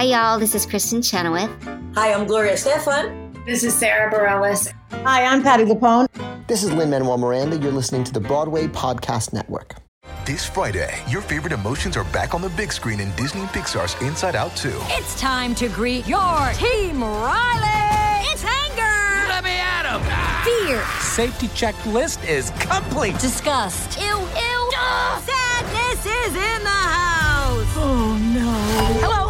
[0.00, 0.38] Hi, y'all.
[0.38, 1.50] This is Kristin Chenoweth.
[1.94, 3.44] Hi, I'm Gloria Estefan.
[3.44, 4.72] This is Sara Bareilles.
[5.04, 6.06] Hi, I'm Patti LuPone.
[6.46, 7.58] This is Lin Manuel Miranda.
[7.58, 9.74] You're listening to the Broadway Podcast Network.
[10.24, 13.94] This Friday, your favorite emotions are back on the big screen in Disney and Pixar's
[14.00, 14.72] Inside Out 2.
[14.84, 18.24] It's time to greet your team, Riley.
[18.32, 19.28] It's anger.
[19.28, 20.00] Let me at him.
[20.66, 20.82] Fear.
[21.00, 23.18] Safety checklist is complete.
[23.18, 24.00] Disgust.
[24.00, 24.70] Ew, ew.
[24.78, 25.22] Ugh.
[25.26, 27.66] Sadness is in the house.
[27.76, 28.50] Oh no.
[29.06, 29.29] Hello,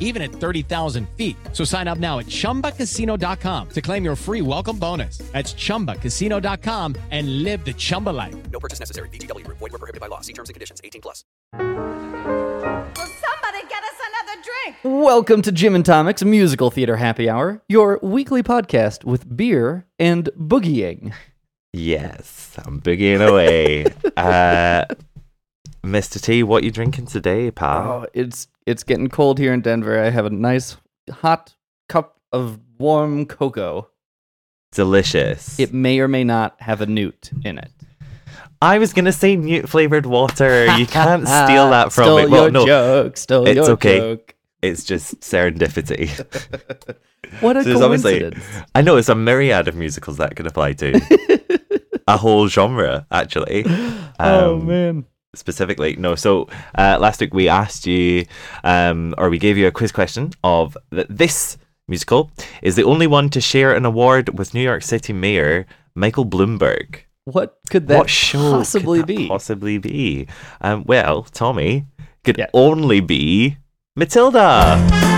[0.00, 1.36] even at 30,000 feet.
[1.52, 5.18] So sign up now at chumbacasino.com to claim your free welcome bonus.
[5.18, 8.34] That's chumbacasino.com and live the Chumba life.
[8.50, 9.08] No purchase necessary.
[9.10, 9.46] VGW.
[9.46, 10.22] Void were prohibited by law.
[10.22, 10.80] See terms and conditions.
[10.82, 11.24] 18 plus.
[12.96, 14.76] Will somebody get us another drink?
[14.82, 20.30] Welcome to Jim and Tommy's Musical Theater Happy Hour, your weekly podcast with beer and
[20.38, 21.12] boogieing.
[21.72, 23.84] Yes, I'm boogieing away.
[24.16, 24.86] uh,
[25.86, 26.20] Mr.
[26.20, 27.82] T, what you drinking today, pal?
[28.02, 30.02] Oh, it's it's getting cold here in Denver.
[30.02, 30.76] I have a nice
[31.10, 31.54] hot
[31.88, 33.88] cup of warm cocoa.
[34.72, 35.58] Delicious.
[35.60, 37.70] It may or may not have a newt in it.
[38.60, 40.66] I was gonna say newt flavored water.
[40.76, 42.26] You can't steal that from Stole me.
[42.26, 43.16] Well, your no, joke.
[43.16, 43.98] Stole it's your okay.
[43.98, 44.34] joke.
[44.62, 46.10] It's just serendipity.
[47.40, 48.38] What a So coincidence.
[48.74, 51.00] I know it's a myriad of musicals that could apply to
[52.08, 53.64] a whole genre, actually.
[54.20, 55.04] oh Um, man.
[55.36, 55.96] Specifically.
[55.96, 58.24] No so uh, last week we asked you
[58.64, 61.58] um, or we gave you a quiz question of that this
[61.88, 62.30] musical
[62.62, 67.00] is the only one to share an award with new york city mayor michael bloomberg.
[67.24, 69.28] What could that what show possibly could that be?
[69.28, 70.26] possibly be?
[70.60, 71.86] Um, well tommy
[72.24, 73.56] could only be
[73.94, 75.15] matilda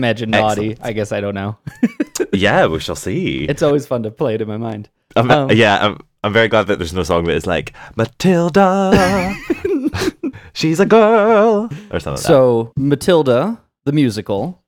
[0.00, 0.76] imagine naughty.
[0.80, 1.56] I guess I don't know.
[2.32, 4.88] yeah we shall see It's always fun to play it in my mind.
[5.16, 9.34] I'm, Um, yeah I'm, I'm very glad that there's no song that is like matilda
[10.52, 12.26] she's a girl or something like that.
[12.26, 14.59] So Matilda, the musical,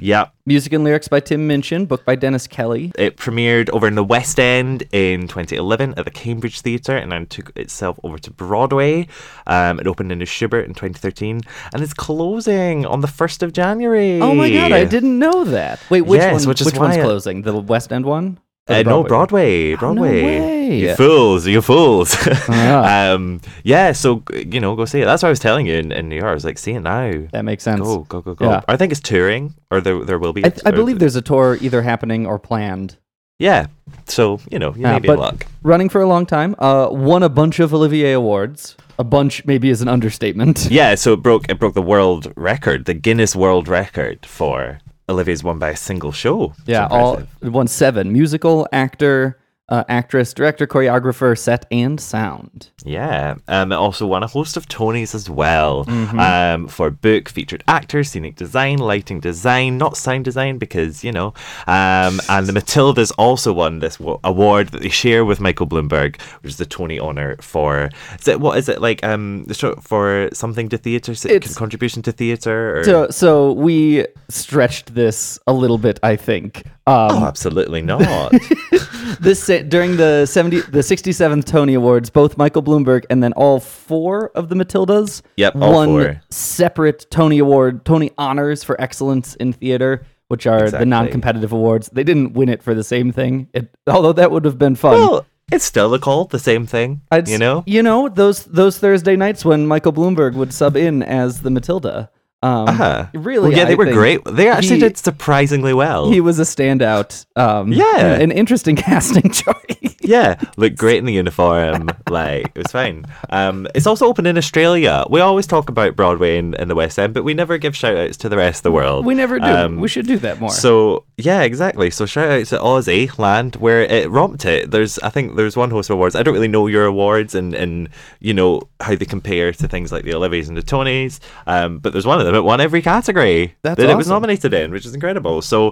[0.00, 2.92] yeah music and lyrics by Tim Minchin, book by Dennis Kelly.
[2.98, 7.26] It premiered over in the West End in 2011 at the Cambridge Theatre and then
[7.26, 9.08] took itself over to Broadway.
[9.46, 11.40] Um, it opened in the Shubert in 2013
[11.72, 14.20] and it's closing on the 1st of January.
[14.20, 15.80] Oh my god, I didn't know that.
[15.90, 16.48] Wait, which Yes, one?
[16.48, 17.42] which is which one's closing?
[17.42, 18.38] The West End one?
[18.68, 19.72] Uh, no, Broadway.
[19.74, 20.78] Oh, no Broadway.
[20.80, 22.16] You fools, you fools.
[22.48, 23.12] Ah.
[23.12, 25.04] um, yeah, so, you know, go see it.
[25.04, 26.30] That's what I was telling you in, in New York.
[26.30, 27.12] I was like, see it now.
[27.32, 27.80] That makes sense.
[27.80, 28.44] Go, go, go, go.
[28.50, 28.60] Yeah.
[28.66, 30.44] I think it's touring, or there, there will be.
[30.44, 32.96] I, I believe there's a tour either happening or planned.
[33.38, 33.66] Yeah.
[34.06, 35.46] So, you know, you Yeah, may be in luck.
[35.62, 36.56] running for a long time.
[36.58, 38.76] Uh, won a bunch of Olivier awards.
[38.98, 40.68] A bunch maybe is an understatement.
[40.70, 44.78] Yeah, so it broke it broke the world record, the Guinness World Record for
[45.08, 46.52] Olivier's won by a single show.
[46.58, 52.70] It's Yeah, all won seven: musical, actor, uh, actress, director, choreographer, set, and sound.
[52.84, 56.20] Yeah, um, it also won a host of Tonys as well Mhm.
[56.54, 61.34] um, for book, featured actor, scenic design, lighting design, not sound design because you know.
[61.66, 66.20] Um, and the Matildas also won this w- award that they share with Michael Bloomberg,
[66.42, 67.90] which is the Tony honor for.
[68.20, 69.04] Is it what is it like?
[69.04, 71.14] Um, the for something to theatre,
[71.56, 72.78] contribution to theatre.
[72.78, 72.84] Or...
[72.84, 76.62] So, so we stretched this a little bit, I think.
[76.88, 78.32] Um, oh, absolutely not.
[79.20, 84.30] this during the 70 the 67th Tony Awards, both Michael Bloomberg and then all four
[84.34, 86.22] of the Matildas Yep, all won four.
[86.30, 90.78] separate Tony Award Tony honors for excellence in theater, which are Exactly.
[90.80, 91.88] the non-competitive awards.
[91.92, 93.48] They didn't win it for the same thing.
[93.52, 94.92] It, although that would have been fun.
[94.98, 97.02] Well, it's still a cult, the same thing.
[97.12, 97.62] I'd you know?
[97.66, 102.10] you know those those Thursday nights when Michael Bloomberg would sub in as the Matilda.
[102.42, 103.06] Um, Uh-huh.
[103.14, 104.20] Really, Well, yeah, they I were great.
[104.24, 106.10] They actually he- did surprisingly well.
[106.10, 107.24] He was a standout.
[107.34, 108.14] Um, Yeah.
[108.14, 109.96] an interesting casting choice.
[110.02, 111.88] yeah, looked great in the uniform.
[112.08, 113.04] like it was fine.
[113.30, 115.04] Um, it's also open in Australia.
[115.10, 117.96] We always talk about Broadway in, in the West End, but we never give shout
[117.96, 119.04] outs to the rest of the world.
[119.06, 119.46] We never do.
[119.46, 120.50] Um, we should do that more.
[120.50, 121.90] So yeah, exactly.
[121.90, 124.70] So shout outs to Aussie land where it romped it.
[124.70, 126.14] There's I think there's one host of awards.
[126.14, 127.88] I don't really know your awards and and
[128.20, 131.18] you know how they compare to things like the Oliviers and the Tonys.
[131.46, 134.16] Um, but there's one of them that won every category That's that it was awesome.
[134.16, 135.42] nominated in, which is incredible.
[135.42, 135.68] So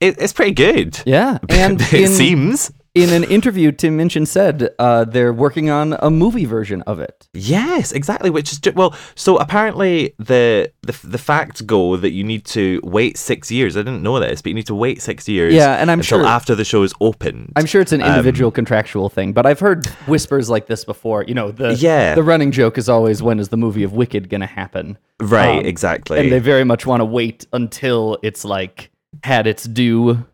[0.00, 1.00] it, it's pretty good.
[1.06, 2.70] yeah, and it in, seems.
[2.94, 7.28] In an interview, Tim Minchin said uh, they're working on a movie version of it.
[7.34, 8.30] Yes, exactly.
[8.30, 8.94] Which is ju- well.
[9.16, 13.76] So apparently, the the the facts go that you need to wait six years.
[13.76, 15.52] I didn't know this, but you need to wait six years.
[15.54, 17.52] Yeah, and I'm until sure- after the show is opened.
[17.56, 21.24] I'm sure it's an Um, individual contractual thing, but I've heard whispers like this before.
[21.24, 22.14] You know, the Yeah.
[22.14, 24.98] the running joke is always when is the movie of Wicked going to happen?
[25.20, 26.20] Right, Um, exactly.
[26.20, 28.90] And they very much want to wait until it's like
[29.24, 30.24] had its due.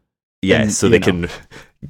[0.43, 1.05] Yes, and, so they know.
[1.07, 1.29] can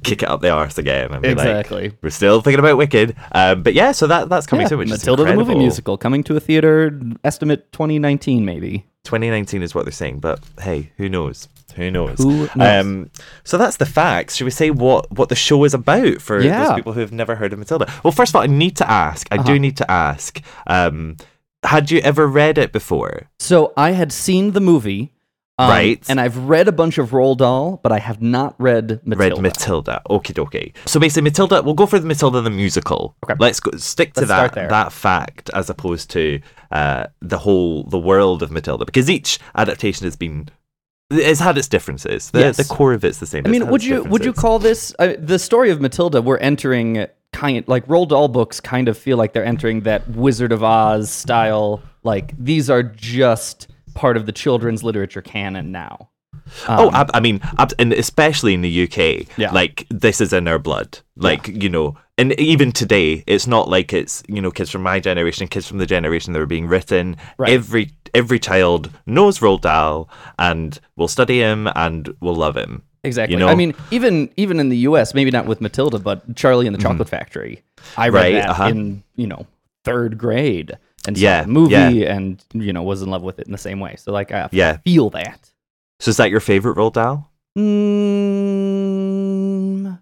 [0.03, 1.11] kick it up the arse again.
[1.11, 1.93] And be like, Exactly.
[2.01, 3.91] We're still thinking about Wicked, um, but yeah.
[3.91, 4.79] So that that's coming Yeah, soon.
[4.79, 6.97] Which Matilda is the movie musical coming to a theater.
[7.23, 8.85] Estimate 2019 maybe.
[9.03, 11.49] 2019 is what they're saying, but hey, who knows?
[11.75, 12.19] Who knows?
[12.19, 12.85] Who knows?
[12.85, 13.09] Um,
[13.43, 14.35] so that's the facts.
[14.35, 16.65] Should we say what what the show is about for Yeah.
[16.65, 17.91] those people who have never heard of Matilda?
[18.03, 19.27] Well, first of all, I need to ask.
[19.31, 19.43] I Uh-huh.
[19.45, 20.41] do need to ask.
[20.67, 21.17] Um,
[21.63, 23.27] had you ever read it before?
[23.39, 25.11] So I had seen the movie,
[25.61, 26.03] um, Right.
[26.09, 29.35] And I've read a bunch of Roald Dahl, but I have not read Matilda.
[29.35, 30.01] Read Matilda.
[30.09, 30.73] Okie dokie.
[30.85, 31.61] So basically, Matilda.
[31.61, 33.15] We'll go for the Matilda the musical.
[33.23, 33.35] Okay.
[33.39, 36.39] Let's go stick to Let's that that fact as opposed to
[36.71, 40.49] uh, the whole the world of Matilda because each adaptation has been.
[41.13, 42.31] It's had its differences.
[42.31, 42.55] The, Yes.
[42.57, 43.43] the core of it's the same.
[43.45, 46.21] I mean, would you would you call this uh, the story of Matilda?
[46.21, 50.51] We're entering kind like Roald Dahl books kind of feel like they're entering that Wizard
[50.53, 51.81] of Oz style.
[52.03, 56.09] Like these are just part of the children's literature canon now.
[56.67, 59.51] oh, Um, ab- I mean, ab- and especially in the UK, Yeah.
[59.51, 60.99] like this is in our blood.
[61.17, 64.99] Like you know, and even today, it's not like it's you know kids from my
[64.99, 67.15] generation, kids from the generation that were being written.
[67.37, 67.51] Right.
[67.53, 70.09] Every every child knows Roald Dahl
[70.39, 72.83] and will study him and will love him.
[73.03, 73.33] Exactly.
[73.33, 73.47] You know?
[73.47, 76.81] I mean, even even in the U.S., maybe not with Matilda, but Charlie and the
[76.81, 77.61] Chocolate Factory.
[77.97, 78.35] I read Mm-hmm.
[78.35, 78.67] Right, that uh-huh.
[78.69, 79.45] in you know
[79.83, 80.77] third grade
[81.07, 82.15] and saw Yeah, the movie yeah.
[82.15, 83.95] and you know was in love with it in the same way.
[83.97, 84.77] So like I Yeah.
[84.77, 85.49] feel that.
[85.99, 87.29] So is that your favorite Roald Dahl?
[88.61, 89.99] Mm,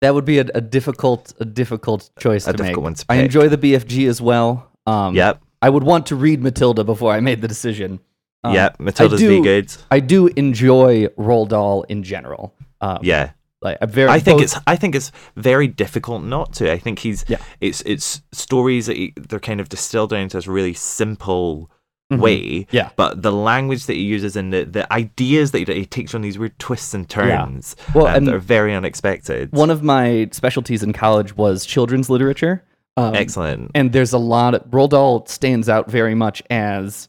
[0.00, 2.84] that would be a, a difficult a difficult choice A to difficult make.
[2.84, 4.70] one to I enjoy the BFG as well.
[4.86, 5.40] Um, Yep.
[5.62, 8.00] I would want to read Matilda before I made the decision.
[8.42, 9.72] Um, Yep, I Matilda's do- the good.
[9.90, 12.54] I do enjoy Roald Dahl in general.
[12.80, 13.30] Um, Yeah.
[13.64, 14.08] Like I'm very.
[14.10, 16.70] I think both- it's I think it's very difficult not to.
[16.70, 17.38] I think he's Yeah.
[17.60, 21.70] it's it's stories that he, they're kind of distilled down to this really simple
[22.12, 22.18] Mhm.
[22.18, 22.66] way.
[22.70, 22.90] Yeah.
[22.96, 26.20] But the language that he uses and the, the ideas that he, he takes on
[26.20, 29.50] these weird twists and turns Well, um, and that are very unexpected.
[29.52, 32.62] One of my specialties in college was children's literature.
[32.98, 33.70] Um, Excellent.
[33.74, 37.08] And there's a lot of Roald Dahl stands out very much as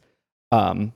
[0.53, 0.93] um,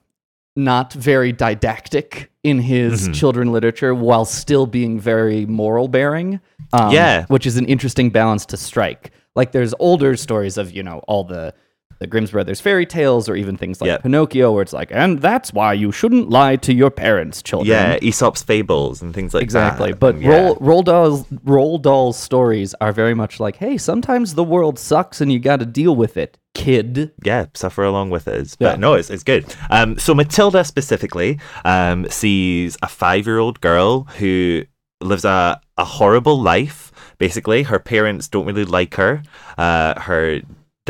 [0.63, 3.13] not very didactic in his Mhm.
[3.13, 6.39] children literature while still being very moral bearing.
[6.74, 7.25] Um, Yeah.
[7.28, 9.12] Which is an interesting balance to strike.
[9.36, 11.54] Like there's older stories of, you know, all the
[12.00, 14.03] the Grimm's brothers fairy tales or even things like Yep.
[14.03, 17.70] Pinocchio where it's like, and that's why you shouldn't lie to your parents, children.
[17.70, 19.91] yeah, Aesop's fables and things like Exactly.
[19.91, 19.98] that.
[19.98, 20.22] Exactly.
[20.22, 20.29] But yeah.
[20.44, 25.22] Roll Roald Dahl's Roald Dahl's stories are very much like, hey, sometimes the world sucks
[25.22, 27.12] and you got to deal with it, kid.
[27.24, 28.56] yeah, suffer along with us.
[28.56, 28.75] But Yeah.
[28.77, 29.46] no, it's, it's good.
[29.70, 34.63] Um, so Matilda specifically um, sees a five year old girl who
[35.01, 36.91] lives a, a horrible life.
[37.18, 39.22] Basically, her parents don't really like her.
[39.58, 40.41] Uh, her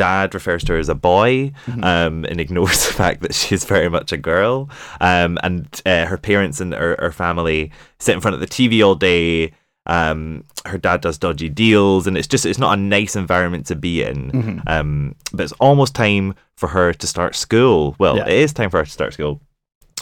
[0.04, 1.52] dad refers to her as a boy
[1.82, 4.68] um, and ignores the fact that she's very much a girl.
[5.00, 8.84] Um, and uh, her parents and her, her family sit in front of the TV
[8.86, 9.52] all day.
[9.86, 13.74] Um, her dad does dodgy deals, and it's just it's not a nice environment to
[13.76, 14.30] be in.
[14.32, 14.62] Mhm.
[14.74, 17.96] Um, but it's almost time for her to start school.
[17.98, 18.28] Well, Yeah.
[18.28, 19.40] it is time for her to start school.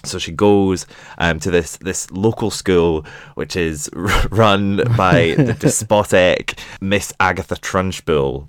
[0.05, 0.87] So she goes
[1.19, 7.57] um, to this this local school, which is r- run by the despotic Miss Agatha
[7.57, 8.49] Trunchbull,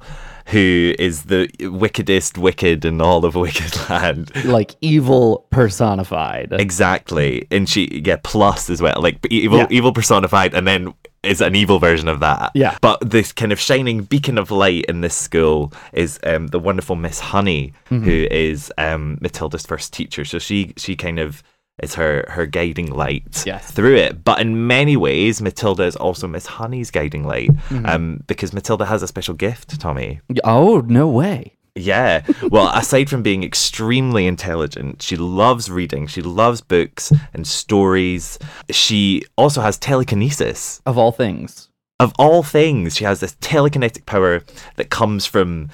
[0.49, 4.31] who is the wickedest wicked in all of Wicked Land.
[4.45, 6.53] Like evil personified.
[6.53, 9.67] Exactly, and she yeah plus as well, like evil Yeah.
[9.69, 12.51] evil personified, and then is an evil version of that.
[12.55, 12.77] Yeah.
[12.81, 16.95] But this kind of shining beacon of light in this school is um, the wonderful
[16.95, 18.03] Miss Honey, Mhm.
[18.05, 20.23] who is um, Matilda's first teacher.
[20.23, 21.43] So she she kind of
[21.83, 23.71] is her her guiding light Yes.
[23.71, 24.23] through it.
[24.23, 27.87] But in many ways, Matilda is also Miss Honey's guiding light, Mhm.
[27.87, 30.19] um, because Matilda has a special gift, Tommy.
[30.43, 31.53] Oh no way!
[31.75, 32.21] Yeah.
[32.49, 36.07] Well, aside from being extremely intelligent, she loves reading.
[36.07, 38.37] She loves books and stories.
[38.69, 40.81] She also has telekinesis.
[40.85, 41.67] Of all things.
[42.01, 44.41] Of all things, she has this telekinetic power
[44.77, 45.69] that comes from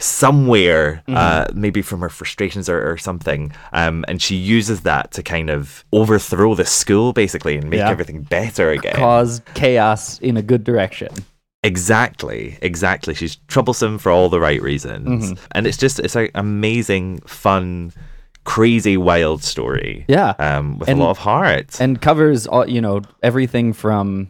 [0.00, 3.52] somewhere, uh, maybe from her frustrations or, or something.
[3.72, 7.90] Um, and she uses that to kind of overthrow the school, basically, and make Yeah.
[7.90, 8.94] everything better again.
[8.96, 11.10] Cause chaos in a good direction.
[11.62, 13.14] Exactly, exactly.
[13.14, 15.32] She's troublesome for all the right reasons.
[15.32, 15.38] Mhm.
[15.52, 17.92] And it's just it's an amazing, fun,
[18.44, 20.04] crazy, wild story.
[20.08, 20.30] Yeah.
[20.38, 21.78] Um, with And- a lot of heart.
[21.80, 24.28] and covers all you know everything from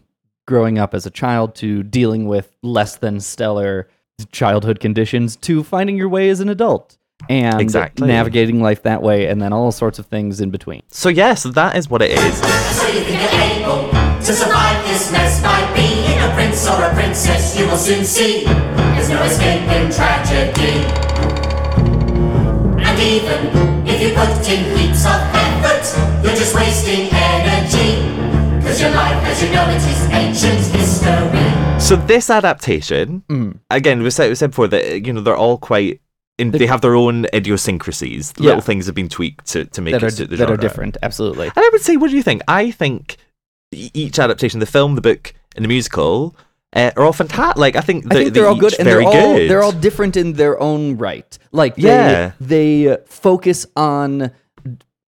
[0.48, 3.86] growing up as a child to dealing with less than stellar
[4.26, 6.96] childhood conditions to finding your way as an adult
[7.28, 8.08] and Exactly.
[8.08, 11.76] navigating life that way and then all sorts of things in between So yes, that
[11.76, 12.36] is what it is.
[12.78, 16.94] So you think you're able to survive this mess by being a prince or a
[16.94, 17.58] princess?
[17.58, 20.84] You will soon see there's no escaping tragedy.
[22.82, 25.84] And even if you put in heaps of effort,
[26.24, 28.00] you're just wasting energy.
[28.66, 31.49] Cause your life as you know it is ancient history.
[31.80, 33.58] So this adaptation, Mm.
[33.70, 36.00] again, we said, we said before that you know they're all quite.
[36.38, 38.32] In, they have their own idiosyncrasies.
[38.38, 38.46] Yeah.
[38.46, 40.56] Little things have been tweaked to, to make that it are, suit the that are
[40.56, 42.40] different absolutely And I would say, what do you think?
[42.48, 43.16] I think
[43.72, 46.34] each adaptation, the film, the book, and the musical,
[46.74, 47.58] uh, are all fantastic.
[47.58, 49.50] Like I think, I think they're all good and they're all good.
[49.50, 51.36] they're all different in their own right.
[51.52, 52.32] Like they, Yeah.
[52.40, 54.30] they focus on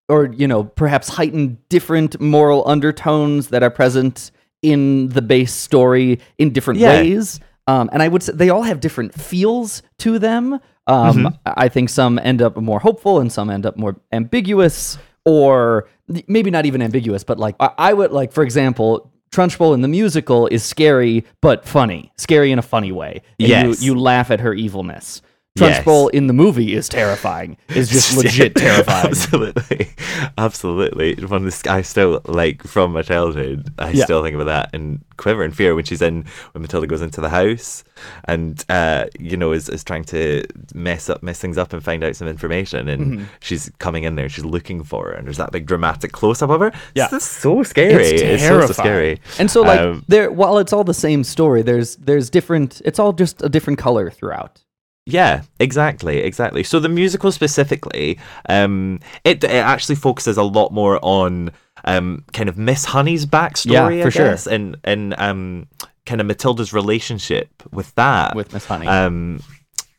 [0.09, 4.29] or you know perhaps heighten different moral undertones that are present
[4.63, 7.01] in the base story in different Yeah.
[7.01, 7.39] ways.
[7.67, 10.59] Um, and I would say they all have different feels to them.
[10.87, 11.37] Um, Mhm.
[11.45, 15.87] I think some end up more hopeful and some end up more ambiguous, or
[16.27, 19.87] maybe not even ambiguous, but like I, I would like, for example, Trunchbull in the
[19.87, 23.21] musical is scary but funny, scary in a funny way.
[23.39, 23.81] And Yes.
[23.81, 25.21] you, you laugh at her evilness.
[25.55, 25.83] Yes.
[25.83, 27.57] Trunchbull in the movie is terrifying.
[27.69, 29.05] Is just legit terrifying.
[29.05, 29.87] Absolutely,
[30.35, 31.13] absolutely.
[31.25, 33.71] One of the, I still like from my childhood.
[33.77, 34.03] I Yeah.
[34.05, 37.21] still think about that and quiver in fear when she's in when Matilda goes into
[37.21, 37.83] the house
[38.25, 40.43] and uh, you know is, is trying to
[40.73, 43.25] mess up mess things up and find out some information and Mhm.
[43.39, 44.29] she's coming in there.
[44.29, 46.71] She's looking for her and there's that big dramatic close up of her.
[46.95, 47.03] Yeah.
[47.03, 48.03] it's just so scary.
[48.05, 49.19] It's It's, so, so scary.
[49.37, 52.97] And so like Um, there while it's all the same story, there's there's different it's
[52.97, 54.62] all just a different color throughout.
[55.05, 56.63] Yeah, exactly, exactly.
[56.63, 61.51] So the musical specifically, um, it, it actually focuses a lot more on
[61.85, 64.29] um, kind of Miss Honey's backstory, Yeah, I for sure.
[64.29, 65.67] guess, and and um,
[66.05, 68.87] kind of Matilda's relationship with that With Miss Honey.
[68.87, 69.41] Um,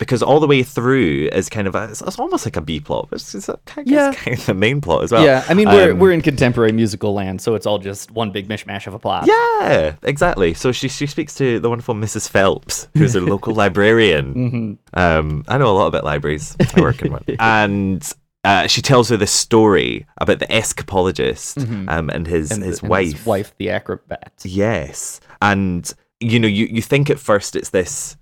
[0.05, 2.79] because all the way through is kind of a, it's, it's almost like a B
[2.81, 4.13] plot, it's, it's a, kind, Yeah.
[4.15, 5.25] kind of the main plot as well.
[5.25, 8.31] yeah, I mean we're Um, we're in contemporary musical land, so it's all just one
[8.31, 9.27] big mishmash of a plot.
[9.27, 10.55] Yeah, exactly.
[10.55, 12.29] So she she speaks to the wonderful Mrs.
[12.29, 14.35] Phelps, who's a local librarian.
[14.35, 14.79] Mhm.
[14.99, 16.57] Um, I know a lot about libraries.
[16.77, 18.03] I work in one, and
[18.45, 21.91] uh, she tells her this story about the escapologist Mhm.
[21.91, 23.27] um, and his And his wife.
[23.27, 24.33] wife, the acrobat.
[24.45, 28.17] Yes, and you know, you you think at first it's this.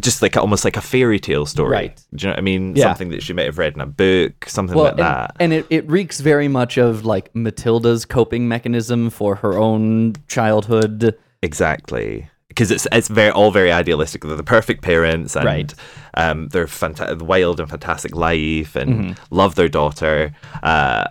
[0.00, 1.96] Just like almost like a fairy tale story, Right.
[2.14, 2.74] Do you know what I mean?
[2.76, 2.84] Yeah.
[2.84, 5.36] Something that she might have read in a book, something Well, like and, that.
[5.40, 11.16] and it, it reeks very much of like Matilda's coping mechanism for her own childhood.
[11.42, 12.28] Exactly.
[12.48, 14.22] Because it's it's very all very idealistic.
[14.22, 15.74] They're the perfect parents, and Right.
[16.14, 19.18] um, they're fanta- wild and fantastic life, and Mhm.
[19.30, 20.32] love their daughter.
[20.62, 21.04] Uh,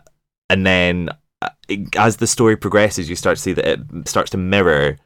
[0.49, 1.09] and then
[1.41, 4.97] uh, it- as the story progresses, you start to see that it starts to mirror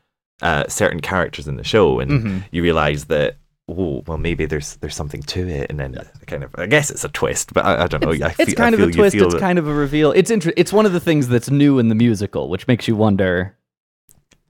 [0.41, 2.44] uh, certain characters in the show, and Mhm.
[2.51, 3.38] you realize that.
[3.67, 7.03] Oh well, maybe there's there's something to it, and then kind of I guess it's
[7.03, 8.12] a twist, but I, I don't know.
[8.12, 9.15] I It's kind of a twist.
[9.15, 10.12] It's that- kind of a reveal.
[10.12, 12.95] It's inter- It's one of the things that's new in the musical, which makes you
[12.95, 13.57] wonder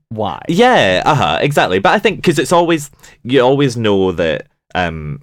[0.09, 0.41] why.
[0.49, 1.79] Yeah, uh huh, exactly.
[1.79, 2.91] But I think because it's always
[3.23, 5.21] you always know that um,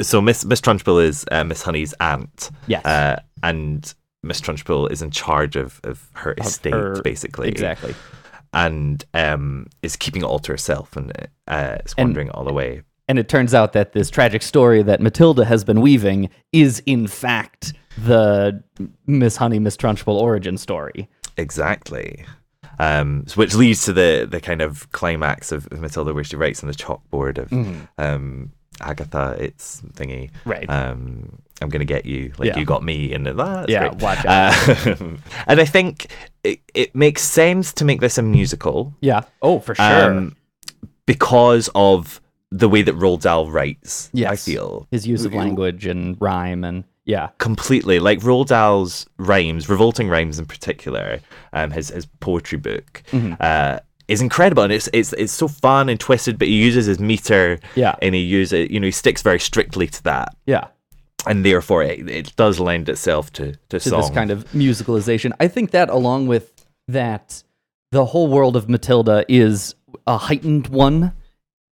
[0.00, 2.50] so Miss Miss Trunchbull is uh, Miss Honey's aunt.
[2.68, 2.84] Yes.
[2.84, 7.48] uh, and Miss Trunchbull is in charge of of her estate, her- basically.
[7.48, 7.94] exactly.
[8.54, 11.10] And um, is keeping it all to herself and
[11.48, 12.82] uh, squandering it all away.
[13.08, 17.06] And it turns out that this tragic story that Matilda has been weaving is, in
[17.08, 18.62] fact, the
[19.06, 21.08] Miss Honey, Miss Trunchbull origin story.
[21.36, 22.24] Exactly.
[22.78, 26.68] Um, which leads to the the kind of climax of, Matilda, where she writes on
[26.68, 27.86] the chalkboard of Mhm.
[27.98, 30.30] um, Agatha, it's thingy.
[30.46, 30.68] Right.
[30.70, 32.58] Um, I'm gonna get you, like Yeah.
[32.58, 34.02] you got me, and that's Yeah, great.
[34.02, 34.52] watch Uh,
[35.46, 36.06] and I think
[36.42, 38.94] it, it makes sense to make this a musical.
[39.00, 39.22] Yeah.
[39.42, 40.04] Oh, for sure.
[40.10, 40.34] Um,
[41.06, 42.20] because of
[42.58, 44.10] the way that Roald Dahl writes.
[44.14, 47.30] I feel His use of language and rhyme and yeah.
[47.38, 51.20] completely like Roald Dahl's rhymes, revolting rhymes in particular,
[51.52, 53.02] um, his his poetry book.
[53.10, 53.36] Mhm.
[53.40, 56.98] Uh, is incredible and it's it's it's so fun and twisted, but he uses his
[56.98, 57.94] meter, Yeah.
[58.02, 60.66] and he uses you know he sticks very strictly to that, Yeah.
[61.26, 64.00] and therefore it, it does lend itself to to, to song.
[64.00, 65.30] this kind of musicalization.
[65.40, 66.52] I think that along with
[66.88, 67.42] that
[67.92, 69.74] the whole world of Matilda is
[70.06, 71.12] a heightened one.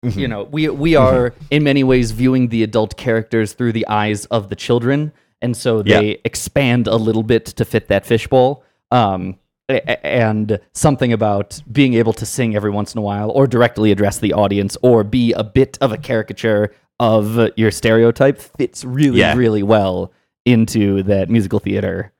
[0.04, 0.19] Mm-hmm.
[0.19, 4.25] You know, we we are in many ways viewing the adult characters through the eyes
[4.26, 6.16] of the children, and so they Yeah.
[6.25, 8.64] expand a little bit to fit that fishbowl.
[8.90, 9.37] Um,
[9.69, 14.19] and something about being able to sing every once in a while, or directly address
[14.19, 19.35] the audience, or be a bit of a caricature of your stereotype fits really, Yeah.
[19.37, 20.12] really well
[20.45, 22.12] into that musical theater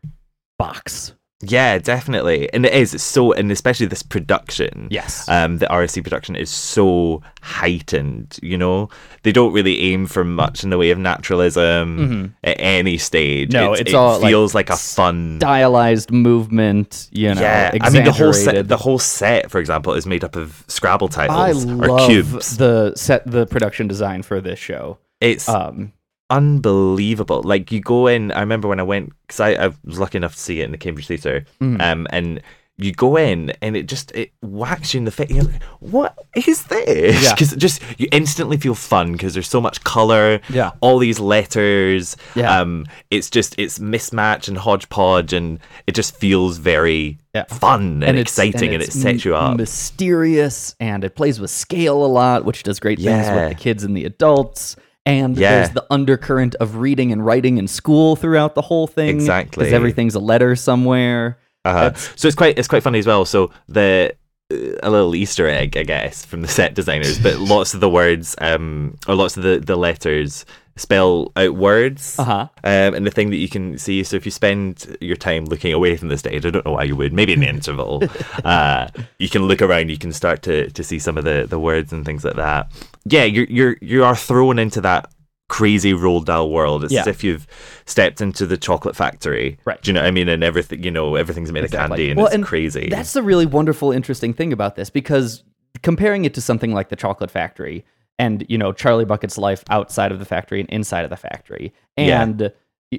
[0.59, 1.13] box.
[1.43, 2.93] Yeah, definitely, and it is.
[2.93, 4.89] It's so, and especially this production.
[4.91, 5.27] Yes.
[5.29, 8.39] um, the RSC production is so heightened.
[8.43, 8.91] You know,
[9.23, 13.51] they don't really aim for much in the way of naturalism at any stage.
[13.51, 13.65] Mm-hmm.
[13.65, 15.39] No, It's- it's it all, like, feels like, a fun.
[15.41, 18.69] Stylized movement, you know, yeah, I mean the whole set.
[18.69, 22.57] The whole set, for example, is made up of Scrabble I or love cubes.
[22.57, 24.99] the set, the production design for this show.
[25.21, 25.93] It's Um,
[26.31, 27.43] unbelievable.
[27.45, 28.33] Like you go in.
[28.33, 30.73] I remember when I went because I, I was lucky enough to see it in
[30.73, 31.45] the Cambridge Theatre.
[31.61, 31.81] Mhm.
[31.81, 32.41] Um, and
[32.83, 35.29] you go in and it just it whacks you in the face.
[35.31, 37.23] You're like, what is this?
[37.23, 37.35] Yeah.
[37.35, 40.41] Because just you instantly feel fun because there's so much color.
[40.49, 40.71] Yeah.
[40.81, 42.17] All these letters.
[42.35, 42.59] Yeah.
[42.59, 47.45] Um, it's just it's mismatch and hodgepodge and it just feels very Yeah.
[47.45, 49.59] fun and, it's- exciting and, it's it sets you up.
[49.59, 53.49] Mysterious, and it plays with scale a lot, which does great things Yeah.
[53.49, 54.77] with the kids and the adults.
[55.07, 55.51] And Yeah.
[55.57, 59.09] there's the undercurrent of reading and writing in school throughout the whole thing.
[59.09, 59.63] Exactly.
[59.65, 61.39] because everything's a letter somewhere.
[61.65, 61.93] Uh-huh.
[62.17, 63.25] So it's quite it's quite funny as well.
[63.25, 64.15] So the
[64.53, 67.89] uh, a little Easter egg, I guess, from the set designers, but lots of the
[67.91, 70.45] words um or lots of the the letters
[70.81, 72.19] spell out words.
[72.19, 72.49] Uh-huh.
[72.65, 75.73] Um, and the thing that you can see, so if you spend your time looking
[75.73, 78.03] away from the stage, I don't know why you would, maybe in the interval,
[78.45, 78.89] uh,
[79.19, 81.93] you can look around, you can start to to see some of the the words
[81.93, 82.73] and things like that.
[83.05, 85.13] Yeah, you're you're you are thrown into that
[85.49, 86.85] crazy Roald Dahl world.
[86.85, 87.47] It's as if you've
[87.85, 89.59] stepped into the chocolate factory.
[89.65, 89.83] Right.
[89.83, 90.29] Do you know what I mean?
[90.29, 92.89] And everything, you know, everything's made of candy and Well, it's crazy.
[92.89, 95.43] That's the really wonderful, interesting thing about this because
[95.83, 97.85] comparing it to something like the Chocolate Factory
[98.21, 101.73] and you know Charlie Bucket's life outside of the factory and inside of the factory,
[101.97, 102.23] Yeah.
[102.23, 102.53] and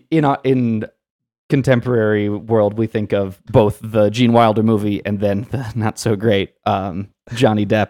[0.10, 0.86] in a, in
[1.50, 6.16] contemporary world we think of both the Gene Wilder movie and then the not so
[6.16, 7.90] great um, Johnny Depp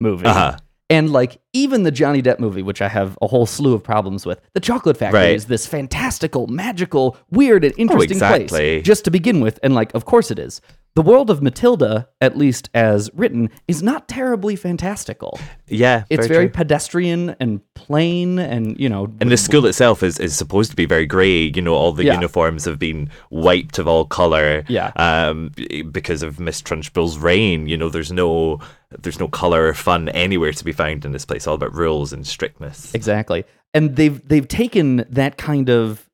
[0.00, 0.26] movie.
[0.26, 0.56] Uh-huh.
[0.90, 4.24] And like even the Johnny Depp movie, which I have a whole slew of problems
[4.24, 5.34] with, the Chocolate Factory Right.
[5.34, 8.46] is this fantastical, magical, weird, and interesting exactly.
[8.48, 9.58] place just to begin with.
[9.62, 10.62] And like, of course it is.
[10.94, 15.38] The world of Matilda, at least as written, is not terribly fantastical.
[15.68, 20.34] yeah, It's very, pedestrian and plain, and you know, And the school itself is, is
[20.34, 21.52] supposed to be very grey.
[21.54, 22.14] You know, all the Yeah.
[22.14, 24.64] uniforms have been wiped of all colour.
[24.66, 24.90] Yeah.
[24.96, 25.52] Um,
[25.92, 27.68] because of Miss Trunchbull's reign.
[27.68, 28.58] You know, there's no
[29.02, 31.46] there's no colour or fun anywhere to be found in this place.
[31.46, 32.92] All about rules and strictness.
[32.94, 33.44] Exactly.
[33.72, 36.08] And they've they've taken that kind of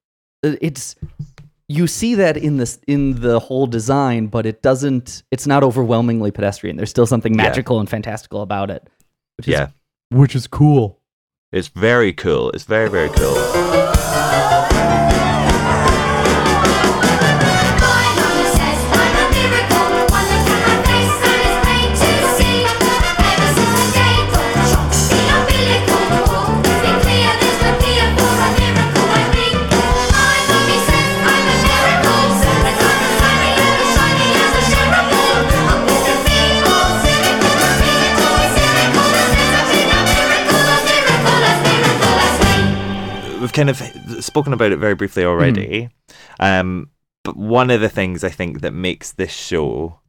[0.44, 0.94] uh, it's
[1.74, 6.30] you see that in this in the whole design, but it doesn't it's not overwhelmingly
[6.30, 6.76] pedestrian.
[6.76, 7.42] There's still something Yeah.
[7.44, 8.88] magical and fantastical about it.
[9.36, 9.68] Which is Yeah.
[10.10, 11.00] which is cool.
[11.52, 12.50] It's very cool.
[12.50, 13.38] It's very very cool.
[43.54, 43.76] Kind of
[44.24, 45.88] spoken about it very briefly already.
[46.38, 46.44] Mm-hmm.
[46.44, 46.90] Um,
[47.22, 50.00] but one of the things I think that makes this show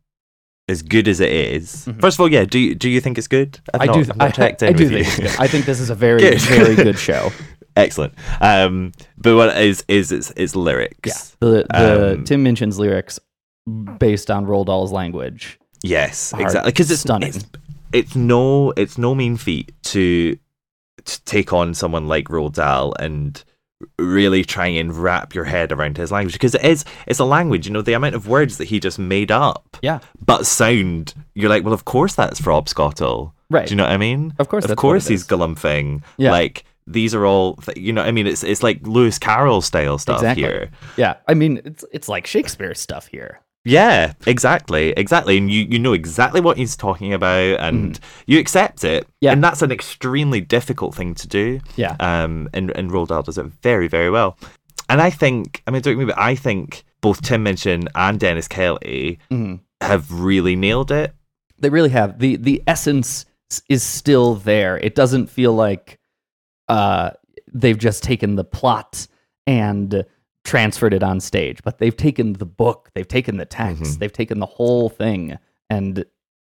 [0.67, 3.27] as good as it is- first of all, yeah, do you, do you think it's
[3.27, 3.59] good?
[3.73, 3.91] I've Mm-hmm.
[3.91, 5.39] I not- do I, checked I in do think.
[5.39, 6.41] I think this is a very Good.
[6.41, 7.31] very good show.
[7.77, 8.13] Excellent.
[8.41, 11.35] Um, but what is is its, its lyrics?
[11.39, 13.19] The the Um, Tim Minchin's lyrics
[13.99, 15.59] based on Roald Dahl's language.
[15.83, 16.71] Yes, exactly.
[16.71, 17.29] Because it's stunning.
[17.29, 17.45] It's,
[17.93, 20.37] it's no it's no mean feat to
[21.05, 23.43] to take on someone like Roald Dahl and
[23.99, 27.67] really try and wrap your head around his language because it is it's a language
[27.67, 29.99] you know the amount of words that he just made up Yeah.
[30.25, 33.67] but sound you're like well of course that's Rob Scottle Right.
[33.67, 36.31] do you know what I mean Of course of course he's galumphing Yeah.
[36.31, 39.97] like these are all th- you know i mean it's it's like Lewis Carroll style
[39.97, 40.43] stuff exactly.
[40.43, 41.15] here Yeah.
[41.27, 43.41] I mean, it's it's like Shakespeare stuff here.
[43.65, 48.83] Yeah, exactly, exactly, and you you know exactly what he's talking about, and you accept
[48.83, 49.07] it.
[49.21, 49.31] Yeah.
[49.33, 51.59] and that's an extremely difficult thing to do.
[51.75, 51.95] Yeah.
[51.99, 54.37] um, and and Roald Dahl does it very very well.
[54.87, 58.19] And I think, I mean, don't get me, but I think both Tim Minchin and
[58.19, 59.59] Dennis Kelly Mhm.
[59.81, 61.15] have really nailed it.
[61.57, 63.25] They really have the the essence
[63.69, 64.77] is still there.
[64.77, 65.99] It doesn't feel like
[66.67, 67.11] uh,
[67.53, 69.07] they've just taken the plot
[69.47, 70.03] and
[70.45, 73.99] transferred it on stage, but they've taken the book, they've taken the text, Mhm.
[73.99, 75.37] they've taken the whole thing
[75.69, 76.05] and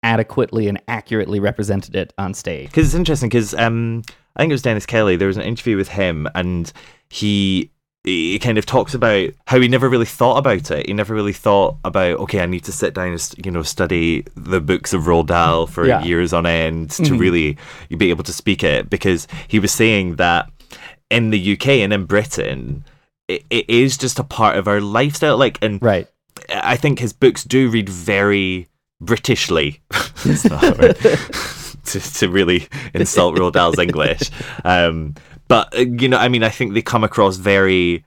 [0.02, 2.70] adequately and accurately represented it on stage.
[2.70, 3.30] Because it's interesting.
[3.30, 4.02] Because um,
[4.36, 5.16] I think it was Dennis Kelly.
[5.16, 6.72] There was an interview with him, and
[7.10, 7.70] he
[8.04, 10.88] he kind of talks about how he never really thought about it.
[10.88, 14.26] He never really thought about okay, I need to sit down and you know study
[14.36, 16.02] the books of Roald Dahl for Yeah.
[16.04, 17.20] years on end to Mhm.
[17.20, 17.58] really
[17.96, 18.90] be able to speak it.
[18.90, 20.50] Because he was saying that
[21.12, 22.84] in the UK and in Britain,
[23.36, 25.38] it, it is just a part of our lifestyle.
[25.38, 26.08] Like, and right.
[26.54, 28.68] I think his books do read very
[29.04, 29.80] Britishly.
[30.24, 30.94] That's not a
[31.86, 34.30] to, to really insult Roald Dahl's English.
[34.64, 35.16] Um,
[35.48, 38.06] but, uh, you know, I mean, I think they come across very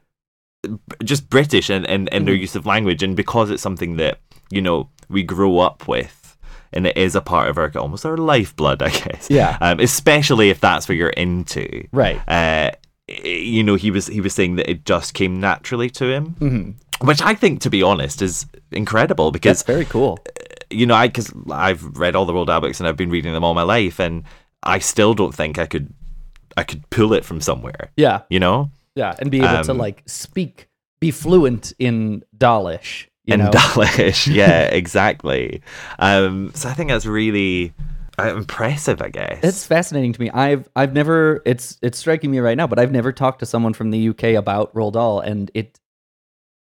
[1.03, 2.41] just British and, and, and their Mhm.
[2.41, 3.03] use of language.
[3.03, 6.37] And because it's something that, you know, we grow up with
[6.73, 9.29] and it is a part of our almost our lifeblood, I guess.
[9.31, 9.59] Yeah.
[9.61, 11.87] Um, especially if that's what you're into.
[11.93, 12.21] Right.
[12.29, 12.71] Uh,
[13.09, 16.75] you know, he was he was saying that it just came naturally to him Mhm.
[17.07, 20.19] which I think, to be honest, is incredible because That's very cool.
[20.71, 23.33] you know, I because I've read all the Roald Dahl books and I've been reading
[23.33, 24.25] them all my life, and
[24.63, 25.93] I still don't think I could
[26.57, 27.91] I could pull it from somewhere.
[27.97, 28.21] Yeah.
[28.31, 30.69] You know, Yeah, and be able to Um, like speak,
[31.01, 33.07] be fluent in Dalish.
[33.27, 33.51] You in know?
[33.51, 35.63] Dalish, yeah, exactly.
[35.99, 37.84] Um, so I think that's really uh,
[38.19, 39.03] impressive.
[39.03, 40.31] I guess It's fascinating to me.
[40.31, 43.75] I've I've never it's it's striking me right now, but I've never talked to someone
[43.75, 45.81] from the UK about Roald Dahl, and it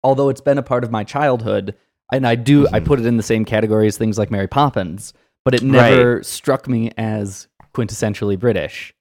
[0.04, 1.76] although it's been a part of my childhood,
[2.12, 2.86] and I do I Mhm.
[2.86, 5.14] put it in the same category as things like Mary Poppins,
[5.46, 8.94] but it never struck me as quintessentially British.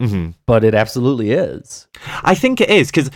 [0.00, 1.86] hmm But it absolutely is.
[2.24, 3.10] I think it is because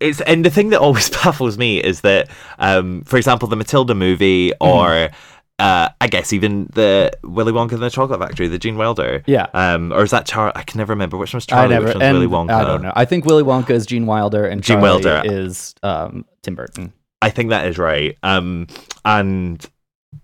[0.00, 3.94] it's and the thing that always baffles me is that, um, for example, the Matilda
[3.94, 5.14] movie Mm-hmm.
[5.60, 9.46] Uh, I guess even the Willy Wonka and the Chocolate Factory, the Gene Wilder, Yeah.
[9.54, 10.52] um, or is that Charlie?
[10.56, 12.50] I can never remember which one's I Charlie, never which one's Willy Wonka.
[12.50, 12.92] I don't know.
[12.96, 15.22] I think Willy Wonka is Gene Wilder and Gene Charlie Wilder.
[15.24, 16.92] is um, Tim Burton.
[17.22, 18.18] I think that is right.
[18.24, 18.66] Um,
[19.04, 19.64] and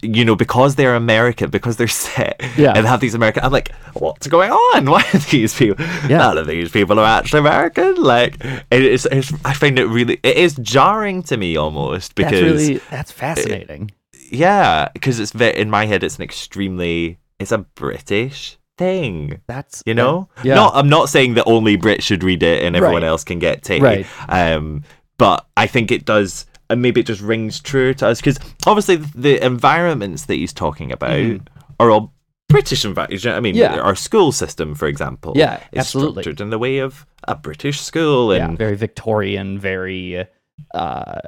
[0.03, 2.73] you know, because they're American, because they're set Yeah.
[2.77, 4.85] and have these American, I'm like, what's going on?
[4.91, 5.85] Why are these people?
[6.09, 6.19] Yeah.
[6.19, 7.97] None of these people are actually American.
[7.97, 9.07] Like, it is.
[9.11, 10.19] It's, I find it really.
[10.23, 13.91] It is jarring to me almost because that's really that's fascinating.
[14.31, 17.19] Yeah, because it's ve- in my head, it's an extremely.
[17.39, 19.41] It's a British thing.
[19.47, 20.55] That's You know, yeah.
[20.55, 23.09] Not, I'm not saying that only Brits should read it and everyone Right.
[23.09, 23.81] else can get tea.
[23.81, 24.07] Right.
[24.29, 24.85] Um,
[25.19, 28.97] but I think it does, and maybe it just rings true to us because obviously
[28.97, 31.47] the environments that he's talking about Mhm.
[31.79, 32.13] are all
[32.49, 33.25] British environments.
[33.27, 33.79] I mean, Yeah.
[33.81, 36.23] our school system, for example, Yeah, absolutely.
[36.23, 40.27] structured in the way of a British school, yeah, and very Victorian, very
[40.75, 41.21] uh,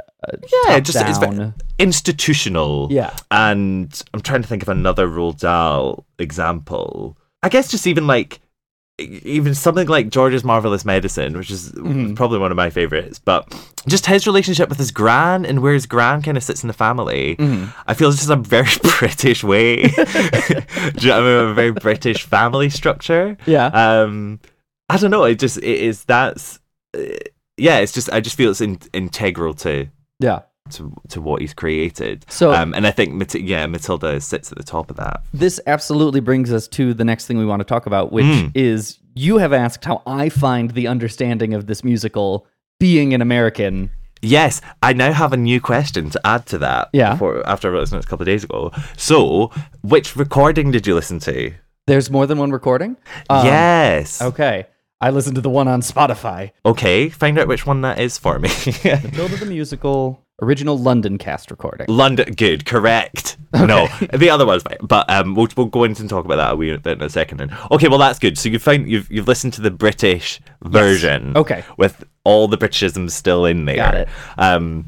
[0.69, 2.89] yeah, just it's very institutional.
[2.91, 3.15] Yeah.
[3.31, 7.17] And I'm trying to think of another Roald Dahl example.
[7.43, 8.41] I guess just even like
[8.99, 12.15] even something like George's Marvelous Medicine, which is Mhm.
[12.15, 13.53] probably one of my favorites, but
[13.89, 16.75] just his relationship with his gran and where his gran kind of sits in the
[16.75, 17.35] family.
[17.39, 17.73] Mhm.
[17.87, 18.69] I feel it's just a very
[18.99, 19.77] British way.
[19.87, 21.51] Do you know what I mean?
[21.51, 23.37] A very British family structure.
[23.47, 23.67] Yeah.
[23.69, 24.39] Um,
[24.89, 25.25] I don't know.
[25.25, 26.61] It just it is that's
[26.97, 27.01] uh,
[27.57, 27.79] yeah.
[27.79, 29.89] It's just I just feel it's in, integral to
[30.21, 30.41] yeah.
[30.71, 32.25] to to what he's created.
[32.29, 35.23] So- um, and I think Mat- yeah, Matilda sits at the top of that.
[35.35, 38.53] This absolutely brings us to the next thing we want to talk about, which Mm.
[38.55, 42.47] is you have asked how I find the understanding of this musical
[42.81, 43.91] being an American.
[44.25, 46.91] Yes, I now have a new question to add to that.
[46.93, 47.13] Yeah.
[47.15, 48.71] Before, after I wrote this notes a couple of days ago.
[48.97, 49.51] So,
[49.83, 51.53] which recording did you listen to?
[51.89, 52.97] There's more than one recording?
[53.29, 54.23] Um, yes.
[54.23, 54.67] Okay.
[55.03, 56.53] I listened to the one on Spotify.
[56.65, 58.49] Okay, find out which one that is for me.
[58.85, 61.87] Matilda the Musical, original London cast recording.
[61.89, 63.37] London, good, correct.
[63.53, 66.53] No, the other one's fine, but um, we'll, we'll go into and talk about that
[66.53, 67.39] a wee bit in a second.
[67.39, 68.39] Then, okay, well that's good.
[68.39, 71.65] So you found you've you've listened to the British version, Okay.
[71.77, 73.77] with all the Britishisms still in there.
[73.77, 74.09] Got it.
[74.39, 74.87] Um,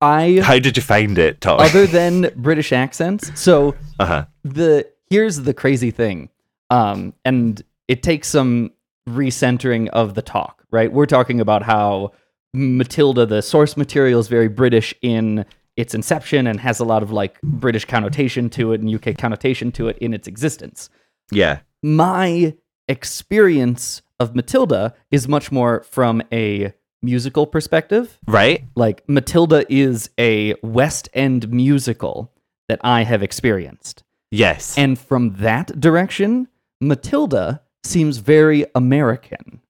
[0.00, 1.58] I how did you find it, Tom?
[1.60, 3.32] other than British accents.
[3.38, 4.26] So uh huh.
[4.44, 6.28] the here's the crazy thing
[6.70, 8.70] um and it takes some
[9.08, 12.12] recentering of the talk right we're talking about how
[12.52, 15.44] matilda the source material is very british in
[15.76, 19.72] its inception and has a lot of like british connotation to it and uk connotation
[19.72, 20.90] to it in its existence
[21.32, 21.60] Yeah.
[21.82, 22.54] my
[22.88, 28.18] experience of matilda is much more from a musical perspective.
[28.26, 28.64] Right.
[28.74, 32.30] Like Matilda is a West End musical
[32.68, 34.04] that I have experienced.
[34.30, 34.76] Yes.
[34.76, 39.60] And from that direction, Matilda seems very American.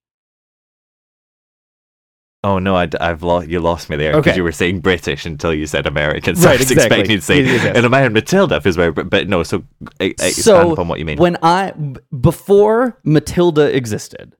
[2.43, 4.37] Oh no, I, have lost you lost me there because Okay.
[4.39, 6.37] you were saying British until you said American.
[6.37, 7.01] So Right, I was exactly.
[7.01, 7.77] expecting you to say Yes, yes, yes.
[7.77, 9.43] in a man Matilda feels very, but no.
[9.43, 9.63] So
[10.01, 11.19] e- expand so upon what you mean.
[11.19, 11.73] when I
[12.19, 14.37] before Matilda existed,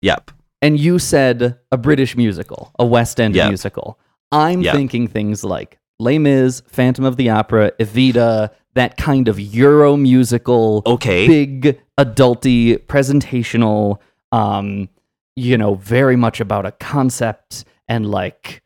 [0.00, 0.30] yep.
[0.62, 3.48] and you said a British musical, a West End Yep.
[3.48, 3.98] musical,
[4.30, 4.74] I'm Yep.
[4.74, 10.82] thinking things like Les Mis, Phantom of the Opera, Evita, that kind of Euro musical,
[10.86, 11.26] Okay.
[11.26, 13.98] big adulty presentational,
[14.32, 14.88] um,
[15.36, 18.62] you know, very much about a concept and like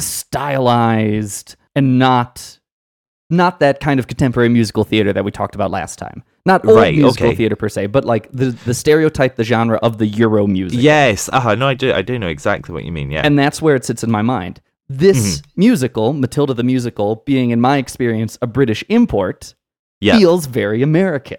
[0.00, 2.58] stylized and not
[3.28, 6.22] not that kind of contemporary musical theater that we talked about last time.
[6.44, 7.34] Not old Right, musical okay.
[7.36, 10.78] theater per se, but like the the stereotype, the genre of the Euro music.
[10.80, 11.28] Yes.
[11.32, 11.54] Uh huh.
[11.56, 11.92] No, I do.
[11.92, 13.10] I do know exactly what you mean.
[13.10, 13.22] Yeah.
[13.24, 14.60] And that's where it sits in my mind.
[14.88, 15.60] This Mm-hmm.
[15.60, 19.54] musical, Matilda the musical, being in my experience a British import,
[20.00, 21.38] feels very American.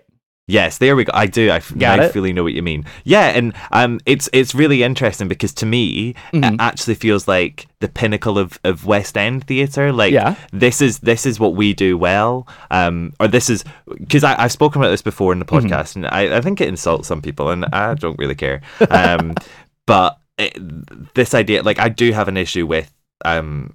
[0.49, 1.11] Yes, there we go.
[1.13, 1.51] I do.
[1.51, 2.85] I, Got I fully know what you mean.
[3.03, 6.43] Yeah, and um, it's it's really interesting because to me, Mm-hmm.
[6.55, 9.91] it actually feels like the pinnacle of, of West End theatre.
[9.91, 10.35] Like, Yeah.
[10.53, 12.47] this is this is what we do well.
[12.71, 13.65] Um, or this is
[13.99, 15.67] because I've spoken about this before in the Mm-hmm.
[15.67, 18.61] podcast, and I, I think it insults some people, and I don't really care.
[18.89, 19.35] Um,
[19.85, 20.53] but it,
[21.13, 22.89] this idea, like, I do have an issue with
[23.25, 23.73] um,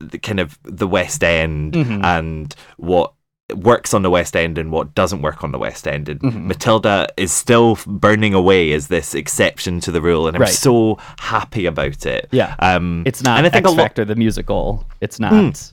[0.00, 2.04] the kind of the West End Mhm.
[2.04, 3.12] and what
[3.54, 6.08] works on the West End and what doesn't work on the West End.
[6.08, 6.44] And Mhm.
[6.46, 10.50] Matilda is still burning away as this exception to the rule, and I'm Right.
[10.50, 12.28] so happy about it.
[12.32, 12.54] Yeah.
[12.60, 14.86] um, It's not and I think X a Factor the musical.
[15.00, 15.72] It's not Mm.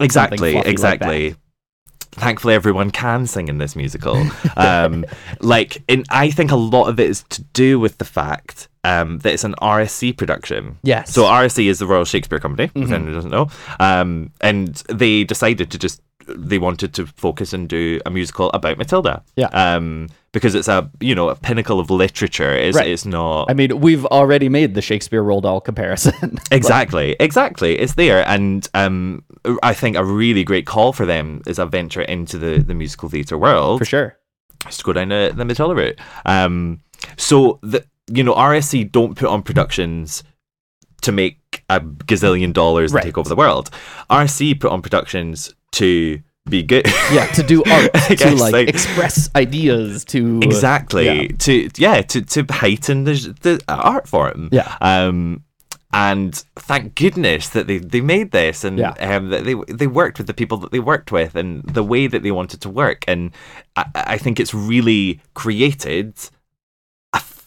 [0.00, 1.34] exactly, fluffy like exactly.
[2.12, 4.26] Thankfully, everyone can sing in this musical.
[4.56, 5.04] um,
[5.40, 9.18] like, and I think a lot of it is to do with the fact um,
[9.20, 10.78] that it's an RSC production.
[10.82, 11.12] Yes.
[11.12, 12.92] So RSC is the Royal Shakespeare Company, if Mhm.
[12.92, 13.48] anyone doesn't know.
[13.80, 18.76] Um, and they decided to just they wanted to focus and do a musical about
[18.76, 19.22] Matilda.
[19.36, 19.46] Yeah.
[19.46, 22.52] Um, because it's a you know a pinnacle of literature.
[22.54, 22.86] It's Right.
[22.88, 26.38] it's not I mean, we've already made the Shakespeare Roald Dahl comparison.
[26.50, 27.78] Exactly, exactly.
[27.78, 29.22] It's there, and um,
[29.62, 33.08] I think a really great call for them is a venture into the, the musical
[33.08, 33.78] theatre world.
[33.78, 34.18] For sure.
[34.66, 35.98] Just go down the, the Matilda route.
[36.26, 36.80] Um,
[37.16, 40.22] so the you know RSC don't put on productions
[41.02, 43.04] to make a gazillion dollars Right.
[43.04, 43.70] and take over the world.
[44.10, 46.86] RSC put on productions to be good.
[47.12, 51.28] yeah, to do art, I to like, like- express ideas, to exactly yeah.
[51.38, 54.76] to yeah to to heighten the the art form Yeah.
[54.80, 55.44] um
[55.92, 58.90] and thank goodness that they they made this and Yeah.
[58.98, 62.06] um that they they worked with the people that they worked with and the way
[62.06, 63.30] that they wanted to work and
[63.76, 66.14] i, I think it's really created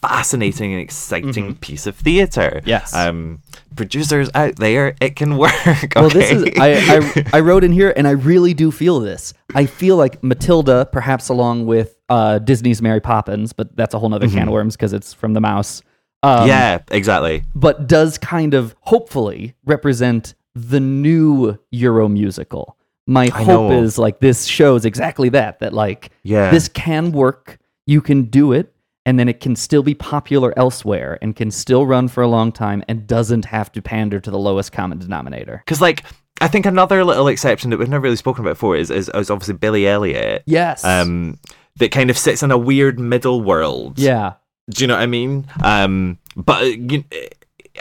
[0.02, 2.68] fascinating and exciting piece of theater Mm-hmm.
[2.68, 2.94] Yes.
[2.94, 3.40] um
[3.76, 5.52] producers out there it can work
[5.96, 6.60] Well, this is okay?
[6.60, 9.32] I, I I wrote in here, and I really do feel this.
[9.54, 14.10] I feel like Matilda, perhaps along with uh, Disney's Mary Poppins, but that's a whole
[14.10, 15.82] nother can of worms because it's from the mouse.
[16.24, 16.48] Um, Mm-hmm.
[16.48, 22.76] yeah exactly but does kind of hopefully represent the new Euro musical.
[23.08, 23.82] My I hope know.
[23.82, 26.50] is like this shows exactly that that like Yeah.
[26.50, 28.71] this can work, you can do it,
[29.04, 32.52] and then it can still be popular elsewhere and can still run for a long
[32.52, 35.62] time and doesn't have to pander to the lowest common denominator.
[35.64, 36.04] Because like
[36.40, 39.30] I think another little exception that we've never really spoken about before is is, is
[39.30, 40.42] obviously Billy Elliot.
[40.46, 40.84] Yes.
[40.84, 41.38] Um,
[41.76, 43.98] that kind of sits in a weird middle world.
[43.98, 44.34] Yeah.
[44.70, 45.46] Do you know what I mean?
[45.62, 47.04] Um, but you,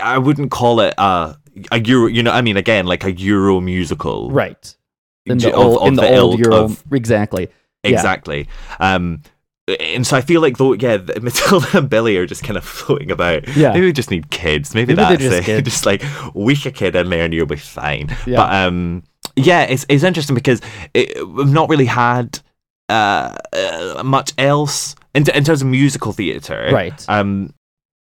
[0.01, 1.36] I wouldn't call it a
[1.71, 2.07] a Euro.
[2.07, 4.31] You know, what I mean, again, like a Euro musical.
[4.31, 4.75] Right.
[5.25, 7.49] In the of- old, in the the old Euro, of- exactly.
[7.84, 7.91] Yeah.
[7.91, 8.47] Exactly.
[8.79, 9.21] Um,
[9.79, 13.12] and so I feel like though, yeah, Matilda and Billy are just kind of floating
[13.12, 13.47] about.
[13.55, 13.73] Yeah.
[13.73, 14.73] Maybe we just need kids.
[14.75, 15.43] Maybe, Maybe that's just it.
[15.45, 15.69] kids.
[15.69, 16.03] just like
[16.34, 18.15] week a kid in there and you'll be fine.
[18.25, 18.38] Yeah.
[18.38, 19.03] But um,
[19.36, 20.62] yeah, it's it's interesting because
[20.93, 22.39] it, we've not really had
[22.89, 26.69] uh, uh much else in, in terms of musical theatre.
[26.71, 27.05] Right.
[27.07, 27.53] Um.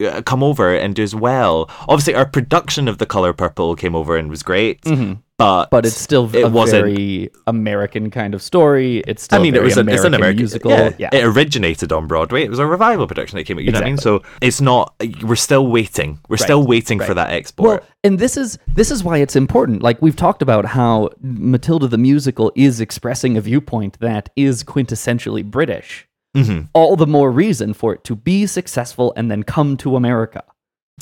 [0.02, 1.68] uh, Come over and do as well.
[1.88, 5.18] Obviously, our production of The Color Purple came over and was great, Mhm.
[5.38, 8.98] But But it's still it a wasn't very American kind of story.
[9.06, 10.72] It's still I mean, a it was an, it's an American musical.
[10.72, 11.10] Yeah, yeah.
[11.12, 12.42] It originated on Broadway.
[12.42, 13.64] It was a revival production that came out.
[13.64, 13.98] You know what I mean?
[13.98, 14.94] So it's not.
[15.22, 16.18] We're still waiting.
[16.28, 17.80] We're still Right, waiting for that export.
[17.82, 19.82] Well, and this is this is why it's important.
[19.82, 25.44] Like we've talked about how Matilda the musical is expressing a viewpoint that is quintessentially
[25.44, 26.06] British.
[26.36, 26.68] Mhm.
[26.72, 30.42] All the more reason for it to be successful and then come to America.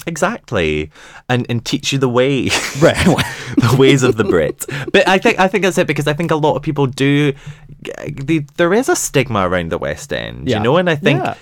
[0.07, 0.91] Exactly,
[1.29, 2.45] and and teach you the way,
[2.81, 2.97] Right.
[3.57, 4.65] the ways of the Brit.
[4.93, 7.33] But I think I think that's it because I think a lot of people do.
[8.07, 10.59] The, there is a stigma around the West End, Yeah.
[10.59, 11.35] you know, and I think Yeah.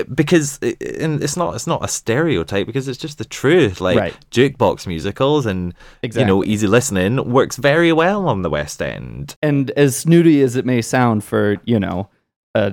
[0.00, 3.80] uh, because it, and it's not it's not a stereotype because it's just the truth.
[3.80, 4.16] Like Right.
[4.30, 9.36] jukebox musicals and you know easy listening works very well on the West End.
[9.42, 12.08] and as snooty as it may sound for you know
[12.54, 12.70] uh,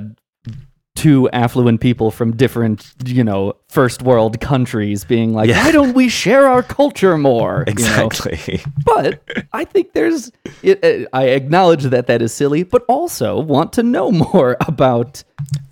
[0.95, 5.63] two affluent people from different you know first world countries being like Yeah.
[5.63, 8.06] why don't we share our culture more you know?
[8.08, 8.62] Exactly.
[8.86, 9.21] but
[9.54, 13.84] i think there's it, uh, i acknowledge that that is silly but also want to
[13.84, 15.23] know more about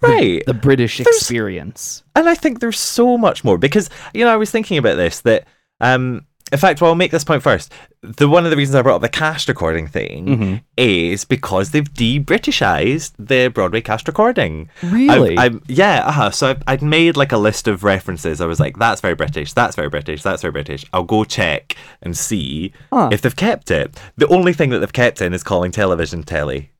[0.02, 4.38] right the british experience And I think there's so much more because you know I
[4.38, 5.46] was thinking about this that
[5.82, 7.72] um in fact, well, I'll make this point first.
[8.02, 10.62] The one of the reasons I brought up the cast recording thing Mhm.
[10.78, 14.70] is because they've de-Britishized the Broadway cast recording.
[14.84, 15.38] Really?
[15.38, 16.04] I've, I've, yeah.
[16.08, 16.32] Uh-huh.
[16.32, 18.42] So I've, I'd made like a list of references.
[18.42, 19.54] I was like, "That's very British.
[19.54, 20.24] That's very British.
[20.24, 23.10] That's very British." I'll go check and see Huh.
[23.12, 24.00] if they've kept it.
[24.18, 26.72] The only thing that they've kept in is calling television telly.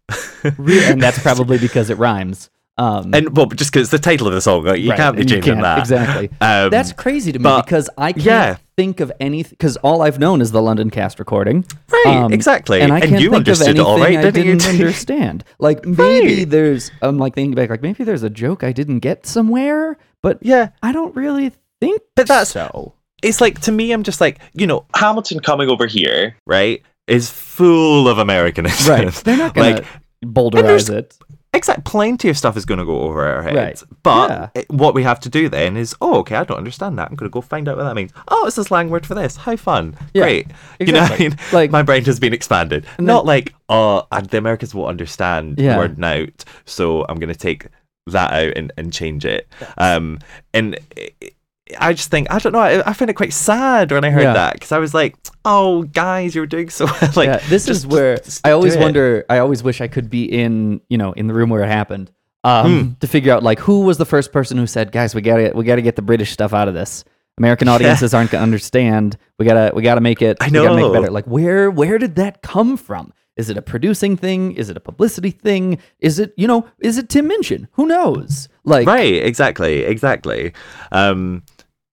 [0.44, 4.42] And that's probably because it rhymes um, And well, just because the title of the
[4.42, 5.80] song, like, you Right, can't be and can't, that.
[5.80, 6.30] exactly.
[6.42, 8.58] Um, That's crazy to me but- because I can't yeah.
[8.78, 11.66] think of anything because all I've known is the London cast recording.
[11.92, 12.80] Right, exactly.
[12.82, 14.70] And I can't you think of understood it anything all right, I didn't you?
[14.70, 15.44] understand.
[15.60, 19.26] Like maybe there's I'm like thinking back like maybe there's a joke I didn't get
[19.26, 22.94] somewhere, but yeah, I don't really think But that's so.
[23.22, 27.30] it's like to me, I'm just like you know Hamilton coming over here, right, is
[27.30, 28.94] full of Americanism.
[28.96, 29.14] Right.
[29.14, 29.86] They're not gonna like
[30.24, 31.18] bowdlerize it.
[31.52, 33.56] Exact, plenty of stuff is going to go over our heads.
[33.84, 33.98] Right.
[34.04, 34.50] But Yeah.
[34.54, 37.10] it- what we have to do then is, oh, okay, I don't understand that.
[37.10, 38.12] I'm going to go find out what that means.
[38.28, 39.36] Oh, it's a slang word for this.
[39.36, 39.96] How fun.
[40.14, 40.48] Yeah, Great.
[40.80, 41.36] You know I mean?
[41.52, 42.86] Like, my brain has been expanded.
[43.00, 45.78] And Not then- like, oh, and the Americans will understand Yeah.
[45.78, 46.46] word out.
[46.66, 47.68] So I'm going to take
[48.06, 49.48] that out and, and change it.
[49.80, 50.20] Um,
[50.54, 51.34] and it-
[51.80, 54.24] I just think, I don't know, I, I found it quite sad when I heard
[54.24, 54.34] Yeah.
[54.34, 57.12] that because I was like, oh, guys, you're doing so well.
[57.16, 58.80] like, yeah, this is where just I always it.
[58.80, 59.26] wonder.
[59.30, 62.12] I always wish I could be in, you know, in the room where it happened,
[62.44, 62.92] um, Hmm.
[63.02, 65.64] to figure out like who was the first person who said, "Guys, we gotta, we
[65.64, 67.04] gotta get the British stuff out of this.
[67.38, 69.18] American audiences aren't gonna understand.
[69.38, 70.38] We gotta, we gotta make it.
[70.42, 70.94] I We gotta make it know.
[70.94, 71.12] better.
[71.12, 73.14] Like, where, where did that come from?
[73.38, 74.52] Is it a producing thing?
[74.54, 75.78] Is it a publicity thing?
[76.00, 77.70] Is it, you know, is it Tim Minchin?
[77.74, 78.50] Who knows?
[78.66, 80.52] Like, right exactly exactly
[80.92, 81.44] um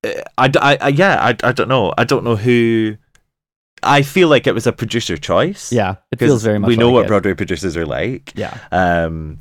[0.04, 2.96] I, I, I yeah I, I don't know i don't know who
[3.82, 6.88] i feel like it was a producer choice Yeah, it feels very much we know
[6.88, 7.08] like what it.
[7.08, 8.56] broadway producers are like Yeah.
[8.72, 9.40] um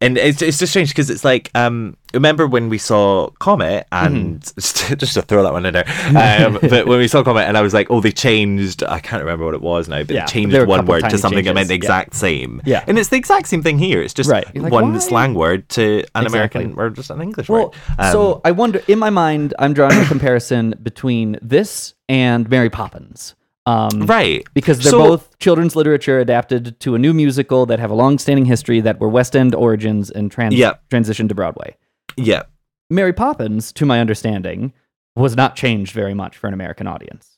[0.00, 4.40] and it's it's just strange because it's like um remember when we saw Comet and
[4.40, 4.94] Mm-hmm.
[4.98, 7.62] just to throw that one in there um but when we saw Comet and I
[7.62, 10.32] was like oh they changed I can't remember what it was now but Yeah, they
[10.32, 12.00] changed one word to something that meant the changes, yeah.
[12.00, 12.84] exact same Yeah.
[12.86, 14.46] and it's the exact same thing here it's just Right.
[14.56, 14.98] Like, one why?
[15.00, 16.64] slang word to an Exactly.
[16.64, 18.80] American or just an English Well, word Um, so I wonder.
[18.88, 23.34] In my mind, I'm drawing a comparison between this and Mary Poppins.
[23.68, 24.46] Um, Right.
[24.54, 28.46] Because they're So- both children's literature adapted to a new musical that have a long-standing
[28.46, 30.82] history that were West End origins and trans- Yep.
[30.90, 31.76] transitioned to Broadway.
[32.16, 32.42] yeah
[32.90, 34.72] Mary Poppins, to my understanding,
[35.14, 37.36] was not changed very much for an American audience.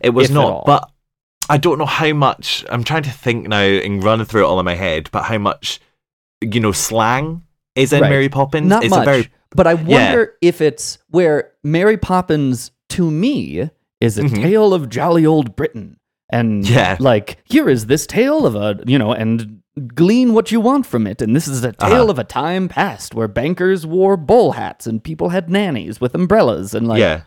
[0.00, 0.64] It was If at all.
[0.66, 0.90] not, but
[1.50, 2.64] I don't know how much.
[2.70, 5.36] I'm trying to think now and run through it all in my head, but how
[5.38, 5.78] much,
[6.40, 7.42] you know, slang
[7.74, 8.08] is in Right.
[8.10, 8.66] Mary Poppins.
[8.66, 9.02] Not it's much.
[9.02, 10.06] a very But I Yeah.
[10.12, 13.68] wonder if it's where Mary Poppins, to me,
[14.00, 14.34] is a Mhm.
[14.42, 15.96] tale of jolly old Britain.
[16.30, 16.96] And Yeah.
[17.00, 19.60] like, here is this tale of a, you know, and
[19.94, 21.22] glean what you want from it.
[21.22, 22.10] And this is a tale Uh-huh.
[22.10, 26.74] of a time past where bankers wore bowl hats and people had nannies with umbrellas
[26.74, 26.98] and like.
[27.00, 27.20] yeah.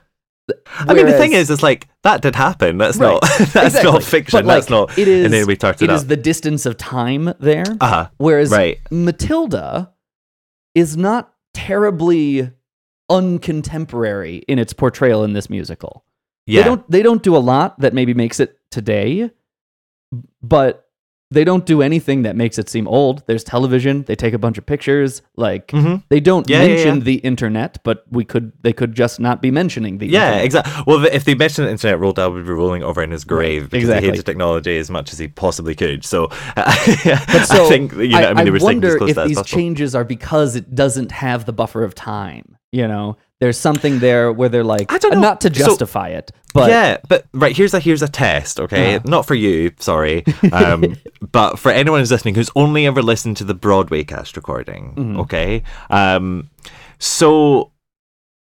[0.80, 2.80] I mean, the thing is, it's like that did happen.
[2.80, 3.12] That's Right.
[3.14, 3.22] not
[3.54, 3.92] that's Exactly.
[3.92, 4.38] not fiction.
[4.40, 4.98] But, like, that's not.
[4.98, 5.26] It is.
[5.26, 7.66] And then we talked it, It is the distance of time there.
[7.80, 8.08] Uh-huh.
[8.18, 8.80] Whereas Right.
[8.90, 9.92] Matilda
[10.74, 12.50] is not terribly
[13.12, 16.04] uncontemporary in its portrayal in this musical.
[16.50, 16.62] Yeah.
[16.62, 19.32] They don't they don't do a lot that maybe makes it today,
[20.42, 20.86] but
[21.32, 23.22] they don't do anything that makes it seem old.
[23.28, 26.02] There's television, they take a bunch of pictures, like Mhm.
[26.10, 27.04] they don't Yeah, yeah, mention yeah.
[27.04, 30.46] the internet, but we could they could just not be mentioning the Yeah, internet.
[30.46, 30.84] exactly.
[30.88, 33.70] Well, if they mentioned the internet, Roald Dahl would be rolling over in his grave
[33.70, 34.08] because exactly.
[34.08, 36.04] he hated technology as much as he possibly could.
[36.04, 39.38] So, But so I think you know, I, mean, were staying as wonder if these
[39.38, 39.44] possible.
[39.44, 42.58] changes are because it doesn't have the buffer of time.
[42.72, 45.22] You know, there's something there where they're like, I don't know.
[45.22, 48.96] not to So- justify it, but yeah, but right here's a here's a test, okay?
[48.96, 49.06] Uh-huh.
[49.10, 50.98] Not for you, sorry, um,
[51.32, 55.20] but for anyone who's listening who's only ever listened to the Broadway cast recording, Mhm.
[55.22, 55.64] okay?
[55.90, 56.50] Um,
[56.98, 57.72] so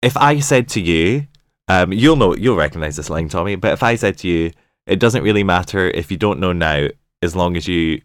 [0.01, 1.27] if I said to you,
[1.69, 3.55] um, you'll know you'll recognize this line, Tommy.
[3.55, 4.51] But if I said to you,
[4.85, 6.87] it doesn't really matter if you don't know now,
[7.21, 8.01] as long as you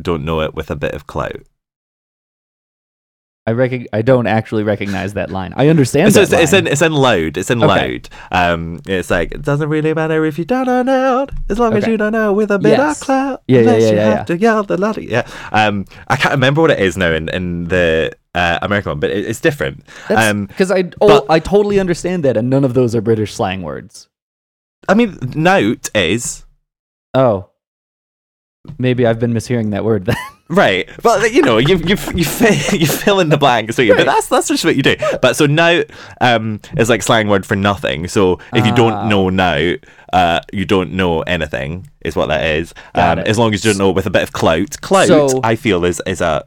[0.00, 1.40] don't know it with a bit of clout.
[3.48, 5.52] I recog- I don't actually recognize that line.
[5.56, 7.36] I understand So that it's, it's in it's in loud.
[7.36, 7.92] It's in Okay.
[7.92, 8.08] loud.
[8.32, 11.86] Um, it's like it doesn't really matter if you don't know now, as long as
[11.86, 13.00] you don't know with a bit Yes.
[13.00, 13.42] of clout.
[13.46, 14.24] Yeah, yeah, unless yeah, you yeah, have yeah.
[14.24, 15.06] to yell the laddie.
[15.06, 15.28] Yeah.
[15.52, 19.10] Um, I can't remember what it is now in, in the uh, American one, but
[19.10, 19.84] it, it's different.
[20.10, 23.62] Um, Because I oh, I totally understand that, and none of those are British slang
[23.62, 24.08] words.
[24.88, 26.44] I mean, note is
[27.14, 27.50] Oh,
[28.78, 30.16] maybe I've been mishearing that word then.
[30.48, 33.96] Right, Well, you know, you you you fill, you fill in the blanks, so you,
[33.96, 34.94] but that's that's just what you do.
[35.20, 35.82] But so now
[36.20, 38.06] um is like slang word for nothing.
[38.06, 38.76] So if you Ah.
[38.76, 39.74] don't know now,
[40.12, 42.72] uh, you don't know anything is what that is.
[42.94, 44.80] Um, as long as you don't know with a bit of clout.
[44.82, 46.44] Clout, So- I feel is is a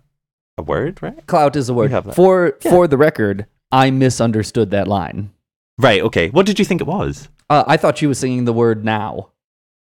[0.57, 1.27] a word, right?
[1.27, 1.91] Clout is a word.
[2.15, 5.31] For for the record, I misunderstood that line.
[5.77, 6.01] Right.
[6.03, 6.29] Okay.
[6.29, 7.27] What did you think it was?
[7.49, 9.31] Uh, I thought she was singing the word now.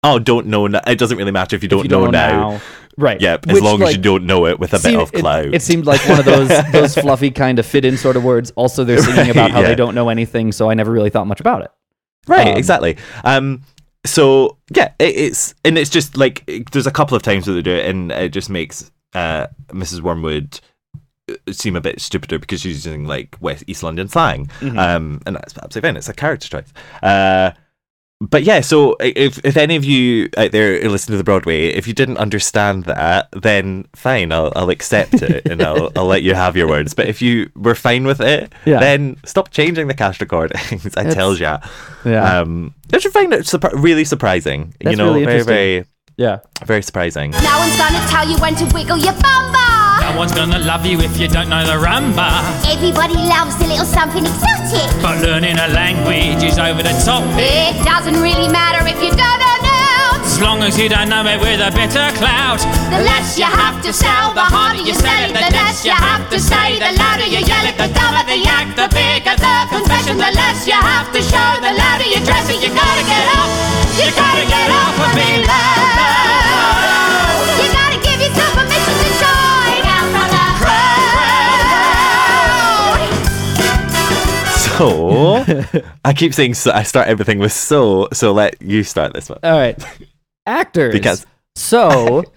[0.04, 0.66] Oh, don't know.
[0.66, 2.50] n- It doesn't really matter if you don't you know, don't know now.
[2.52, 2.60] now.
[2.96, 3.20] Right.
[3.20, 3.48] Yep.
[3.48, 5.46] As Which, long as you don't know it with a bit of it- clout.
[5.52, 8.52] It, seemed like one of those those fluffy kind of fit in sort of words.
[8.54, 9.68] Also, they're singing about how Yeah.
[9.68, 11.72] they don't know anything, so I never really thought much about it.
[12.28, 12.96] Right, Um, exactly.
[13.24, 13.62] Um,
[14.06, 17.56] so yeah, it, it's and it's just like it- there's a couple of times where
[17.56, 20.00] they do it, and it just makes uh, Mrs.
[20.02, 20.60] Wormwood
[21.30, 24.78] uh, seem a bit stupider because she's using like West East London slang, Mhm.
[24.78, 25.96] um, and that's absolutely fine.
[25.96, 26.72] It's a character choice.
[27.02, 27.50] Uh,
[28.20, 31.66] but yeah, so if if any of you out there who listen to the Broadway,
[31.68, 36.22] if you didn't understand that, then fine, I'll I'll accept it and I'll I'll let
[36.22, 36.94] you have your words.
[36.94, 38.78] But if you were fine with it, Yeah.
[38.80, 40.86] then stop changing the cast recordings.
[40.96, 41.58] I It's- tells ya.
[42.04, 42.38] Yeah.
[42.40, 44.74] Um, I should find it surpri- really surprising.
[44.80, 45.54] you That's know, really very interesting.
[45.54, 45.84] very
[46.16, 46.38] Yeah.
[46.64, 47.32] very surprising.
[47.32, 49.63] No one's gonna tell you when to wiggle your bumper.
[50.14, 52.30] No one's gonna love you if you don't know the rumba.
[52.70, 54.86] Everybody loves a little something exotic.
[55.02, 57.26] But learning a language is over the top.
[57.34, 60.22] It doesn't really matter if you don't know.
[60.22, 62.62] As long as you don't know it with a bitter clout.
[62.94, 65.34] The less you have to sell, the harder you sell it.
[65.34, 67.74] The less you have to say, the louder you yell it.
[67.74, 70.14] The dumber the act, the bigger the confession.
[70.14, 72.62] The less you have to show, the louder you dress it.
[72.62, 73.50] You gotta get up,
[73.98, 76.93] you gotta get up and be loud.
[84.78, 85.44] So
[86.04, 86.72] I keep saying so.
[86.72, 88.08] I start everything with so.
[88.12, 89.38] So let you start this one.
[89.42, 89.82] All right.
[90.46, 90.92] Actors.
[90.92, 92.24] Because- so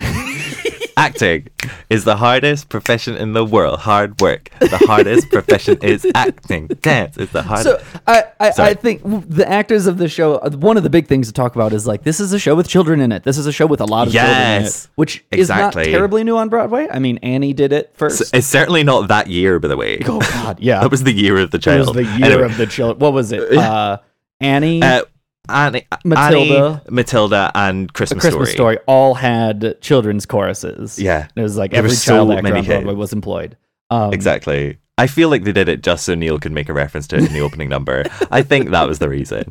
[0.97, 1.47] Acting
[1.89, 3.79] is the hardest profession in the world.
[3.79, 4.49] Hard work.
[4.59, 6.67] The hardest profession is acting.
[6.81, 7.85] Dance is the hardest.
[7.85, 10.35] So I, I, I think the actors of the show.
[10.37, 12.55] uh, One of the big things to talk about is like this is a show
[12.55, 13.23] with children in it.
[13.23, 16.23] This is a show with a lot of children in it, which is not terribly
[16.23, 16.87] new on Broadway.
[16.91, 18.17] I mean, Annie did it first.
[18.17, 19.99] So it's certainly not that year, by the way.
[20.05, 21.95] oh God, yeah, that was the year of the it child.
[21.95, 22.99] was the year Anyway, of the children.
[22.99, 23.53] What was it?
[23.57, 23.97] Uh,
[24.39, 25.01] Annie, uh,
[25.49, 26.55] Annie, Matilda.
[26.65, 28.77] Annie, Matilda, and Christmas, Christmas story.
[28.87, 30.97] all had children's choruses.
[30.99, 31.27] Yeah.
[31.35, 32.97] it was like There every was so child actor many on Broadway hits.
[32.97, 33.57] was employed.
[33.89, 34.77] Um, Exactly.
[34.99, 37.25] I feel like they did it just so Neil could make a reference to it
[37.25, 38.03] in the opening number.
[38.31, 39.43] I think that was the reason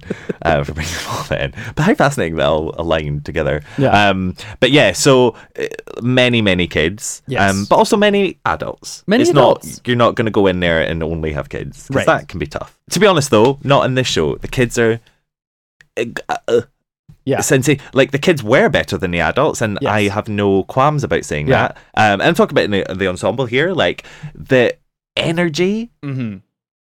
[0.42, 1.55] uh, for bringing them all in.
[1.76, 3.62] But how fascinating they all aligned together.
[3.78, 4.09] Yeah.
[4.09, 5.66] Um, but yeah, so uh,
[6.03, 7.22] many, many kids.
[7.28, 7.49] Yes.
[7.49, 9.05] Um, but also many adults.
[9.07, 9.76] Many it's adults.
[9.76, 11.86] Not, you're not going to go in there and only have kids.
[11.86, 12.07] 'cause Right.
[12.07, 12.76] that can be tough.
[12.90, 14.34] To be honest, though, not in this show.
[14.34, 14.99] The kids are.
[15.97, 16.61] Uh,
[17.24, 17.40] Yeah.
[17.40, 19.92] Sensei, like the kids were better than the adults, and Yes.
[19.92, 21.68] I have no qualms about saying Yeah.
[21.68, 21.76] that.
[21.97, 24.76] Um, and I'm talking about the, the ensemble here, like the
[25.16, 26.42] energy, mhm.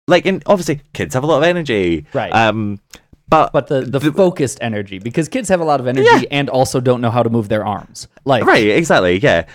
[0.08, 2.32] like, and obviously kids have a lot of energy, Right.
[2.34, 2.80] Um,
[3.28, 6.22] but But the, the, focused energy, because kids have a lot of energy Yeah.
[6.32, 8.08] and also don't know how to move their arms.
[8.26, 9.46] Like, right, exactly, yeah.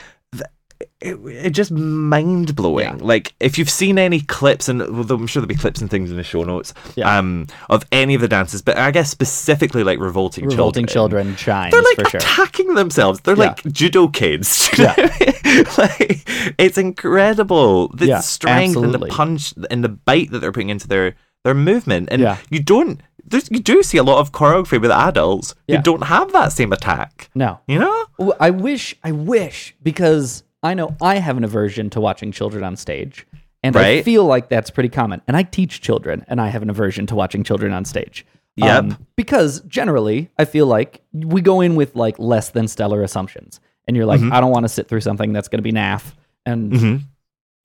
[1.00, 2.98] It, it just mind blowing.
[2.98, 6.10] Like if you've seen any clips, and well, I'm sure there'll be clips and things
[6.10, 7.16] in the show notes, Yeah.
[7.18, 11.72] um, of any of the dances, but I guess specifically like revolting, revolting children, shines
[11.72, 12.18] They're like for sure.
[12.20, 13.20] attacking themselves.
[13.20, 13.54] They're Yeah.
[13.56, 14.68] like judo kids.
[14.74, 19.88] Do you know what like it's incredible the Yeah, strength and the punch and the
[19.88, 21.14] bite that they're putting into their
[21.44, 22.08] their movement.
[22.10, 22.38] And Yeah.
[22.50, 23.00] you don't.
[23.28, 25.76] There's, you do see a lot of choreography with adults Yeah.
[25.78, 27.28] who don't have that same attack.
[27.34, 27.58] No.
[27.66, 28.06] You know?
[28.40, 32.76] I wish, I wish, because I know I have an aversion to watching children on
[32.76, 33.26] stage.
[33.62, 35.22] And I feel like that's pretty common.
[35.26, 38.24] And I teach children, and I have an aversion to watching children on stage.
[38.62, 38.98] Um, Yep.
[39.16, 43.60] because generally, I feel like we go in with like less than stellar assumptions.
[43.88, 44.32] And you're like, Mhm.
[44.32, 46.14] I don't want to sit through something that's going to be naff
[46.46, 47.00] and Mhm.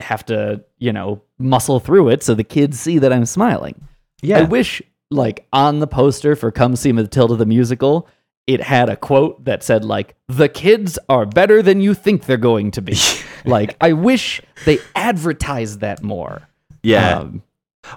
[0.00, 3.74] have to, you know, muscle through it so the kids see that I'm smiling.
[4.22, 4.38] Yeah.
[4.38, 8.08] I wish, like, on the poster for Come See Matilda the Musical,
[8.46, 12.36] it had a quote that said, like, the kids are better than you think they're
[12.36, 12.96] going to be.
[13.44, 16.48] like, I wish they advertised that more.
[16.82, 17.18] Yeah.
[17.20, 17.42] Um,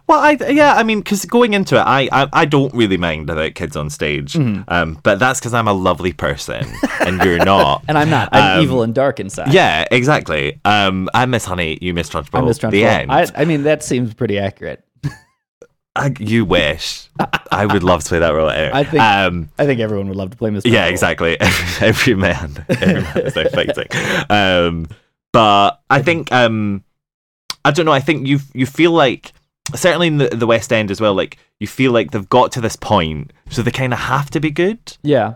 [0.07, 3.29] Well, I yeah, I mean, because going into it, I, I I don't really mind
[3.29, 4.63] about kids on stage, Mhm.
[4.67, 6.65] um, but that's because I'm a lovely person
[7.01, 8.29] and you're not, and I'm not.
[8.31, 9.53] I'm Um, evil and dark inside.
[9.53, 10.59] Yeah, exactly.
[10.65, 12.39] Um, I miss Honey, you miss Trunchbull.
[12.39, 13.11] I miss trunchbull The end.
[13.11, 14.83] I, I mean, that seems pretty accurate.
[15.95, 17.09] I, you wish.
[17.51, 18.49] I would love to play that role.
[18.49, 20.63] Anyway, I think Um, I think everyone would love to play Mr.
[20.65, 20.91] yeah, Trunchbull.
[20.91, 21.37] exactly.
[21.39, 23.87] Every, every man, every man is fighting.
[24.29, 24.87] Um,
[25.31, 26.83] but I think um,
[27.63, 27.91] I don't know.
[27.93, 29.31] I think you you feel like
[29.73, 31.13] certainly in the, the West End as well.
[31.13, 34.39] Like you feel like they've got to this point, so they kind of have to
[34.39, 34.97] be good.
[35.01, 35.35] Yeah.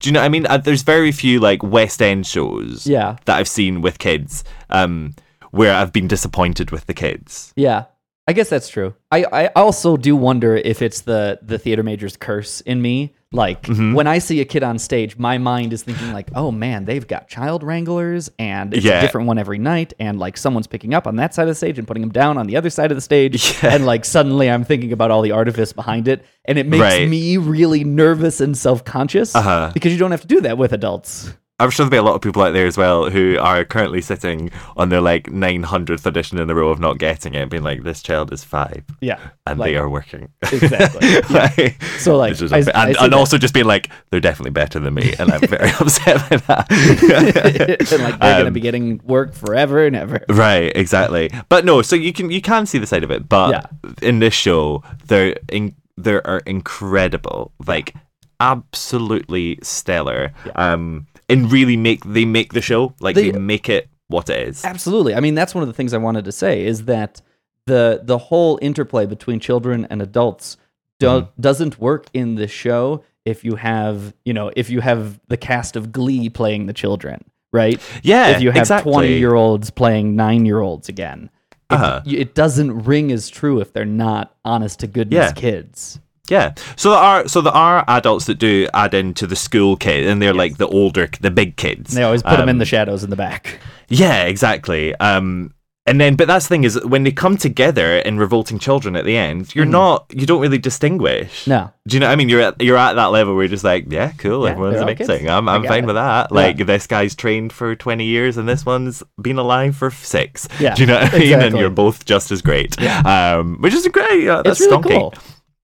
[0.00, 0.46] Do you know what I mean?
[0.46, 3.16] Uh, there's very few like West End shows Yeah.
[3.24, 5.14] that I've seen with kids um,
[5.52, 7.52] where I've been disappointed with the kids.
[7.56, 7.84] Yeah.
[8.28, 8.94] I guess that's true.
[9.12, 13.14] I, I also do wonder if it's the the theater major's curse in me.
[13.32, 13.92] Like Mm-hmm.
[13.94, 17.06] when I see a kid on stage, my mind is thinking like, "Oh man, they've
[17.06, 18.98] got child wranglers, and it's Yeah.
[18.98, 21.54] a different one every night, and like someone's picking up on that side of the
[21.54, 24.48] stage and putting them down on the other side of the stage, and like suddenly
[24.50, 27.08] I'm thinking about all the artifice behind it, and it makes Right.
[27.08, 29.70] me really nervous and self conscious Uh-huh.
[29.74, 31.32] because you don't have to do that with adults.
[31.58, 34.02] I'm sure there'll be a lot of people out there as well who are currently
[34.02, 37.82] sitting on their like 900th edition in a row of not getting it, being like,
[37.82, 41.08] "This child is five, Yeah, and like- they are working." Exactly.
[41.08, 41.20] Yeah.
[41.30, 42.76] Like, So, like, I- unfair.
[42.76, 45.70] I and, and also just being like, "They're definitely better than me," and I'm very
[45.80, 46.66] upset by that.
[47.92, 50.26] and like they're gonna Um, be getting work forever and ever.
[50.28, 51.30] Right, exactly.
[51.48, 53.62] But no, so you can you can see the side of it, but Yeah.
[54.02, 57.94] in this show, they're in, there are incredible, like
[58.40, 60.32] absolutely stellar.
[60.54, 64.48] Um, and really make they make the show like they, They- make it what it
[64.48, 64.64] is.
[64.64, 65.14] Absolutely.
[65.14, 67.20] I mean, that's one of the things I wanted to say is that
[67.66, 70.56] the the whole interplay between children and adults
[71.00, 71.40] do, Mm-hmm.
[71.40, 75.74] doesn't work in the show if you have, you know, if you have the cast
[75.76, 77.80] of Glee playing the children, right?
[78.04, 78.92] Yeah, If you have exactly.
[78.92, 81.28] 20-year-olds playing 9-year-olds again.
[81.68, 82.02] It, Uh-huh.
[82.06, 85.32] it doesn't ring as true if they're not honest to goodness Yeah.
[85.32, 85.98] kids.
[86.28, 86.54] Yeah.
[86.76, 90.20] So there are so there are adults that do add into the school kid, and
[90.20, 91.94] they're like the older, the big kids.
[91.94, 93.58] They always put them in Um, the shadows in the back.
[93.88, 94.94] Yeah, exactly.
[94.96, 95.52] Um,
[95.88, 99.04] and then, but that's the thing is when they come together in revolting children at
[99.04, 101.46] the end, you're not, you don't really distinguish.
[101.46, 101.70] No.
[101.86, 102.06] Do you know?
[102.08, 104.44] what I mean, you're at you're at that level where you're just like, yeah, cool,
[104.44, 105.30] Yeah, everyone's amazing.
[105.30, 105.86] I'm I'm fine it.
[105.86, 106.28] with that.
[106.32, 106.34] Yeah.
[106.36, 110.48] Like this guy's trained for 20 years, and this one's been alive for six.
[110.58, 111.40] Yeah, Do you know what I mean?
[111.40, 112.76] And you're both just as great.
[112.82, 114.24] Um, which is great.
[114.24, 114.98] Yeah, that's It's really stonking.
[114.98, 115.14] cool.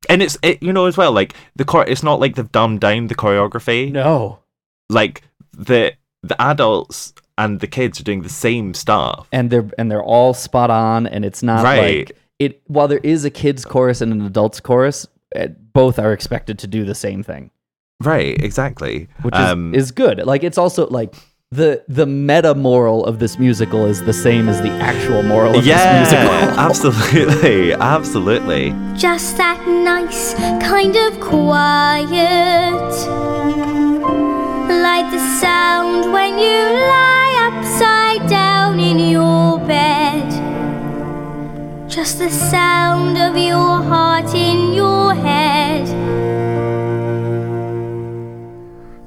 [0.09, 2.81] And it's it, you know as well like the chor- it's not like they've dumbed
[2.81, 3.91] down the choreography.
[3.93, 4.39] No.
[4.91, 5.23] Like
[5.57, 5.93] the
[6.23, 9.27] the adults and the kids are doing the same stuff.
[9.33, 11.99] and they're and they're all spot on and it's not Right.
[12.09, 16.13] like it while there is a kids chorus and an adults chorus eh, both are
[16.13, 17.51] expected to do the same thing
[18.03, 19.09] Right, exactly.
[19.23, 21.15] which um, is, is good like it's also like
[21.53, 25.65] the the meta moral of this musical is the same as the actual moral of
[25.67, 28.71] yeah, this musical absolutely, absolutely.
[28.97, 32.93] Just that nice kind of quiet.
[34.87, 36.61] Like the sound when you
[36.95, 40.29] lie upside down in your bed.
[41.89, 45.89] Just the sound of your heart in your head.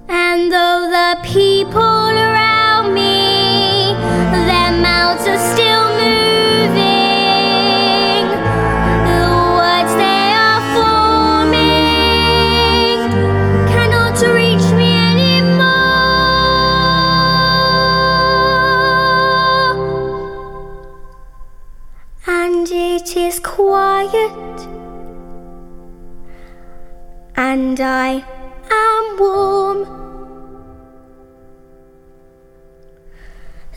[0.09, 3.93] And though the people around me,
[4.49, 5.64] their mouths are still
[27.55, 28.09] and I
[28.69, 29.81] am warm.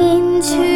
[0.00, 0.75] Into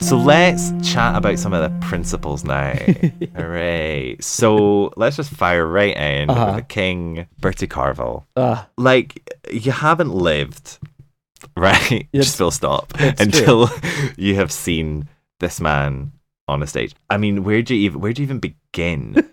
[0.00, 2.72] So let's chat about some of the principals now.
[3.36, 4.16] Hooray.
[4.20, 6.46] So let's just fire right in Uh-huh.
[6.46, 8.26] with the King Bertie Carvel.
[8.36, 8.64] Ugh.
[8.76, 10.78] Like, you haven't lived,
[11.56, 12.06] right?
[12.14, 12.92] Just full stop.
[12.98, 13.68] Until
[14.16, 15.08] you have seen
[15.40, 16.12] this man
[16.46, 16.94] on a stage.
[17.10, 19.28] I mean, where do you even where do you even begin?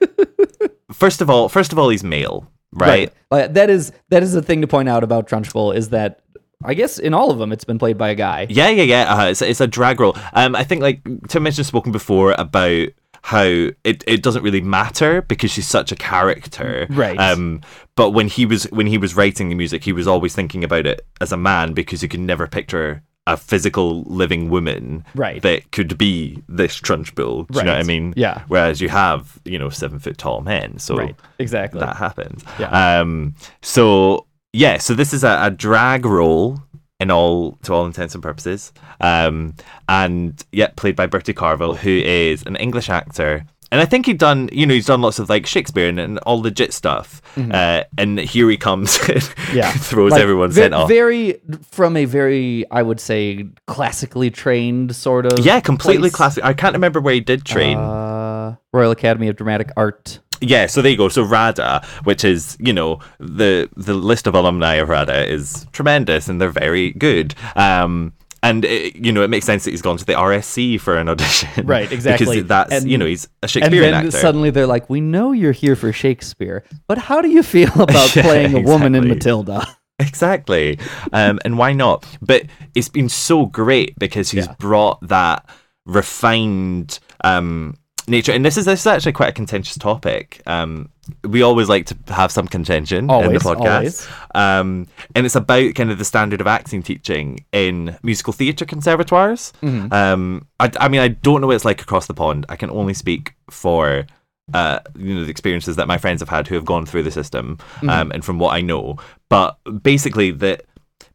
[0.91, 3.13] first of all, first of all, he's male, right?
[3.30, 6.22] Like, that is that is the thing to point out about Trunchbull is that
[6.66, 8.47] I guess in all of them it's been played by a guy.
[8.49, 9.13] Yeah, yeah, yeah.
[9.16, 10.18] Uh, it's, it's a drag role.
[10.34, 12.89] Um, I think like Tim Minchin's spoken before about
[13.22, 16.86] how it, it doesn't really matter because she's such a character.
[16.89, 17.18] Right.
[17.20, 17.61] Um,
[17.95, 20.86] but when he was when he was writing the music, he was always thinking about
[20.86, 25.41] it as a man because he could never picture a physical living woman Right.
[25.41, 27.47] that could be this Trunchbull.
[27.47, 28.13] Do you know what I mean?
[28.16, 28.43] Yeah.
[28.49, 30.78] Whereas you have, you know, seven foot tall men.
[30.78, 31.16] So Right.
[31.39, 31.80] Exactly.
[31.80, 32.43] that happens.
[32.59, 32.99] Yeah.
[32.99, 34.24] Um so
[34.55, 36.59] yeah, so this is a, a drag role
[36.99, 38.71] in all to all intents and purposes.
[39.01, 39.53] Um
[39.89, 43.45] and yet played by Bertie Carvel, who is an English actor.
[43.71, 46.19] And I think he'd done, you know, he's done lots of like Shakespeare and, and
[46.19, 47.21] all legit stuff.
[47.35, 47.51] Mhm.
[47.53, 48.97] Uh, and here he comes,
[49.53, 50.87] yeah throws Like, everyone's ve- head off.
[50.87, 51.41] very
[51.71, 56.15] from a very i would say classically trained sort of yeah, completely place.
[56.15, 56.43] classic.
[56.45, 57.77] I can't remember where he did train.
[57.77, 61.09] uh, royal academy of dramatic art Yeah, so there you go.
[61.09, 66.27] So RADA, which is you know the the list of alumni of RADA is tremendous,
[66.27, 67.36] and they're very good.
[67.55, 68.13] Um,
[68.43, 71.09] and it, you know it makes sense that he's gone to the RSC for an
[71.13, 74.19] audition, right exactly Because that's And- you know he's a Shakespearean and then actor.
[74.19, 78.15] suddenly they're like we know you're here for shakespeare but how do you feel about
[78.15, 79.65] Yeah, playing a woman in matilda
[79.97, 80.77] Exactly.
[81.13, 82.05] Um, and why not?
[82.21, 82.43] But
[82.75, 85.47] it's been so great because he's brought that
[85.86, 87.75] refined um,
[88.07, 88.31] nature.
[88.31, 90.41] And this is this is actually quite a contentious topic.
[90.45, 90.89] Um,
[91.23, 94.09] we always like to have some contention in the podcast.
[94.35, 99.53] Um, and it's about kind of the standard of acting teaching in musical theatre conservatoires.
[99.61, 99.91] Mhm.
[99.93, 102.45] Um, I, I mean, I don't know what it's like across the pond.
[102.49, 104.05] I can only speak for
[104.53, 107.11] uh, you know the experiences that my friends have had who have gone through the
[107.11, 107.89] system, Mhm.
[107.89, 108.97] um, and from what I know.
[109.29, 110.65] But basically, that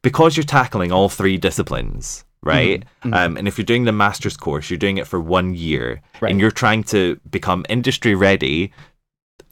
[0.02, 2.84] because you're tackling all three disciplines, right?
[3.04, 3.14] Mhm.
[3.14, 6.30] Um, and if you're doing the master's course, you're doing it for one year, Right.
[6.30, 8.72] and you're trying to become industry ready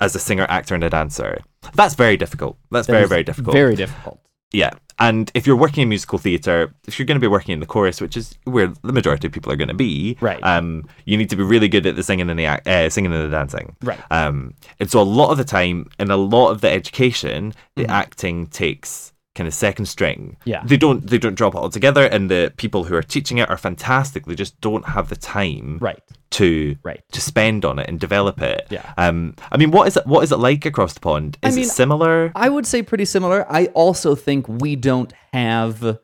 [0.01, 1.41] as a singer, actor, and a dancer.
[1.74, 2.57] That's very difficult.
[2.70, 3.53] That's That very, very difficult.
[3.55, 4.20] very difficult
[4.53, 4.70] Yeah.
[5.01, 7.66] And if you're working in musical theatre, if you're going to be working in the
[7.66, 10.41] chorus, which is where the majority of people are going to be, Right.
[10.43, 13.22] Um, you need to be really good at the singing and the uh, singing and
[13.24, 14.01] the dancing, Right.
[14.11, 17.84] Um, and so a lot of the time, in a lot of the education, the
[17.84, 17.91] Mhm.
[17.91, 20.36] acting takes kind of second string.
[20.45, 20.62] Yeah.
[20.64, 23.57] They don't they don't drop it altogether, and the people who are teaching it are
[23.57, 24.26] fantastic.
[24.26, 28.43] They just don't have the time, right, to right to spend on it and develop
[28.43, 28.66] it.
[28.68, 28.93] Yeah.
[28.99, 30.07] Um, I mean, what is it?
[30.07, 31.39] What is it like across the pond?
[31.43, 32.32] I Is mean, it similar?
[32.34, 33.51] I would say pretty similar.
[33.51, 35.99] I also think we don't have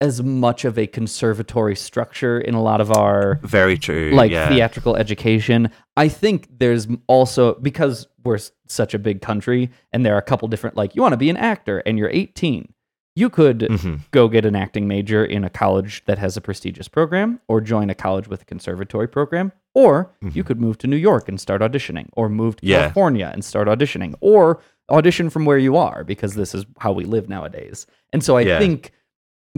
[0.00, 4.10] as much of a conservatory structure in a lot of our Very true.
[4.14, 4.48] like yeah.
[4.48, 5.70] theatrical education.
[5.96, 10.48] I think there's also because we're such a big country and there are a couple
[10.48, 12.72] different like you want to be an actor and you're 18.
[13.14, 14.00] You could Mhm.
[14.10, 17.88] go get an acting major in a college that has a prestigious program or join
[17.88, 21.62] a college with a conservatory program or you could move to New York and start
[21.62, 22.80] auditioning or move to Yeah.
[22.80, 27.04] California and start auditioning or audition from where you are because this is how we
[27.04, 27.86] live nowadays.
[28.12, 28.58] And so I Yeah.
[28.58, 28.90] think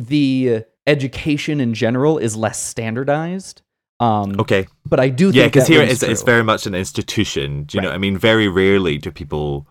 [0.07, 3.63] the education in general is less standardized.
[4.01, 4.67] Um, Okay.
[4.87, 7.65] but I do think yeah, because here it's, it's very much an institution.
[7.65, 8.17] Do you know what I mean?
[8.17, 9.67] Very rarely do people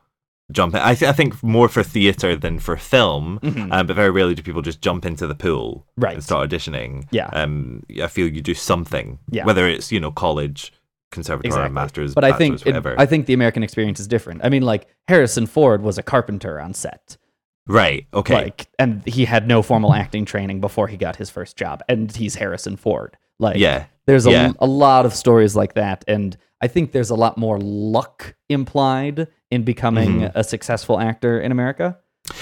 [0.51, 0.81] jump in.
[0.81, 3.71] I, th- I think more for theatre than for film, Mhm.
[3.71, 6.13] um, but very rarely do people just jump into the pool Right.
[6.13, 7.05] and start auditioning.
[7.11, 7.27] Yeah.
[7.33, 9.45] Um, I feel you do something, Yeah.
[9.45, 10.73] whether it's, you know, college,
[11.11, 14.41] conservatoire, master's, but I think it- I think the American experience is different.
[14.43, 17.15] I mean, like Harrison Ford was a carpenter on set,
[17.67, 18.05] right.
[18.13, 18.33] Okay.
[18.35, 22.13] like, and he had no formal acting training before he got his first job, and
[22.15, 23.17] he's Harrison Ford.
[23.39, 23.85] Like, Yeah.
[24.05, 24.51] there's a, Yeah.
[24.59, 29.27] a lot of stories like that, and I think there's a lot more luck implied
[29.51, 30.31] in becoming Mhm.
[30.35, 31.97] a successful actor in America.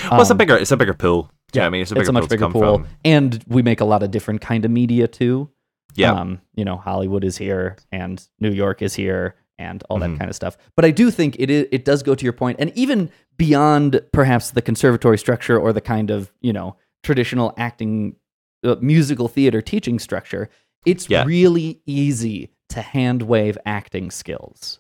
[0.09, 1.29] well, it's a Um, bigger, it's a bigger pool.
[1.53, 1.81] Know what I mean?
[1.83, 2.87] It's a bigger much pool bigger pool, from.
[3.05, 5.49] and we make a lot of different kind of media too.
[5.97, 6.11] Yeah.
[6.11, 10.01] um, you know, Hollywood is here, and New York is here, and all Mhm.
[10.13, 10.57] that kind of stuff.
[10.75, 14.01] But I do think it is, it does go to your point, and even beyond
[14.13, 18.15] perhaps the conservatory structure or the kind of you know traditional acting,
[18.63, 20.49] uh, musical theater teaching structure.
[20.85, 21.23] It's Yeah.
[21.25, 24.79] really easy to hand wave acting skills.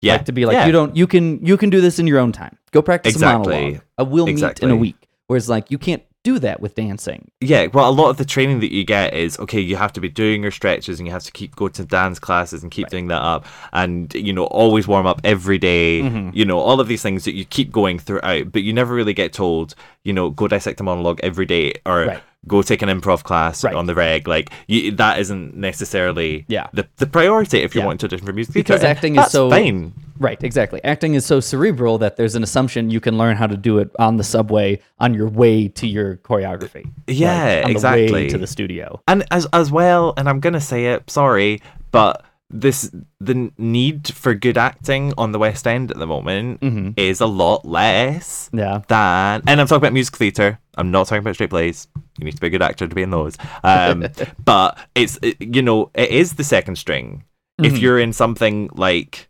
[0.00, 0.14] Yeah.
[0.14, 0.66] Like to be like Yeah.
[0.66, 2.56] you don't you can you can do this in your own time.
[2.70, 3.54] Go practice Exactly.
[3.54, 3.82] a monologue.
[3.98, 5.08] I will meet in a week.
[5.26, 7.30] Whereas like you can't do that with dancing.
[7.40, 9.60] Yeah, well, a lot of the training that you get is okay.
[9.60, 12.18] You have to be doing your stretches, and you have to keep go to dance
[12.18, 16.34] classes and keep doing that up, and you know always warm up every day, Mhm.
[16.34, 19.14] You know all of these things that you keep going throughout, but you never really
[19.14, 19.74] get told.
[20.04, 22.22] You know, go dissect a monologue every day, or Right.
[22.48, 23.74] Go take an improv class Right.
[23.74, 24.26] on the reg.
[24.26, 26.66] Like you, that isn't necessarily Yeah.
[26.72, 27.86] the the priority if you Yeah.
[27.86, 29.92] want to audition for music because theatre, and acting is so fine.
[30.18, 33.56] right exactly acting is so cerebral that there's an assumption you can learn how to
[33.56, 38.28] do it on the subway on your way to your choreography Yeah, Like, on exactly.
[38.30, 41.60] to the studio and as as well and i'm gonna say it sorry
[41.92, 42.90] but this
[43.20, 46.94] the need for good acting on the west end at the moment Mhm.
[46.96, 51.20] is a lot less yeah than and i'm talking about music theatre i'm not talking
[51.20, 51.88] about straight plays
[52.18, 54.06] you need to be a good actor to be in those um
[54.44, 57.24] but it's it- you know it is the second string
[57.62, 57.80] If Mhm.
[57.80, 59.28] you're in something like,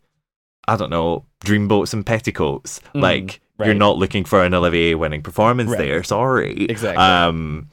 [0.67, 5.23] I don't know, Dreamboats and Petticoats, Mm, like you're not looking for an Olivier winning
[5.23, 5.79] performance Right.
[5.79, 6.03] there.
[6.03, 6.65] Sorry.
[6.69, 7.03] Exactly.
[7.03, 7.69] Um,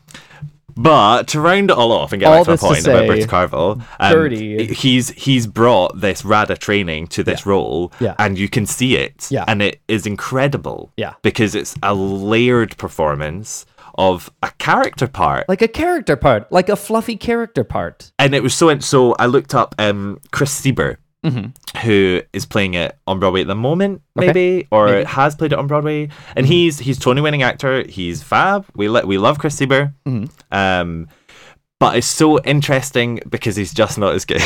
[0.77, 3.07] but to round it all off and get All back to my point about say,
[3.07, 8.15] Bertie Carvel, um, he's he's brought this RADA training to this role, Yeah.
[8.19, 9.45] and you can see it, Yeah.
[9.49, 11.15] and it is incredible, Yeah.
[11.23, 13.65] because it's a layered performance
[13.99, 15.49] of a character part.
[15.49, 18.13] Like a character part, like a fluffy character part.
[18.19, 21.55] and it was so and so I looked up um Chris Sieber Mhm.
[21.83, 24.27] who is playing it on Broadway at the moment Okay.
[24.29, 25.05] maybe or Maybe.
[25.05, 26.51] has played it on Broadway and Mhm.
[26.51, 30.29] he's he's Tony winning actor he's fab we let we love Chris Sieber Mhm.
[30.53, 31.09] um
[31.81, 34.41] but it's so interesting because he's just not as good.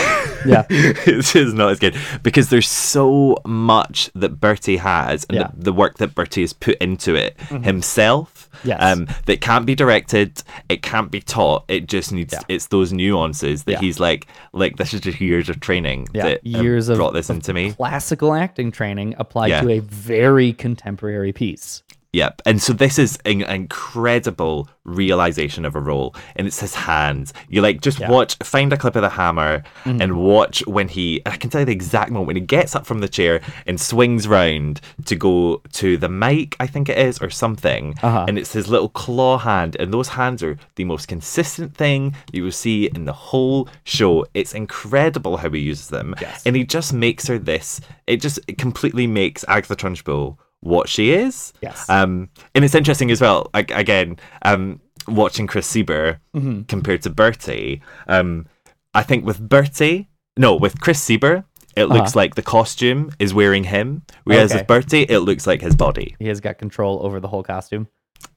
[0.46, 0.64] Yeah.
[0.70, 1.94] it's just not as good
[2.24, 5.48] because there's so much that Bertie has and Yeah.
[5.56, 7.62] the, the work that Bertie has put into it Mhm.
[7.64, 8.80] himself Yes.
[8.82, 11.64] um, that can't be directed, it can't be taught.
[11.68, 13.80] It just needs it's those nuances that Yeah.
[13.80, 17.30] he's like like this is just years of training Yeah, that years of brought this
[17.30, 17.72] of into me.
[17.72, 19.60] Classical acting training applied Yeah.
[19.62, 21.82] to a very contemporary piece.
[22.12, 22.42] Yep.
[22.44, 27.32] And so this is an incredible realization of a role, and it's his hands.
[27.48, 28.10] You like just Yeah.
[28.10, 30.00] watch, find a clip of the hammer, Mhm.
[30.02, 31.22] and watch when he.
[31.24, 33.80] I can tell you the exact moment when he gets up from the chair and
[33.80, 37.94] swings round to go to the mic, I think it is, or something.
[38.02, 38.24] Uh-huh.
[38.26, 42.42] And it's his little claw hand, and those hands are the most consistent thing you
[42.42, 44.26] will see in the whole show.
[44.34, 46.42] It's incredible how he uses them, Yes.
[46.44, 47.80] and he just makes her this.
[48.08, 51.52] It just it completely makes Agatha Trunchbull what she is.
[51.62, 51.88] Yes.
[51.88, 53.50] Um, and it's interesting as well.
[53.54, 56.68] Like again, um, watching Chris Sieber Mhm.
[56.68, 57.80] compared to Bertie.
[58.06, 58.46] Um,
[58.94, 61.44] I think with Bertie, no, with Chris Sieber,
[61.76, 62.20] it looks Uh-huh.
[62.20, 64.60] like the costume is wearing him, whereas Okay.
[64.60, 66.16] with Bertie, it looks like his body.
[66.18, 67.86] He has got control over the whole costume.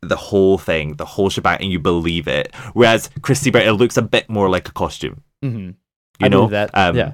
[0.01, 2.53] The whole thing, the whole shebang, and you believe it.
[2.73, 5.23] Whereas Chris Sieber, it looks a bit more like a costume.
[5.43, 5.57] Mm-hmm.
[5.67, 5.75] You
[6.21, 6.69] I know believe that.
[6.73, 7.13] Um, yeah.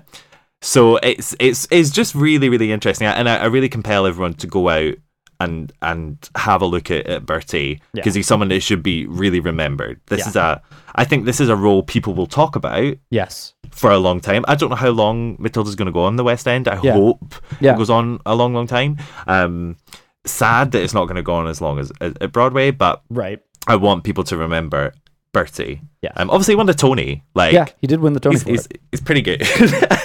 [0.61, 4.47] So it's it's it's just really really interesting, and I, I really compel everyone to
[4.47, 4.95] go out
[5.39, 8.01] and and have a look at, at Bertie Yeah.
[8.01, 10.01] because he's someone that should be really remembered.
[10.07, 10.27] This Yeah.
[10.29, 10.61] is a
[10.95, 13.53] I think this is a role people will talk about Yes.
[13.71, 14.43] for a long time.
[14.49, 16.67] I don't know how long Matilda's going to go on the West End.
[16.67, 16.91] I Yeah.
[16.93, 17.73] hope Yeah.
[17.73, 18.97] it goes on a long long time.
[19.27, 19.77] Um,
[20.25, 23.01] sad that it's not going to go on as long as as- at Broadway, but
[23.09, 23.39] Right.
[23.65, 24.91] I want people to remember
[25.31, 25.81] Bertie.
[26.01, 26.11] Yeah.
[26.15, 27.23] Um, obviously, he won the Tony.
[27.35, 29.41] Like, yeah, he did win the Tony he's, he's, he's pretty good.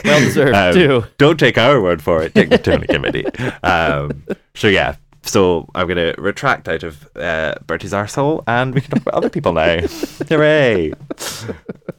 [0.05, 1.05] Well deserved, Um, too.
[1.17, 2.35] Don't take our word for it.
[2.35, 3.25] Take the Tony committee.
[3.63, 4.97] Um, so yeah.
[5.23, 9.31] So I'm gonna retract out of uh, Bertie's arsehole, and we can talk about other
[9.31, 9.79] people now.
[10.29, 10.93] Hooray!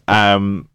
[0.07, 0.69] Um.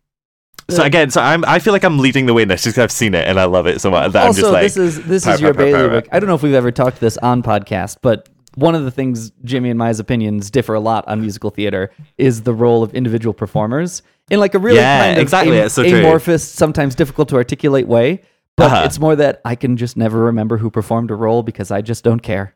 [0.69, 1.45] So again, so I'm.
[1.45, 3.39] I feel like I'm leading the way in this just 'cause I've seen it and
[3.41, 4.63] I love it so much that I'm also, just like.
[4.63, 6.09] this is this is your power, bailiwick.
[6.13, 9.31] I don't know if we've ever talked this on podcast, but one of the things
[9.45, 13.33] Jimmy and my opinions differ a lot on musical theater is the role of individual
[13.33, 17.37] performers in like a really Yeah, kind of exactly, am- so amorphous, sometimes difficult to
[17.37, 18.23] articulate way.
[18.57, 18.83] But Uh-huh.
[18.85, 22.05] it's more that I can just never remember who performed a role because I just
[22.05, 22.55] don't care.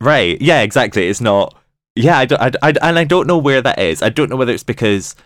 [0.00, 0.40] Right.
[0.40, 1.08] Yeah, exactly.
[1.08, 1.54] It's not.
[1.96, 4.02] Yeah, I, don't, I, I, and I don't know where that is.
[4.02, 5.16] I don't know whether it's because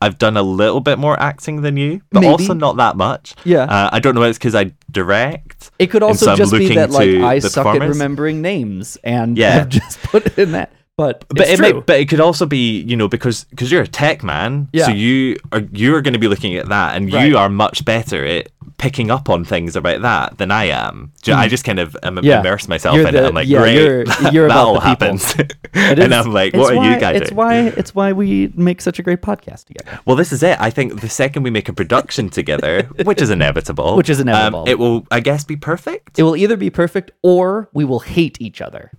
[0.00, 2.30] I've done a little bit more acting than you, but Maybe.
[2.32, 3.34] also not that much.
[3.44, 3.64] Yeah.
[3.64, 5.70] Uh, I don't know whether it's because I direct.
[5.78, 9.50] It could also so just be that like I suck at remembering names and Yeah.
[9.52, 10.72] have just put it in that.
[10.98, 13.88] But But it might, but it could also be, you know, because because you're a
[13.88, 14.86] tech man, Yeah.
[14.86, 17.26] so you are you're going to be looking at that, and Right.
[17.28, 18.48] you are much better at
[18.82, 21.12] picking up on things about that than I am.
[21.22, 21.50] Ju- I Mm.
[21.50, 22.40] just kind of um, Yeah.
[22.40, 23.28] immerse myself You're in the- it.
[23.28, 25.36] I'm like, yeah, great, you're- you're that about all happens,
[25.74, 27.36] and I'm like, what are you guys It's doing?
[27.36, 30.00] why it's why we make such a great podcast together.
[30.04, 30.56] Well, this is it.
[30.60, 34.62] I think the second we make a production together, which is inevitable, Which is inevitable.
[34.62, 36.18] um, it will, I guess, be perfect.
[36.18, 38.90] It will either be perfect or we will hate each other.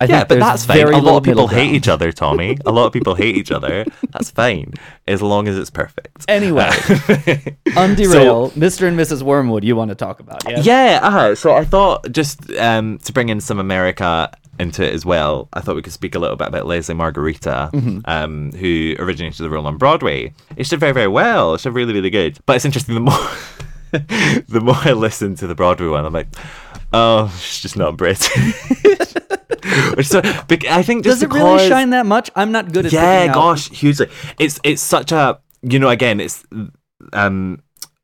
[0.00, 0.80] I yeah, think but that's fine.
[0.94, 1.74] A lot of people hate ground.
[1.76, 2.56] each other, Tommy.
[2.64, 3.84] A lot of people hate each other.
[4.12, 4.74] That's fine,
[5.08, 6.24] as long as it's perfect.
[6.28, 6.62] Anyway,
[7.70, 8.86] Underail, Mr.
[8.88, 9.22] and Mrs.
[9.22, 10.60] Wormwood, you want to talk about, yeah?
[10.60, 15.04] Yeah, uh, so I thought just um, to bring in some America into it as
[15.06, 18.02] well, I thought we could speak a little bit about Lesli Margherita, Mhm.
[18.06, 20.32] um, who originated the role on Broadway.
[20.56, 21.54] It did very, very well.
[21.54, 22.38] It did really, really good.
[22.46, 23.28] But it's interesting, the more
[24.48, 26.28] the more I listen to the Broadway one, I'm like,
[26.92, 28.28] oh, it's just not British.
[29.96, 32.30] Which so, I think just Does it really shine that much?
[32.36, 34.08] I'm not good at yeah gosh hugely
[34.38, 36.44] it's it's such a you know again it's
[37.12, 37.60] um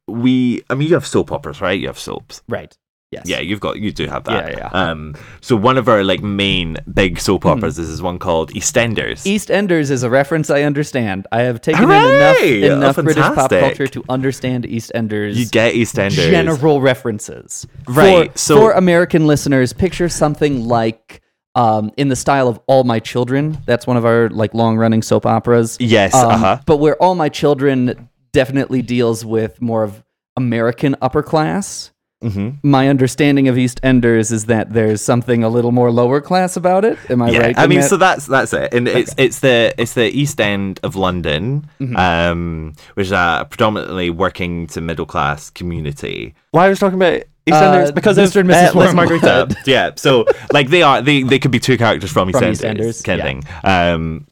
[0.06, 2.76] we i mean you have soap operas right you have soaps Right.
[3.12, 3.22] Yes.
[3.28, 4.68] yeah you've got you do have that Yeah, yeah.
[4.90, 7.50] um so one of our like main big soap Hmm.
[7.50, 11.26] operas is one called eastenders EastEnders is a reference I understand.
[11.30, 12.58] I have taken Hooray!
[12.58, 15.34] in enough enough Oh, British pop culture to understand EastEnders.
[15.36, 17.66] you get eastenders general references.
[17.88, 21.22] Right, For, so- for American listeners, picture something like
[21.57, 23.59] um, in the style of All My Children.
[23.66, 25.76] That's one of our like long running soap operas.
[25.80, 26.59] Yes, Um, uh-huh.
[26.66, 30.04] But where All My Children definitely deals with more of
[30.36, 31.90] American upper class.
[32.24, 32.66] Mm-hmm.
[32.68, 36.98] My understanding of EastEnders is that there's something a little more lower class about it.
[37.11, 37.59] Am I yeah, right?
[37.59, 37.88] I mean, that?
[37.90, 41.96] so that's that's it, and it's it's the it's the East End of London, Mhm.
[41.96, 46.34] um, which is a predominantly working to middle class community.
[46.52, 48.40] Why I was talking about EastEnders Uh, because Mr.
[48.40, 48.74] and Mrs.
[48.74, 49.55] uh, Les Margherita.
[49.66, 53.05] yeah, so like they are they they could be two characters from, From EastEnders, EastEnders,
[53.05, 53.24] kind yeah.
[53.24, 53.44] of thing.
[53.64, 54.26] Um,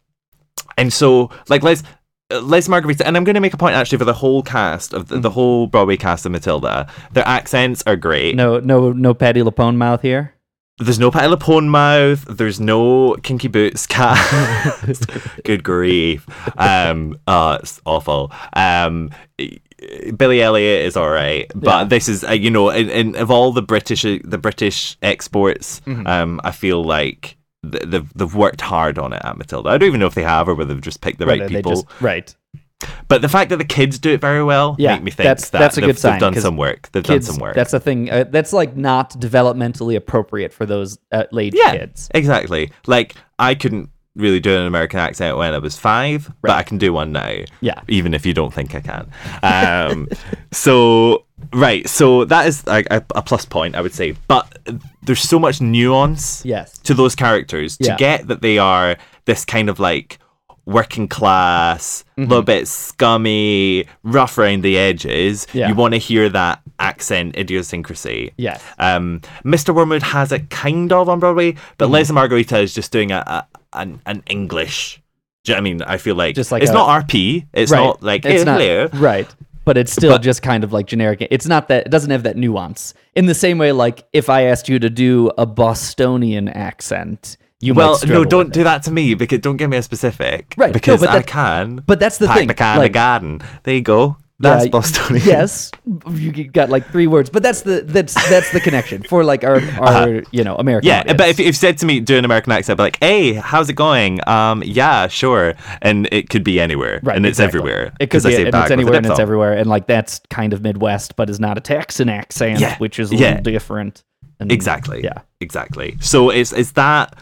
[0.77, 1.83] and so like Les.
[2.33, 4.93] uh, Les Margherita, and I'm going to make a point actually for the whole cast
[4.95, 6.89] of the, the whole Broadway cast of Matilda.
[7.13, 8.35] Their accents are great.
[8.35, 10.33] no, no, no Patti LuPone mouth here.
[10.79, 12.25] There's no Patti LuPone mouth.
[12.29, 15.09] There's no Kinky Boots cast.
[15.45, 16.27] Good grief.
[16.59, 18.33] Um, uh, it's awful.
[18.55, 19.11] Um,
[20.17, 21.85] Billy Elliot is all right, but Yeah.
[21.85, 26.07] this is uh, you know, in, in of all the British the British exports, Mhm.
[26.09, 27.37] um, I feel like
[27.71, 29.71] th- they've they've worked hard on it at Matilda.
[29.71, 31.49] I don't even know if they have or whether they've just picked the right they
[31.49, 31.73] people.
[31.73, 32.35] just- right.
[33.09, 35.49] But the fact that the kids do it very well Yeah, make me think that's
[35.51, 36.13] that that's a they've, good sign.
[36.15, 36.91] they've done some work.
[36.93, 37.55] They've kids- done some work.
[37.55, 38.11] That's a thing.
[38.11, 42.11] Uh, that's like not developmentally appropriate for those uh, late yeah, kids.
[42.15, 42.71] Exactly.
[42.87, 46.79] Like I couldn't really do an American accent when I was five, but I can
[46.79, 47.37] do one now.
[47.61, 47.81] Yeah.
[47.89, 49.11] Even if you don't think I can.
[49.43, 50.09] Um,
[50.53, 54.15] so right, so that is like a, a plus point, I would say.
[54.29, 54.59] But
[55.03, 56.79] there's so much nuance Yes.
[56.81, 57.93] to those characters Yeah.
[57.93, 60.19] to get that they are this kind of like
[60.67, 62.31] working class, a Mm-hmm.
[62.31, 65.47] little bit scummy, rough around the edges.
[65.53, 65.69] Yeah.
[65.69, 68.33] You want to hear that accent idiosyncrasy.
[68.37, 68.63] Yes.
[68.79, 69.75] Um, Mr.
[69.75, 72.15] Wormwood has it kind of on Broadway, but Mm-hmm.
[72.15, 75.01] Margherita is just doing a, a an, an English.
[75.45, 75.83] Do you know I mean?
[75.83, 77.47] I feel like Just like it's a- not RP.
[77.53, 77.79] It's right.
[77.85, 79.29] not like it's "Hey, not hello." right.
[79.67, 81.27] But it's still But- just kind of like generic.
[81.31, 82.93] It's not that it doesn't have that nuance.
[83.15, 87.73] In the same way, like if I asked you to do a Bostonian accent, you
[87.75, 90.55] might well, no, don't do that to me because don't give me a specific.
[90.59, 91.83] Right, no, Because but I can.
[91.87, 93.41] but that's the thing, The can in the like- garden.
[93.63, 94.17] There you go.
[94.41, 95.25] That's Yeah, Bostonian.
[95.27, 95.71] Yes,
[96.11, 99.61] you got like three words, but that's the that's that's the connection for like our
[99.81, 100.89] our you know American.
[100.89, 101.19] Yeah, audience.
[101.19, 103.35] but if if you said to me, do an American accent, I'd be like, "Hey,
[103.35, 107.61] how's it going?" Um, yeah, sure, and it could be anywhere, Right, and it's exactly.
[107.61, 107.93] everywhere.
[108.01, 110.63] It could be, and back it's anywhere and it's everywhere, and like that's kind of
[110.63, 113.29] Midwest, but is not a Texan accent, Yeah, which is a yeah.
[113.37, 114.03] little different.
[114.41, 115.05] And, Exactly.
[115.05, 115.21] Yeah.
[115.41, 115.97] Exactly.
[116.01, 117.17] So it's it's that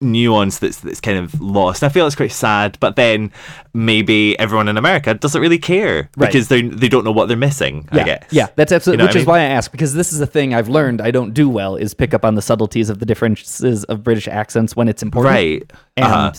[0.00, 1.82] nuance that's that's kind of lost.
[1.82, 3.32] And I feel it's quite sad, but then
[3.74, 6.28] maybe everyone in America doesn't really care Right.
[6.30, 7.88] because they they don't know what they're missing.
[7.92, 8.24] Yeah, I guess.
[8.30, 9.02] yeah, that's absolutely.
[9.02, 9.32] You know which what I is mean?
[9.32, 11.94] why I ask because this is a thing I've learned I don't do well is
[11.94, 15.34] pick up on the subtleties of the differences of British accents when it's important.
[15.34, 15.72] Right.
[15.96, 16.32] and Uh-huh.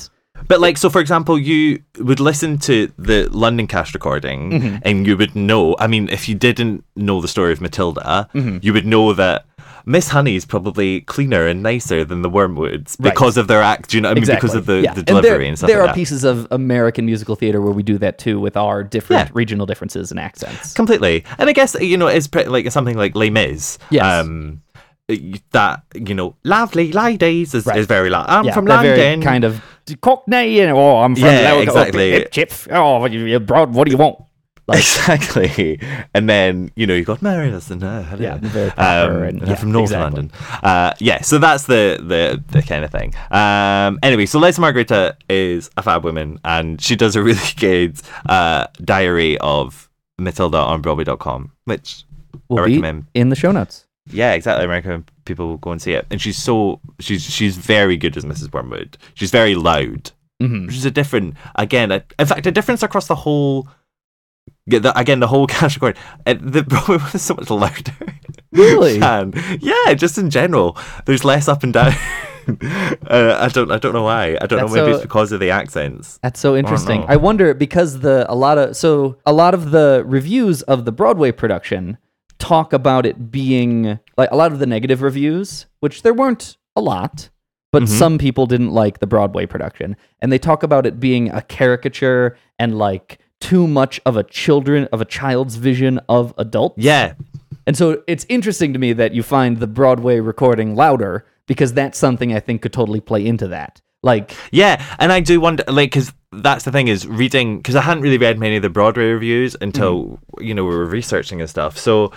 [0.48, 4.82] But like, so for example, you would listen to the London cast recording, Mhm.
[4.84, 5.76] and you would know.
[5.80, 8.64] I mean, if you didn't know the story of Matilda, Mhm.
[8.64, 9.44] you would know that
[9.90, 13.12] Miss Honey is probably cleaner and nicer than the Wormwoods Right.
[13.12, 13.90] because of their act.
[13.90, 14.12] Do you know?
[14.12, 14.94] I mean, because of the, Yeah.
[14.94, 15.96] the And delivery there, and, stuff there like are that.
[15.96, 19.32] pieces of American musical theater where we do that too with our different Yeah.
[19.34, 20.74] regional differences and accents.
[20.74, 21.24] completely.
[21.40, 23.80] And I guess you know it's pretty, like something like Les Mis.
[23.90, 24.04] Yes.
[24.06, 24.62] Um,
[25.54, 29.24] that you know, lovely ladies is, is very like I'm Yeah, from London.
[29.24, 29.60] kind of
[30.02, 32.12] Cockney, and oh, I'm from Yeah, exactly.
[32.12, 32.52] Hip chip.
[32.72, 33.74] Oh, you, you broad.
[33.74, 34.18] What do you want?
[34.78, 35.80] Exactly.
[36.14, 37.82] And then, you know, you've got Mary Listen.
[37.84, 38.22] Uh, hello.
[38.22, 38.34] Yeah,
[38.78, 40.22] um, and- and yeah, from North exactly.
[40.22, 40.32] London.
[40.64, 43.14] Uh, yeah, so that's the, the the kind of thing.
[43.32, 48.00] Um, anyway, so Les Margherita is a fab woman and she does a really good
[48.28, 52.04] uh, diary of Matilda on Broadway.com, which
[52.50, 53.06] Will I be recommend.
[53.14, 53.86] in the show notes.
[54.12, 54.64] Yeah, exactly.
[54.64, 56.06] I recommend people go and see it.
[56.10, 58.52] And she's so she's she's very good as Mrs.
[58.52, 58.98] Wormwood.
[59.14, 60.12] She's very loud,
[60.42, 60.66] Mhm.
[60.66, 61.92] which is a different again.
[61.92, 63.68] A, in fact, a difference across the whole.
[64.66, 65.98] Yeah, the, again, the whole cast record.
[66.26, 67.94] Uh, the Broadway one is so much louder.
[68.52, 69.02] Really?
[69.02, 71.94] and yeah, just in general, there's less up and down.
[73.08, 74.38] uh, I don't I don't know why.
[74.42, 74.82] I don't That's know.
[74.86, 76.20] Maybe so- it's because of the accents.
[76.24, 77.02] That's so interesting.
[77.02, 77.08] know.
[77.10, 80.92] I wonder because the a lot of so a lot of the reviews of the
[80.92, 81.98] Broadway production
[82.40, 86.82] talk about it being like a lot of the negative reviews, which there weren't a
[86.82, 87.30] lot,
[87.72, 87.88] but Mhm.
[87.88, 92.38] some people didn't like the Broadway production, and they talk about it being a caricature
[92.58, 96.76] and like too much of a children of a child's vision of adults.
[96.78, 97.14] Yeah.
[97.66, 101.98] And so it's interesting to me that you find the Broadway recording louder because that's
[101.98, 103.82] something I think could totally play into that.
[104.02, 107.82] Like Yeah, and I do wonder, like, because that's the thing is reading, because I
[107.82, 110.44] hadn't really read many of the Broadway reviews until mm-hmm.
[110.44, 111.78] you know we were researching and stuff.
[111.78, 112.14] So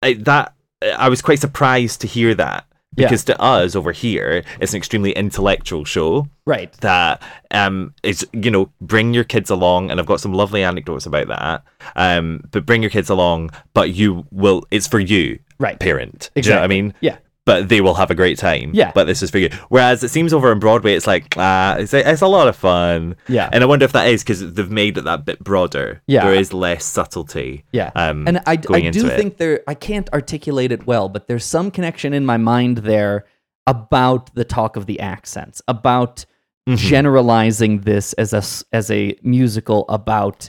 [0.00, 0.54] I, that
[0.96, 3.06] I was quite surprised to hear that Yeah.
[3.08, 6.28] because to us over here, it's an extremely intellectual show.
[6.44, 6.72] Right.
[6.80, 11.06] That um is you know bring your kids along, and I've got some lovely anecdotes
[11.06, 11.64] about that.
[11.96, 15.78] Um, but bring your kids along, but you will it's for you, Right.
[15.78, 16.30] parent.
[16.34, 16.94] Do you know what I mean?
[17.00, 17.16] Yeah.
[17.44, 18.70] But they will have a great time.
[18.72, 18.92] Yeah.
[18.94, 19.50] But this is for you.
[19.68, 22.54] Whereas it seems over on Broadway, it's like, ah, it's a, it's a lot of
[22.56, 23.16] fun.
[23.28, 23.48] Yeah.
[23.52, 26.02] And I wonder if that is because they've made it that bit broader.
[26.06, 26.24] Yeah.
[26.24, 27.64] There is less subtlety.
[27.72, 27.90] Yeah.
[27.96, 29.16] Um, and I, I do into it.
[29.16, 33.24] think there, I can't articulate it well, but there's some connection in my mind there
[33.66, 36.24] about the talk of the accents, about
[36.68, 36.76] Mhm.
[36.76, 40.48] generalizing this as a, as a musical about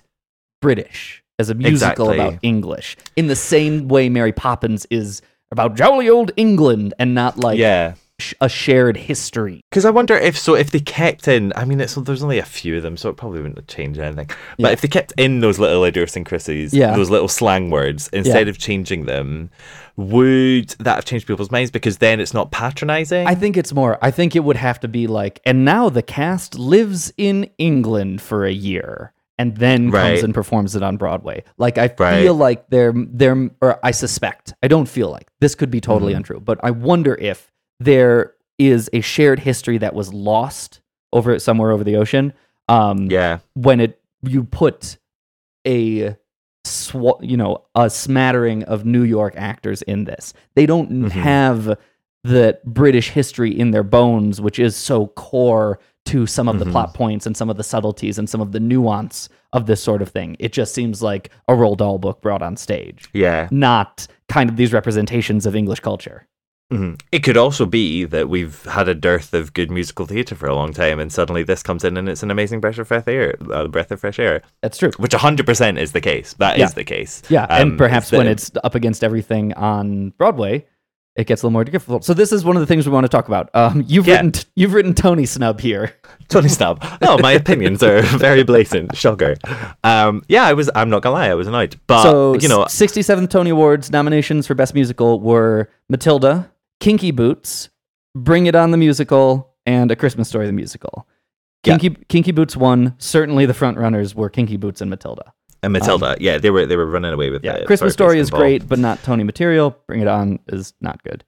[0.62, 2.20] British, as a musical Exactly.
[2.20, 5.24] about English, in the same way Mary Poppins is
[5.54, 7.94] about jolly old England and not like Yeah.
[8.20, 9.62] sh- a shared history.
[9.72, 11.54] Because I wonder if so if they kept in.
[11.56, 14.28] I mean, it's there's only a few of them, so it probably wouldn't change anything.
[14.60, 14.74] But Yeah.
[14.74, 16.96] if they kept in those little idiosyncrasies, Yeah.
[16.96, 19.50] those little slang words instead of changing them,
[19.96, 21.72] would that have changed people's minds?
[21.72, 23.28] Because then it's not patronizing.
[23.28, 23.98] I think it's more.
[24.02, 28.22] I think it would have to be like, and now the cast lives in England
[28.22, 31.44] for a year and then comes and performs it on Broadway.
[31.58, 32.22] Like I Right.
[32.22, 34.54] feel like they're they're or I suspect.
[34.62, 36.18] I don't feel like this could be totally Mhm.
[36.18, 40.82] untrue, but I wonder if there is a shared history that was lost
[41.12, 42.34] over somewhere over the ocean.
[42.70, 43.40] Um, yeah.
[43.56, 44.98] when it you put
[45.68, 46.16] a
[46.66, 50.34] sw- you know a smattering of New York actors in this.
[50.56, 51.08] They don't Mm-hmm.
[51.20, 51.78] have
[52.24, 56.72] the British history in their bones, which is so core to some of the Mhm.
[56.72, 60.02] plot points and some of the subtleties and some of the nuance of this sort
[60.02, 60.36] of thing.
[60.40, 63.48] It just seems like a Roald Dahl book brought on stage, Yeah.
[63.52, 66.28] not kind of these representations of English culture.
[66.72, 67.00] Mhm.
[67.12, 70.56] It could also be that we've had a dearth of good musical theatre for a
[70.56, 73.36] long time, and suddenly this comes in and it's an amazing breath of fresh air.
[73.52, 74.42] Uh, breath of fresh air.
[74.62, 74.92] That's true.
[74.98, 76.34] Which 100% is the case.
[76.40, 76.68] That is Yeah.
[76.70, 77.22] the case.
[77.30, 80.66] Yeah, Um, and perhaps the- when it's up against everything on Broadway,
[81.16, 82.04] it gets a little more difficult.
[82.04, 83.50] So this is one of the things we want to talk about.
[83.54, 84.16] Um, you've Yeah.
[84.22, 85.94] written you've written Tony Snub here.
[86.30, 86.84] Tony Snub.
[87.02, 88.96] No, my opinions are very blatant.
[88.96, 89.36] Shocker.
[89.84, 90.70] Um, yeah, I was.
[90.76, 91.80] I'm not gonna lie, I was annoyed.
[91.88, 97.70] But so you know, 67th Tony Awards nominations for Best Musical were Matilda, Kinky Boots,
[98.16, 101.08] Bring It On the Musical, and A Christmas Story the Musical.
[101.66, 101.78] Yeah.
[101.78, 102.96] Kinky Kinky Boots won.
[102.98, 105.34] Certainly, the front runners were Kinky Boots and Matilda.
[105.64, 106.16] And Matilda.
[106.20, 107.66] yeah, they were they were running away with Yeah, it.
[107.68, 109.76] Christmas Story is great, but not Tony material.
[109.88, 111.24] Bring It On is not good.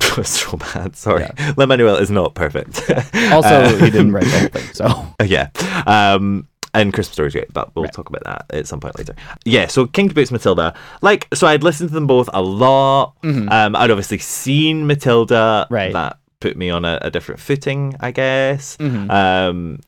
[0.24, 0.96] so bad.
[0.96, 1.26] Sorry,
[1.56, 2.82] Lin Manuel is not perfect.
[3.32, 4.86] Also, Uh, he didn't write the thing, so
[5.24, 5.48] yeah.
[5.86, 9.14] Um, and Christmas Story is great, but we'll talk about that at some point later.
[9.44, 10.72] Yeah, so Kinky Boots Matilda.
[11.02, 13.14] Like, so I'd listened to them both a lot.
[13.24, 15.66] Um, I'd obviously seen Matilda.
[15.66, 15.74] Mm-hmm.
[15.74, 15.92] Right.
[15.92, 18.76] That put me on a, a different footing, I guess.
[18.78, 19.10] Mhm.
[19.10, 19.80] Um,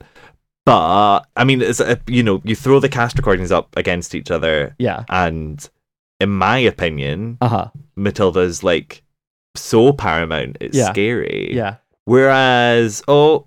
[0.65, 4.31] but I mean, it's a, you know, you throw the cast recordings up against each
[4.31, 4.75] other.
[4.79, 5.05] Yeah.
[5.09, 5.69] And
[6.21, 7.69] in my opinion, uh huh.
[7.97, 9.03] Matilda's like
[9.57, 10.57] so paramount.
[10.61, 10.91] It's Yeah.
[10.93, 11.51] scary.
[11.55, 11.77] Yeah.
[12.05, 13.47] Whereas, oh,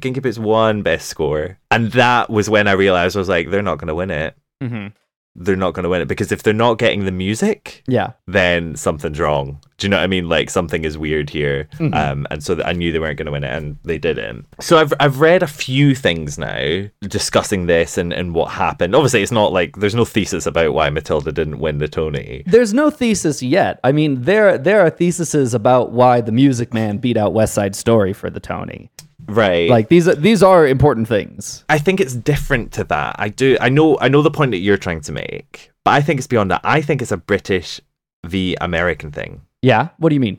[0.00, 3.62] Kinky Boots won best score, and that was when I realized I was like, they're
[3.62, 4.36] not going to win it.
[4.62, 4.92] Mhm.
[5.38, 8.12] They're not going to win it because if they're not getting the music, Yeah.
[8.26, 9.60] then something's wrong.
[9.78, 10.28] Do you know what I mean?
[10.28, 11.68] Like something is weird here.
[11.78, 11.94] Mhm.
[11.94, 14.46] Um, and so th- I knew they weren't going to win it, and they didn't.
[14.60, 18.94] So I've I've read a few things now discussing this and and what happened.
[18.94, 22.42] Obviously, it's not like there's no thesis about why Matilda didn't win the Tony.
[22.46, 23.78] There's no thesis yet.
[23.84, 27.76] I mean, there there are theses about why the Music Man beat out West Side
[27.76, 28.90] Story for the Tony.
[29.28, 29.68] Right.
[29.68, 31.64] Like these are these are important things.
[31.68, 33.16] I think it's different to that.
[33.18, 33.56] I do.
[33.60, 33.98] I know.
[34.00, 36.60] I know the point that you're trying to make, but I think it's beyond that.
[36.64, 37.80] I think it's a British
[38.24, 39.42] v American thing.
[39.62, 39.88] Yeah.
[39.98, 40.38] What do you mean?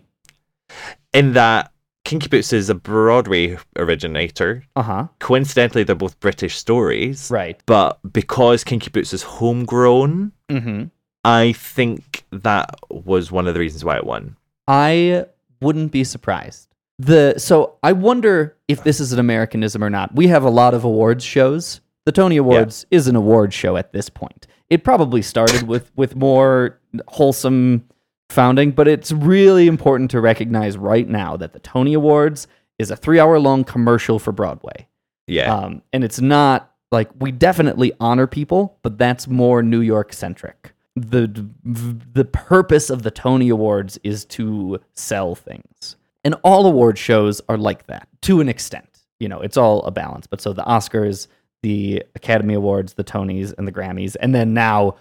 [1.14, 1.72] In that
[2.06, 4.64] Kinky Boots is a Broadway originator.
[4.76, 5.08] Uh huh.
[5.20, 7.30] Coincidentally, they're both British stories.
[7.30, 7.62] Right.
[7.66, 10.86] But because Kinky Boots is homegrown, Mm-hmm.
[11.26, 14.38] I think that was one of the reasons why it won.
[14.66, 15.26] I
[15.60, 16.67] wouldn't be surprised.
[17.00, 20.16] The so I wonder if this is an Americanism or not.
[20.16, 21.82] We have a lot of awards shows.
[22.06, 24.48] The Tony Awards is an award show at this point.
[24.70, 27.88] It probably started with with more wholesome
[28.30, 32.48] founding, but it's really important to recognize right now that the Tony Awards
[32.80, 34.88] is a three hour long commercial for Broadway.
[35.28, 35.54] Yeah.
[35.54, 40.74] Um, and it's not like we definitely honor people, but that's more New York centric.
[40.96, 45.97] The the purpose of the Tony Awards is to sell things.
[46.24, 49.04] And all award shows are like that to an extent.
[49.20, 50.28] You know, it's all a balance.
[50.28, 51.28] But so the Oscars,
[51.64, 54.98] the Academy Awards, the Tonys, and the Grammys, and then now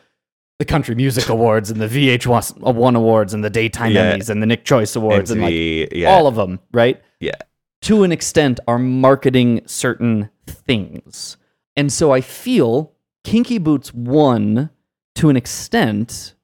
[0.58, 4.14] the Country Music Awards and the VH1 uh, Awards and the Daytime Yeah.
[4.14, 6.08] Emmys and the Nick Choice Awards and like yeah.
[6.08, 7.02] all of them, right?
[7.20, 7.34] Yeah.
[7.82, 11.36] to an extent are marketing certain things.
[11.76, 14.70] And so I feel Kinky Boots won
[15.16, 16.34] to an extent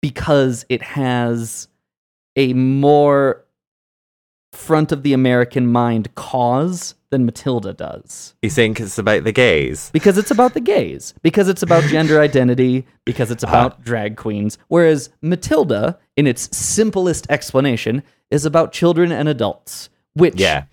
[0.00, 1.68] because it has
[2.36, 3.44] a more
[4.52, 8.34] front of the American mind cause than Matilda does.
[8.42, 9.90] You think it's about the gays?
[9.92, 14.58] Because it's about the gays, because it's about gender identity, because it's about drag queens.
[14.68, 20.64] Whereas Matilda, in its simplest explanation, is about children and adults, which Yeah.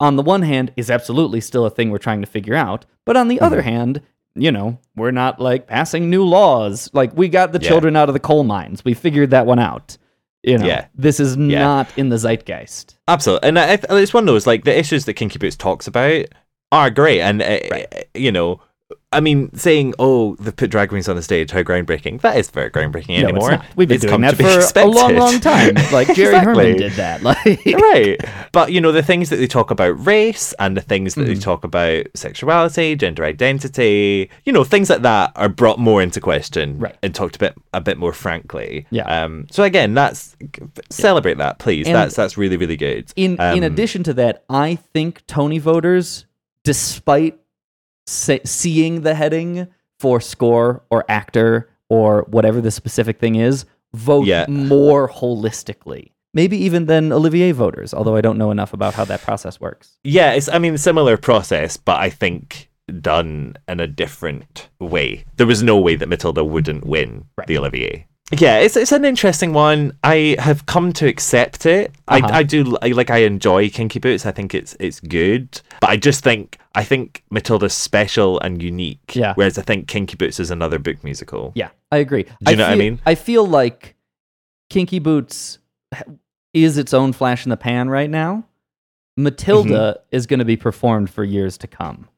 [0.00, 3.16] on the one hand is absolutely still a thing we're trying to figure out, but
[3.16, 3.68] on the other Mm-hmm.
[3.68, 4.00] hand,
[4.34, 6.90] you know, we're not like passing new laws.
[6.92, 7.68] Like we got the Yeah.
[7.68, 8.84] children out of the coal mines.
[8.84, 9.96] We figured that one out.
[10.44, 10.86] You know, Yeah.
[10.94, 11.60] this is Yeah.
[11.60, 12.96] not in the zeitgeist.
[13.08, 16.26] Absolutely, and I, it's one of those like the issues that Kinky Boots talks about
[16.72, 17.58] are great, and uh,
[18.14, 18.60] you know,
[19.12, 22.50] I mean, saying oh the put drag queens on the stage, how groundbreaking that is
[22.50, 23.64] very groundbreaking No, it's anymore.
[23.76, 25.74] We've been It's doing come that to be for a long, long time.
[25.92, 27.22] Like Jerry Herman did that.
[27.22, 28.18] Like right.
[28.50, 31.34] But you know, the things that they talk about race and the things that they
[31.34, 31.42] Mhm.
[31.42, 36.78] talk about sexuality, gender identity, you know, things like that are brought more into question
[36.80, 36.96] Right.
[37.02, 38.86] and talked a bit a bit more frankly.
[38.90, 39.24] Yeah.
[39.24, 40.36] Um so again, that's
[40.90, 41.86] celebrate that, please.
[41.86, 43.12] And that's that's really, really good.
[43.14, 46.26] In in Um, addition to that, I think Tony voters,
[46.64, 47.38] despite
[48.06, 54.46] seeing the heading for score or actor or whatever the specific thing is, vote Yeah.
[54.48, 56.10] more holistically.
[56.32, 59.98] Maybe even than Olivier voters, although I don't know enough about how that process works.
[60.02, 65.24] Yeah, it's I mean similar process, but I think done in a different way.
[65.36, 68.06] There was no way that Matilda wouldn't win the Olivier.
[68.32, 69.96] Yeah, it's it's an interesting one.
[70.02, 71.92] I have come to accept it.
[72.08, 72.26] Uh-huh.
[72.32, 74.24] I I do I, like I enjoy Kinky Boots.
[74.24, 79.14] I think it's it's good, but I just think I think Matilda's special and unique.
[79.14, 79.34] Yeah.
[79.34, 81.52] Whereas I think Kinky Boots is another book musical.
[81.54, 82.22] Yeah, I agree.
[82.42, 82.98] Do you know what I mean?
[83.04, 83.94] I feel like
[84.70, 85.58] Kinky Boots
[86.54, 88.44] is its own flash in the pan right now.
[89.18, 89.68] Matilda
[89.98, 90.16] Mm-hmm.
[90.16, 92.08] is going to be performed for years to come.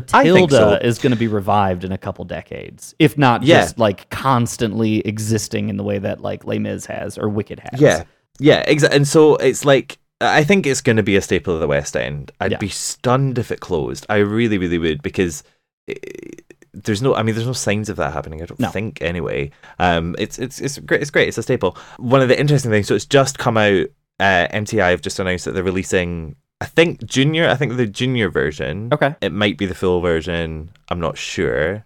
[0.00, 0.18] Think so.
[0.20, 3.60] Matilda is going to be revived in a couple decades, if not Yeah.
[3.60, 7.80] just like constantly existing in the way that like Les Mis has or Wicked has.
[7.80, 8.04] Yeah,
[8.38, 8.96] yeah, exactly.
[8.96, 11.96] And so it's like I think it's going to be a staple of the West
[11.96, 12.30] End.
[12.40, 12.58] I'd Yeah.
[12.58, 14.06] be stunned if it closed.
[14.08, 15.42] I really, really would because
[15.88, 15.94] eh,
[16.72, 17.14] there's no.
[17.14, 18.40] I mean, there's no signs of that happening.
[18.40, 18.68] I don't No.
[18.70, 19.50] think anyway.
[19.78, 21.02] Um, it's it's it's great.
[21.02, 21.28] It's great.
[21.28, 21.76] It's a staple.
[21.98, 22.86] One of the interesting things.
[22.86, 23.86] So it's just come out.
[24.20, 26.36] Uh, MTI have just announced that they're releasing.
[26.62, 27.48] I think junior.
[27.48, 28.88] I think the junior version.
[28.92, 29.14] Okay.
[29.20, 30.70] It might be the full version.
[30.88, 31.84] I'm not sure.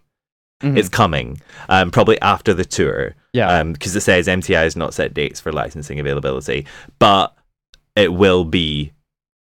[0.62, 0.76] Mhm.
[0.78, 3.14] It's coming, um, probably after the tour.
[3.32, 3.62] Yeah.
[3.64, 6.66] because it says MTI has not set dates for licensing availability,
[6.98, 7.34] but
[7.94, 8.92] it will be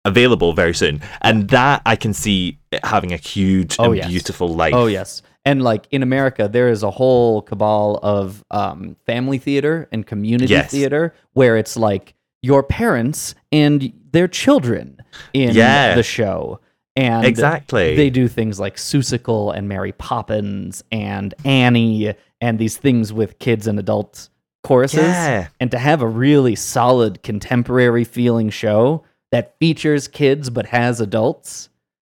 [0.04, 4.08] available very soon, and that I can see having a huge Oh, and yes.
[4.10, 4.74] beautiful life.
[4.74, 5.22] Oh yes.
[5.46, 10.54] And like in America, there is a whole cabal of um, family theater and community
[10.54, 10.72] Yes.
[10.72, 14.95] theater where it's like your parents and their children
[15.34, 15.96] in Yeah.
[15.96, 16.60] the show.
[16.98, 17.96] And Exactly.
[17.96, 23.68] they do things like Seussical and Mary Poppins and Annie and these things with kids
[23.68, 24.30] and adult
[24.64, 25.00] choruses.
[25.02, 25.48] Yeah.
[25.60, 31.70] And to have a really solid contemporary feeling show that features kids but has adults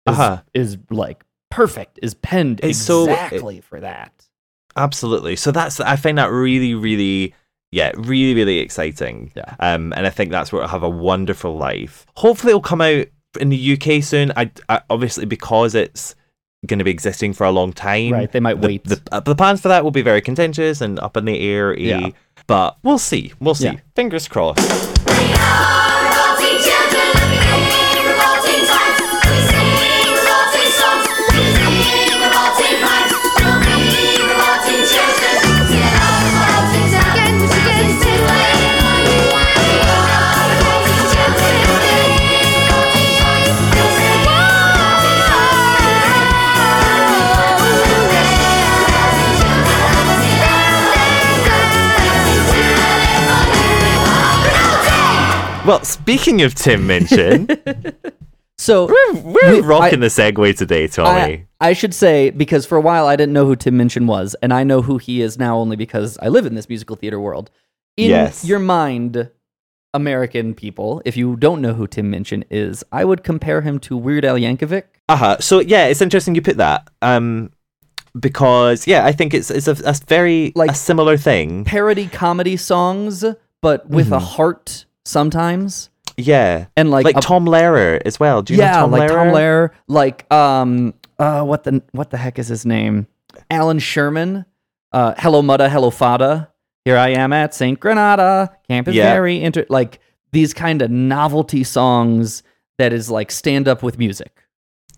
[0.08, 0.38] is, Uh-huh.
[0.54, 4.12] is like perfect, is penned It's so- exactly for that.
[4.76, 5.36] Absolutely.
[5.36, 7.34] So that's I find that really, really,
[7.72, 9.32] yeah, really, really exciting.
[9.36, 9.54] Yeah.
[9.60, 12.06] Um, and I think that's where it'll have a wonderful life.
[12.16, 13.06] Hopefully, it'll come out
[13.38, 14.32] in the UK soon.
[14.36, 16.16] I, I obviously because it's
[16.66, 18.12] going to be existing for a long time.
[18.12, 18.84] Right, they might the, wait.
[18.84, 21.78] The, uh, the plans for that will be very contentious and up in the air.
[21.78, 22.10] Yeah.
[22.46, 23.32] But we'll see.
[23.40, 23.66] We'll see.
[23.66, 23.80] Yeah.
[23.94, 24.58] Fingers crossed.
[55.66, 57.46] Well, speaking of Tim Minchin,
[58.58, 61.46] So we're, we're we- rocking I- the segue today, Tommy.
[61.60, 64.34] I, I should say because for a while I didn't know who Tim Minchin was,
[64.42, 67.20] and I know who he is now only because I live in this musical theater
[67.20, 67.50] world.
[67.96, 68.44] In Yes.
[68.44, 69.30] your mind,
[69.94, 73.96] American people, if you don't know who Tim Minchin is, I would compare him to
[73.96, 74.84] Weird Al Yankovic.
[75.08, 75.36] Uh-huh.
[75.40, 76.88] So yeah, it's interesting you put that.
[77.02, 77.50] Um
[78.18, 81.64] because yeah, I think it's it's a, a very Like- a similar thing.
[81.64, 83.24] Parody comedy songs,
[83.62, 84.22] but with a Mhm.
[84.22, 85.90] heart sometimes.
[86.16, 86.66] Yeah.
[86.76, 88.42] And like, Like, a- Tom Lehrer as well.
[88.42, 89.14] Do you yeah, know Tom like Lehrer?
[89.14, 93.06] Tom Lehrer, like um, uh, what the what the heck is his name?
[93.50, 94.44] Allan Sherman.
[94.92, 96.48] Uh, hello Mutta, hello Fada.
[96.84, 98.50] Here I am at Saint Granada.
[98.68, 99.12] Camp is Yeah.
[99.12, 99.66] very inter.
[99.68, 100.00] Like
[100.32, 102.42] these kind of novelty songs
[102.78, 104.39] that is like stand up with music.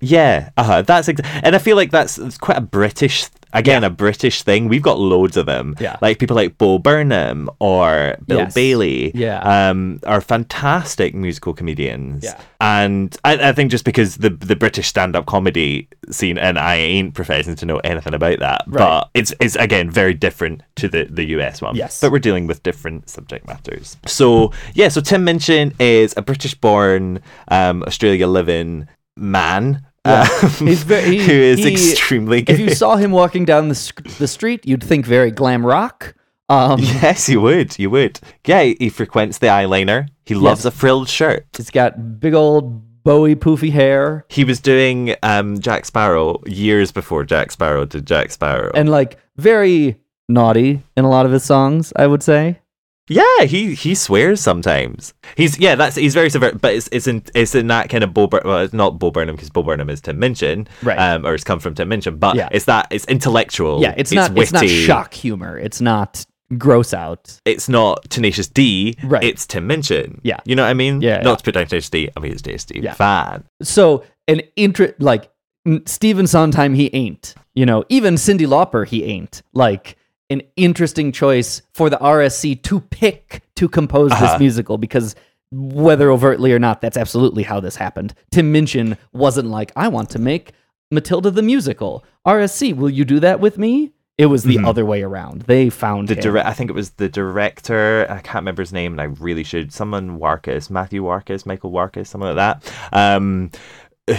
[0.04, 0.82] Yeah, uh-huh.
[0.82, 4.66] That's ex- and I feel like that's quite a British again a British thing.
[4.68, 5.76] We've got loads of them.
[5.78, 5.96] Yeah.
[6.00, 8.54] like people like Bo Burnham or Bill Yes.
[8.54, 9.12] Bailey.
[9.14, 9.40] Yeah.
[9.70, 12.24] um, are fantastic musical comedians.
[12.24, 12.40] Yeah.
[12.60, 16.74] and I, I think just because the the British stand up comedy scene, and I
[16.76, 18.78] ain't professing to know anything about that, Right.
[18.78, 21.76] but it's it's again very different to the the US one.
[21.76, 22.00] Yes.
[22.00, 23.96] but we're dealing with different subject matters.
[24.06, 29.84] So yeah, so Tim Minchin is a British-born, um, Australia-living man.
[30.04, 30.26] Yeah.
[30.42, 32.54] um, He's very he- who is he- extremely good.
[32.54, 36.14] If you saw him walking down the sc- the street, you'd think very glam rock.
[36.48, 37.78] Um, yes, you would.
[37.78, 38.18] You would.
[38.46, 40.08] Yeah, he frequents the eyeliner.
[40.26, 41.46] He loves a frilled shirt.
[41.56, 47.24] He's got big old Bowie poofy hair He was doing um, Jack Sparrow years before
[47.24, 48.70] Jack Sparrow did Jack Sparrow.
[48.74, 49.96] and like very
[50.28, 51.92] naughty in a lot of his songs.
[51.96, 52.60] I would say.
[53.08, 55.12] Yeah, he he swears sometimes.
[55.36, 58.14] He's yeah, that's he's very severe, but it's it's in it's in that kind of
[58.14, 60.96] Bo Bur- well, it's not Bo Burnham because Bo Burnham is Tim Minchin, Right.
[60.98, 62.48] Um, or it's come from Tim Minchin, but Yeah.
[62.52, 63.82] it's that it's intellectual.
[63.82, 64.36] Yeah, it's, not.
[64.38, 64.84] It's not witty.
[64.84, 65.58] shock humor.
[65.58, 66.24] It's not
[66.58, 67.40] gross out.
[67.44, 68.94] It's not Tenacious D.
[69.02, 69.24] Right.
[69.24, 70.20] It's Tim Minchin.
[70.22, 70.38] Yeah.
[70.44, 71.00] You know what I mean?
[71.00, 71.36] Yeah, Not yeah.
[71.36, 72.08] to put down Tenacious D.
[72.16, 72.80] I mean, it's Tenacious D.
[72.82, 72.94] Yeah.
[72.94, 73.42] Fan.
[73.62, 75.28] So an interest like
[75.66, 77.34] n- Stephen Sondheim, he ain't.
[77.54, 79.42] You know, even Cyndi Lauper, he ain't.
[79.54, 79.96] Like
[80.30, 84.26] an interesting choice for the RSC to pick to compose Uh-huh.
[84.32, 85.14] this musical because
[85.50, 88.14] whether overtly or not, that's absolutely how this happened.
[88.30, 90.52] Tim Minchin wasn't like, I want to make
[90.90, 92.04] Matilda the musical.
[92.26, 93.90] RSC, will you do that with me?
[94.18, 94.66] It was the Mhm.
[94.66, 95.42] other way around.
[95.42, 98.06] They found The direct, I think it was the director.
[98.08, 99.72] I can't remember his name, and I really should.
[99.72, 102.72] Someone Warchus, Matthew Warchus, Michael Warchus, something like that.
[102.92, 103.50] Um,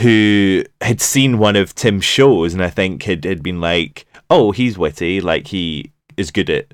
[0.01, 4.51] who had seen one of Tim's shows, and I think had had been like, "Oh,
[4.51, 5.21] he's witty.
[5.21, 6.73] Like he is good at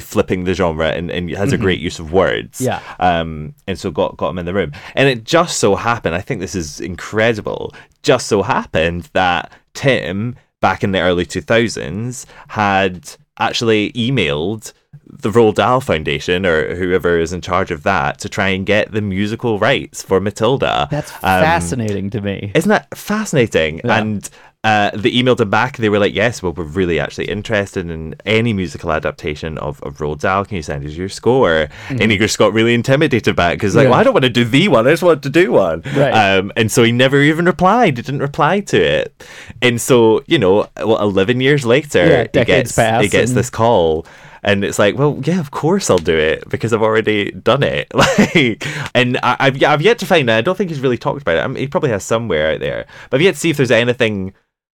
[0.00, 1.60] flipping the genre and, and has a Mhm.
[1.60, 2.80] great use of words." Yeah.
[2.98, 6.14] Um, and so got got him in the room, and it just so happened.
[6.14, 7.72] I think this is incredible.
[8.02, 14.72] Just so happened that Tim, back in the early two thousands, had actually emailed
[15.06, 18.92] the Roald Dahl Foundation or whoever is in charge of that to try and get
[18.92, 20.88] the musical rights for Matilda.
[20.90, 22.52] That's Um, fascinating to me.
[22.54, 23.80] Isn't that fascinating?
[23.84, 23.98] Yeah.
[23.98, 24.28] And
[24.64, 25.76] uh, they emailed him back.
[25.76, 29.98] They were like, "Yes, well, we're really actually interested in any musical adaptation of, of
[29.98, 30.44] Roald Dahl.
[30.44, 33.76] Can you send us your score?" And he just got really intimidated by it because,
[33.76, 33.86] like, Mm-hmm.
[33.86, 33.90] Yeah.
[33.90, 34.86] well, I don't want to do the one.
[34.86, 35.82] I just want to do one.
[35.94, 36.10] Right.
[36.10, 37.96] Um, and so he never even replied.
[37.98, 39.24] He didn't reply to it.
[39.62, 43.50] And so you know, well, eleven years later, Yeah, he gets he gets and- this
[43.50, 44.06] call.
[44.46, 47.90] And it's like, well, yeah, of course I'll do it because I've already done it.
[47.94, 48.62] Like,
[48.94, 50.30] and I, I've I've yet to find.
[50.30, 51.40] I don't think he's really talked about it.
[51.40, 53.70] I mean, he probably has somewhere out there, but I've yet to see if there's
[53.70, 54.34] anything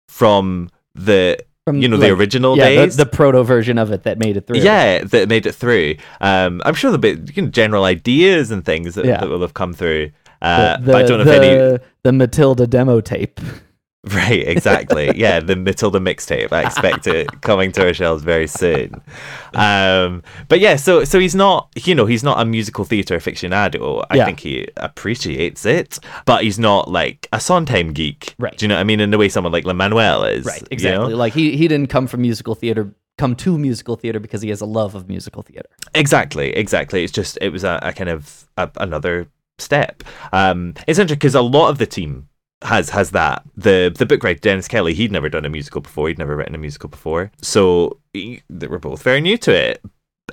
[0.08, 2.96] from the From, you know the original yeah, days.
[2.96, 4.58] the, the proto version of it that made it through.
[4.58, 5.96] Yeah, that made it through.
[6.20, 9.20] Um, I'm sure there'll be you know, general ideas and things that, Yeah.
[9.20, 10.10] that will have come through.
[10.42, 11.84] Uh, the, but I don't know the, if any.
[12.02, 13.40] the Matilda demo tape.
[14.14, 15.12] Right, exactly.
[15.16, 16.52] yeah, the Matilda mixtape.
[16.52, 19.00] I expect it coming to our shelves very soon.
[19.54, 24.04] Um, but yeah, so so he's not, you know, he's not a musical theatre aficionado.
[24.08, 24.26] I Yeah.
[24.26, 28.34] think he appreciates it, but he's not like a Sondheim geek.
[28.38, 28.56] Right.
[28.56, 29.00] Do you know what I mean?
[29.00, 30.46] In the way someone like Lin Manuel is.
[30.46, 31.08] Right, you exactly.
[31.10, 31.16] know?
[31.16, 34.60] Like he he didn't come from musical theater, come to musical theater because he has
[34.60, 35.68] a love of musical theater.
[35.96, 37.02] Exactly, exactly.
[37.02, 39.26] It's just it was a, a kind of a, another
[39.58, 40.04] step.
[40.32, 42.28] Um, it's interesting because a lot of the team
[42.62, 43.42] has has that.
[43.56, 46.08] The the book writer Dennis Kelly, he'd never done a musical before.
[46.08, 49.82] He'd never written a musical before, so he, they were both very new to it.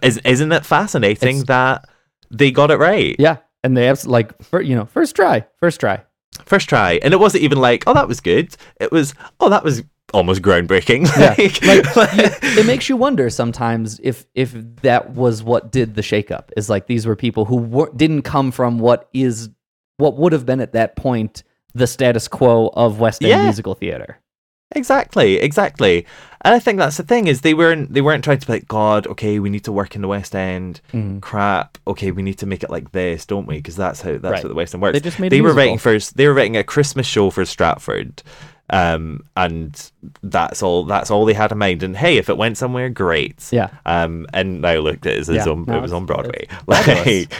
[0.01, 1.89] Is, isn't it fascinating It's- that
[2.31, 5.79] they got it right Yeah, and they have like fir- you know first try, first
[5.79, 6.03] try.
[6.45, 6.99] first try?
[7.03, 8.55] And it wasn't even like, oh, that was good.
[8.81, 9.83] It was, oh, that was
[10.13, 11.05] almost groundbreaking.
[11.17, 11.35] Yeah,
[11.67, 12.13] Like- like
[12.43, 16.49] you- it makes you wonder sometimes if if that was what did the shakeup.
[16.57, 19.49] Is like these were people who were, didn't come from what is
[19.97, 21.43] what would have been at that point
[21.75, 23.43] the status quo of West End Yeah.
[23.43, 24.19] musical theater.
[24.75, 26.05] Exactly, exactly.
[26.41, 28.67] And I think that's the thing is they weren't they weren't trying to be like
[28.67, 29.05] God.
[29.07, 30.81] Okay, we need to work in the West End.
[30.91, 31.21] Mhm.
[31.21, 31.77] Crap.
[31.87, 33.57] Okay, we need to make it like this, don't we?
[33.57, 34.43] Because that's how that's Right.
[34.43, 34.93] what the West End works.
[34.93, 36.17] They just made they were writing first.
[36.17, 38.23] They were writing a Christmas show for Stratford,
[38.71, 39.91] um, and
[40.23, 40.85] that's all.
[40.85, 41.83] That's all they had in mind.
[41.83, 43.47] And hey, if it went somewhere, great.
[43.51, 43.69] Yeah.
[43.85, 46.47] Um, and now looked at it, Yeah, on, no, it was on Broadway.
[46.67, 47.31] Like,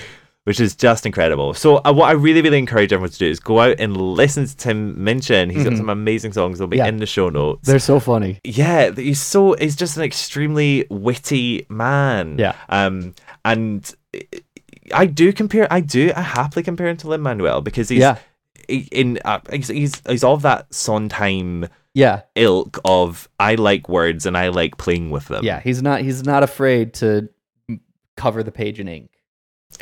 [0.45, 1.53] which is just incredible.
[1.53, 4.45] So, uh, what I really, really encourage everyone to do is go out and listen
[4.45, 5.49] to Tim Minchin.
[5.49, 5.78] He's got Mhm.
[5.78, 6.60] some amazing songs.
[6.60, 6.88] They'll be Yeah.
[6.88, 7.65] in the show notes.
[7.68, 8.40] They're so funny.
[8.44, 12.36] Yeah, he's so he's just an extremely witty man.
[12.38, 12.56] Yeah.
[12.70, 13.14] Um,
[13.45, 13.90] and
[14.94, 15.68] I do compare.
[15.72, 16.11] I do.
[16.15, 18.18] I happily compare him to Lin Manuel because he's Yeah.
[18.68, 24.38] in uh, he's, he's he's of that Sondheim Yeah, ilk of I like words and
[24.38, 25.44] I like playing with them.
[25.45, 25.61] yeah.
[25.61, 27.30] He's not he's not afraid to
[28.18, 29.10] cover the page in ink.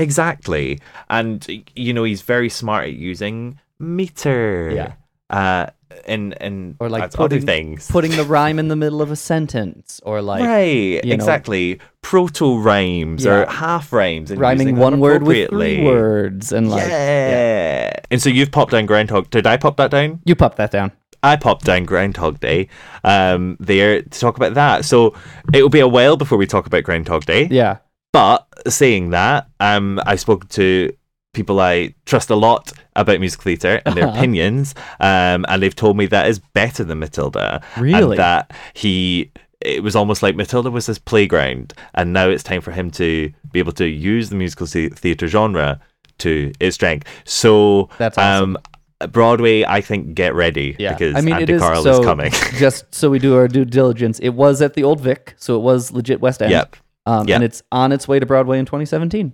[0.01, 0.79] Exactly.
[1.09, 1.45] And
[1.75, 4.71] you know, he's very smart at using meter.
[4.73, 4.93] Yeah.
[5.29, 5.69] Uh
[6.05, 7.89] in in or like other putting things.
[7.89, 11.79] putting the rhyme in the middle of a sentence, or like right, exactly.
[12.01, 17.93] Proto rhymes or half rhymes, and rhyming one word with three words, and like yeah.
[18.09, 19.29] And so you've popped down Groundhog.
[19.29, 20.21] Did I pop that down?
[20.25, 20.91] you pop that down.
[21.23, 22.67] I popped down Groundhog Day
[23.03, 24.85] um, there to talk about that.
[24.85, 25.13] So
[25.53, 27.47] it will be a while before we talk about Groundhog Day.
[27.51, 27.77] Yeah,
[28.11, 30.91] But saying that, um, I spoke to
[31.33, 34.17] people I trust a lot about musical theatre and their Uh-huh.
[34.17, 37.61] opinions, um, and they've told me that is better than Matilda.
[37.77, 38.17] Really?
[38.17, 39.31] And that he,
[39.61, 43.31] it was almost like Matilda was his playground, and now it's time for him to
[43.53, 45.79] be able to use the musical theatre genre
[46.17, 47.07] to its strength.
[47.23, 48.57] So That's awesome.
[48.57, 50.93] um, Broadway, I think, get ready yeah.
[50.93, 51.99] because I mean, Andy it is Carl so.
[52.01, 52.31] is coming.
[52.57, 55.61] just so we do our due diligence, it was at the Old Vic, so it
[55.61, 56.51] was legit West End.
[56.51, 56.75] Yep.
[57.05, 57.35] Um, Yep.
[57.35, 59.33] and it's on its way to Broadway in 2017.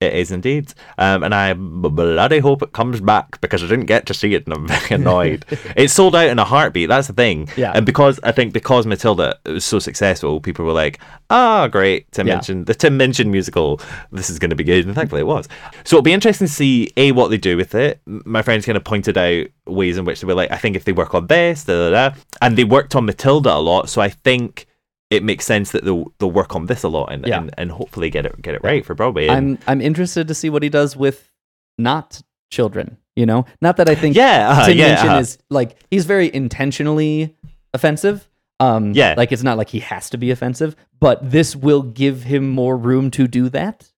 [0.00, 0.72] It is indeed.
[0.96, 4.44] Um, and I bloody hope it comes back because I didn't get to see it
[4.46, 5.44] and I'm very annoyed.
[5.76, 6.88] it sold out in a heartbeat.
[6.88, 7.48] That's the thing.
[7.56, 7.72] Yeah.
[7.74, 11.00] And because I think because Matilda was so successful, people were like,
[11.30, 12.12] ah, great.
[12.12, 12.34] Tim Yeah.
[12.36, 13.80] Minchin, the Tim Minchin musical.
[14.12, 14.86] This is going to be good.
[14.86, 15.48] And thankfully it was.
[15.82, 18.00] So it'll be interesting to see, A, what they do with it.
[18.06, 20.84] My friends kind of pointed out ways in which they were like, I think if
[20.84, 22.16] they work on this, da, da, da.
[22.40, 23.88] And they worked on Matilda a lot.
[23.88, 24.66] So I think.
[25.10, 27.38] It makes sense that they'll, they'll work on this a lot and, Yeah.
[27.40, 29.28] and, and hopefully get it get it right for Broadway.
[29.28, 31.30] And- I'm I'm interested to see what he does with
[31.78, 32.20] not
[32.50, 32.98] children.
[33.16, 35.18] You know, not that I think Yeah, uh, Tim yeah, Minchin uh-huh.
[35.20, 37.34] is like he's very intentionally
[37.74, 38.28] offensive.
[38.60, 39.14] Um, Yeah.
[39.16, 42.76] like it's not like he has to be offensive, but this will give him more
[42.76, 43.90] room to do that.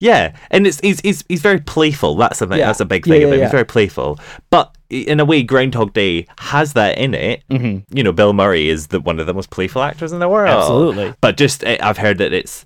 [0.00, 2.14] Yeah, and it's he's he's, he's very playful.
[2.16, 2.66] That's a Yeah.
[2.66, 3.38] that's a big thing yeah, about him.
[3.40, 3.44] yeah.
[3.46, 4.18] He's very playful,
[4.50, 7.42] but in a way, Groundhog Day has that in it.
[7.50, 7.84] Mhm.
[7.92, 10.56] You know, Bill Murray is the one of the most playful actors in the world.
[10.56, 11.14] Absolutely.
[11.20, 12.64] but just eh, I've heard that it's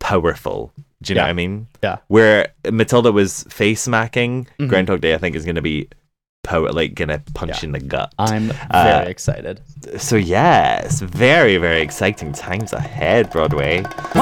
[0.00, 0.72] powerful.
[1.02, 1.66] Do you know what I mean?
[1.82, 1.96] Yeah.
[2.08, 4.68] Where Matilda was face smacking, Mhm.
[4.68, 5.88] Groundhog Day I think is going to be
[6.52, 7.66] power like gonna punch Yeah.
[7.66, 8.08] in the gut.
[8.18, 9.56] I'm Uh, very excited.
[10.08, 13.74] So yes, very very exciting times ahead, Broadway.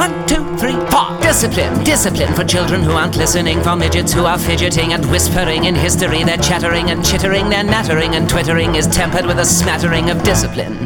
[0.05, 1.07] One, two, three, four.
[1.31, 5.75] Discipline, discipline for children who aren't listening, for midgets who are fidgeting and whispering in
[5.87, 6.21] history.
[6.25, 10.77] They're chattering and chittering, they're nattering and twittering is tempered with a smattering of discipline.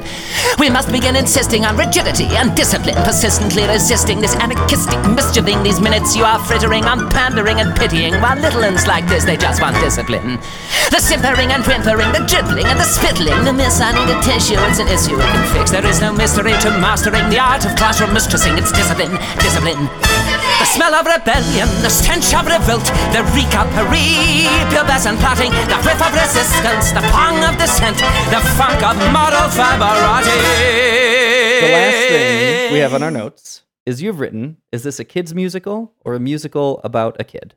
[0.59, 5.63] We must begin insisting on rigidity and discipline, persistently resisting this anarchistic mischieving.
[5.63, 9.37] These minutes you are frittering on pandering and pitying, while little uns like this, they
[9.37, 10.39] just want discipline.
[10.95, 11.01] The
[11.35, 14.79] simpering and whimpering, the dribbling and the spittling, the miss I need a tissue, it's
[14.79, 15.71] an issue we can fix.
[15.71, 18.55] There is no mystery to mastering the art of classroom mistressing.
[18.57, 19.91] It's discipline, discipline.
[20.63, 23.67] The smell of rebellion, the stench of revolt, the reek of
[24.71, 27.99] pubescent and plotting, the whiff of resistance, the pong of dissent,
[28.31, 30.39] the funk of moral fiberati.
[31.67, 35.35] The last thing we have on our notes is you've written: Is this a kids
[35.35, 37.55] musical or a musical about a kid?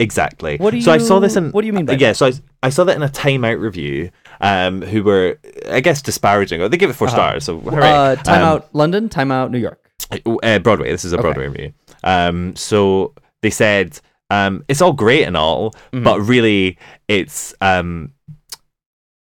[0.00, 0.56] Exactly.
[0.58, 1.50] What do so I saw this in.
[1.50, 2.08] what do you mean by yeah?
[2.08, 2.16] that?
[2.16, 4.10] So I, I saw that in a Time Out review.
[4.40, 5.38] Um, who were
[5.70, 6.60] I guess disparaging?
[6.62, 7.16] Or they give it 4 Uh-huh.
[7.16, 7.44] stars.
[7.44, 7.90] So hooray.
[7.90, 9.80] Uh, time Um, out London, time out New York.
[10.42, 10.90] uh, Broadway.
[10.92, 11.22] This is a Okay.
[11.22, 11.72] Broadway review.
[12.04, 13.98] Um, so they said
[14.30, 16.04] um, it's all great and all, Mhm.
[16.04, 18.12] but really it's um,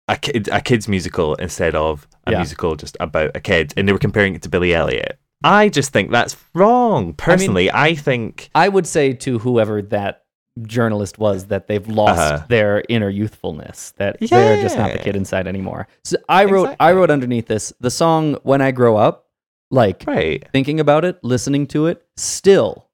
[0.07, 2.37] a kid a kids musical instead of a Yeah.
[2.37, 5.17] musical just about a kid, and they were comparing it to Billy Elliot.
[5.43, 7.13] I just think that's wrong.
[7.13, 10.23] Personally, I, think I would say to whoever that
[10.63, 12.45] journalist was that they've lost Uh-huh.
[12.49, 15.87] their inner youthfulness that they're just not the kid inside anymore.
[16.03, 19.25] So I wrote I wrote underneath this the song "When I Grow Up,"
[19.71, 20.43] like right.
[20.51, 22.87] thinking about it, listening to it, still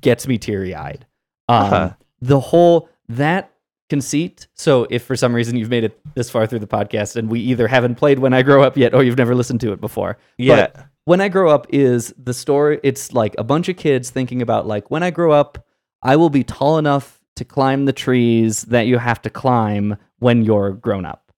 [0.00, 1.06] gets me teary eyed.
[1.48, 1.90] Um, Uh-huh.
[2.20, 3.50] The whole that
[3.88, 4.48] conceit.
[4.54, 7.38] So if for some reason you've made it this far through the podcast and we
[7.40, 10.18] either haven't played "When I Grow Up" yet or you've never listened to it before,
[10.38, 10.68] Yeah.
[10.72, 12.80] But when I grow up is the story.
[12.82, 15.64] It's like a bunch of kids thinking about like when I grow up,
[16.06, 20.42] I will be tall enough to climb the trees that you have to climb when
[20.44, 21.32] you're grown up.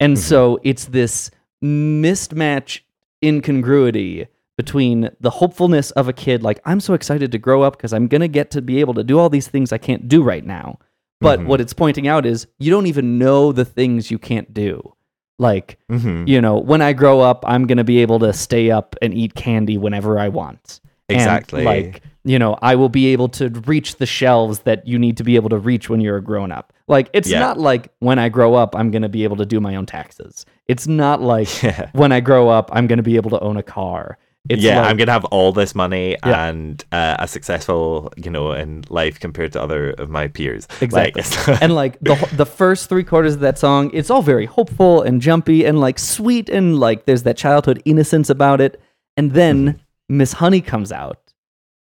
[0.00, 1.30] And so it's this
[1.62, 2.80] mismatch
[3.22, 4.26] incongruity
[4.56, 8.06] between the hopefulness of a kid like I'm so excited to grow up because I'm
[8.08, 10.44] going to get to be able to do all these things I can't do right
[10.44, 10.78] now.
[11.20, 11.46] But Mhm.
[11.46, 14.94] what it's pointing out is you don't even know the things you can't do.
[15.38, 16.28] Like, Mhm.
[16.28, 19.12] you know, when I grow up, I'm going to be able to stay up and
[19.14, 20.80] eat candy whenever I want.
[21.08, 21.64] And, Exactly.
[21.64, 25.24] like, you know, I will be able to reach the shelves that you need to
[25.24, 26.72] be able to reach when you're a grown up.
[26.88, 27.40] Like, it's Yeah.
[27.40, 29.86] not like when I grow up, I'm going to be able to do my own
[29.86, 30.46] taxes.
[30.66, 31.90] It's not like Yeah.
[31.92, 34.18] when I grow up, I'm going to be able to own a car.
[34.50, 36.48] It's yeah, like, I'm gonna have all this money Yeah.
[36.48, 40.68] and uh, a successful, you know, in life compared to other of my peers.
[40.82, 41.20] Exactly.
[41.20, 45.00] it's- and like the the first three quarters of that song, it's all very hopeful
[45.00, 48.78] and jumpy and like sweet and like there's that childhood innocence about it.
[49.16, 49.80] And then
[50.10, 51.23] Miss Honey comes out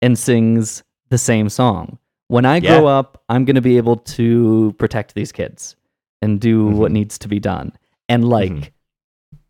[0.02, 1.98] and sings the same song.
[2.28, 5.74] When I grow up, I'm going to be able to protect these kids
[6.22, 6.94] and do what mm-hmm.
[6.94, 7.72] needs to be done.
[8.08, 8.30] and mm-hmm.
[8.30, 8.72] like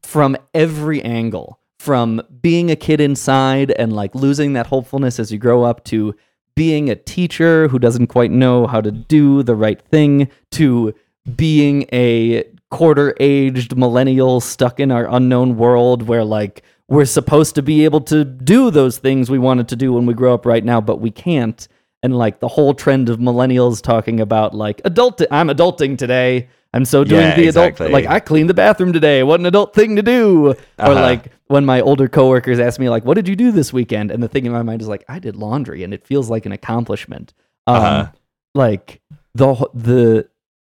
[0.03, 5.39] from every angle from being a kid inside and like losing that hopefulness as you
[5.39, 6.15] grow up to
[6.55, 10.93] being a teacher who doesn't quite know how to do the right thing to
[11.37, 17.63] being a quarter aged millennial stuck in our unknown world where like we're supposed to
[17.63, 20.65] be able to do those things we wanted to do when we grow up right
[20.65, 21.67] now but we can't.
[22.03, 26.49] And like the whole trend of millennials talking about like adult I'm adulting today.
[26.73, 27.87] I'm so doing Yeah, the exactly.
[27.87, 29.23] adult like I cleaned the bathroom today.
[29.23, 30.49] What an adult thing to do.
[30.49, 30.95] Or Uh-huh.
[30.95, 34.11] like when my older coworkers ask me like what did you do this weekend?
[34.11, 36.47] And the thing in my mind is like I did laundry and it feels like
[36.47, 37.35] an accomplishment.
[37.67, 38.07] Um Uh-huh.
[38.55, 39.01] like
[39.35, 40.29] the the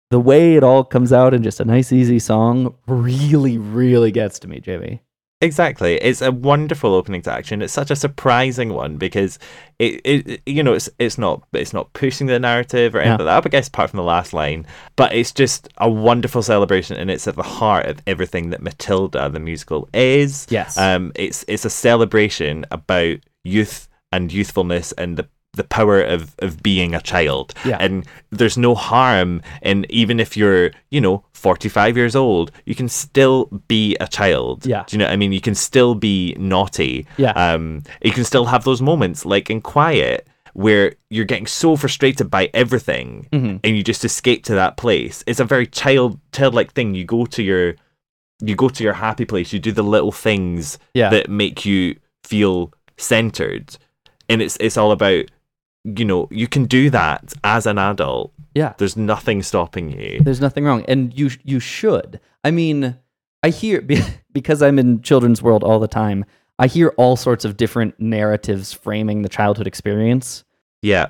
[0.09, 4.39] the way it all comes out in just a nice easy song really really gets
[4.39, 5.01] to me Jimmy
[5.39, 5.95] Exactly.
[5.97, 7.61] It's a wonderful opening to action.
[7.61, 9.37] It's such a surprising one because
[9.77, 13.33] it, it you know, it's it's not it's not pushing the narrative or anything Yeah.
[13.33, 14.65] like that, I guess apart from the last line.
[14.95, 19.29] But it's just a wonderful celebration and it's at the heart of everything that Matilda
[19.29, 20.47] the musical is.
[20.49, 20.75] Yes.
[20.75, 25.27] Um it's it's a celebration about youth and youthfulness and the
[25.57, 27.53] the power of, of being a child.
[27.65, 27.77] Yeah.
[27.79, 32.87] And there's no harm in even if you're, you know, 45 years old, you can
[32.89, 34.65] still be a child.
[34.65, 34.83] Yeah.
[34.87, 35.33] Do you know what I mean?
[35.33, 37.05] You can still be naughty.
[37.17, 37.31] Yeah.
[37.31, 42.31] Um, you can still have those moments like in Quiet where you're getting so frustrated
[42.31, 43.59] by everything Mhm.
[43.63, 45.23] and you just escape to that place.
[45.27, 46.95] It's a very child childlike thing.
[46.95, 47.75] You go to your
[48.39, 51.09] you go to your happy place, you do the little things Yeah.
[51.09, 53.77] that make you feel centered.
[54.29, 55.25] And it's it's all about
[55.95, 58.33] you know, you can do that as an adult.
[58.53, 58.73] Yeah.
[58.77, 60.19] There's nothing stopping you.
[60.21, 62.19] There's nothing wrong, and you you should.
[62.43, 62.97] I mean,
[63.43, 63.81] I hear
[64.33, 66.25] because I'm in children's world all the time.
[66.59, 70.43] I hear all sorts of different narratives framing the childhood experience,
[70.81, 71.07] Yeah.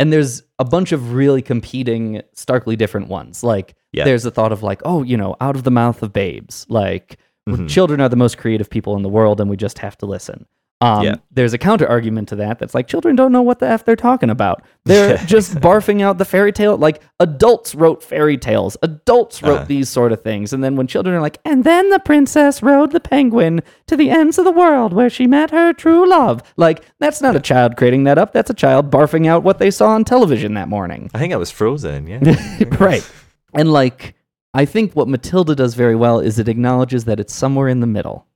[0.00, 3.44] and there's a bunch of really competing, starkly different ones.
[3.44, 4.04] Like Yeah.
[4.04, 6.66] there's the thought of like, oh, you know, out of the mouth of babes.
[6.68, 7.18] Like
[7.48, 7.68] Mhm.
[7.68, 10.46] children are the most creative people in the world, and we just have to listen.
[10.82, 11.16] Um, Yeah.
[11.30, 13.96] There's a counter argument to that that's like children don't know what the f they're
[13.96, 14.62] talking about.
[14.86, 16.76] They're just barfing out the fairy tale.
[16.78, 18.76] Like adults wrote fairy tales.
[18.82, 19.64] Adults wrote Uh-huh.
[19.66, 22.92] these sort of things, and then when children are like, and then the princess rode
[22.92, 26.42] the penguin to the ends of the world where she met her true love.
[26.56, 28.32] Like that's not a child creating that up.
[28.32, 31.10] That's a child barfing out what they saw on television that morning.
[31.14, 32.64] I think I was frozen, yeah.
[32.80, 33.06] right.
[33.52, 34.14] And like,
[34.54, 37.86] I think what Matilda does very well is it acknowledges that it's somewhere in the
[37.86, 38.26] middle.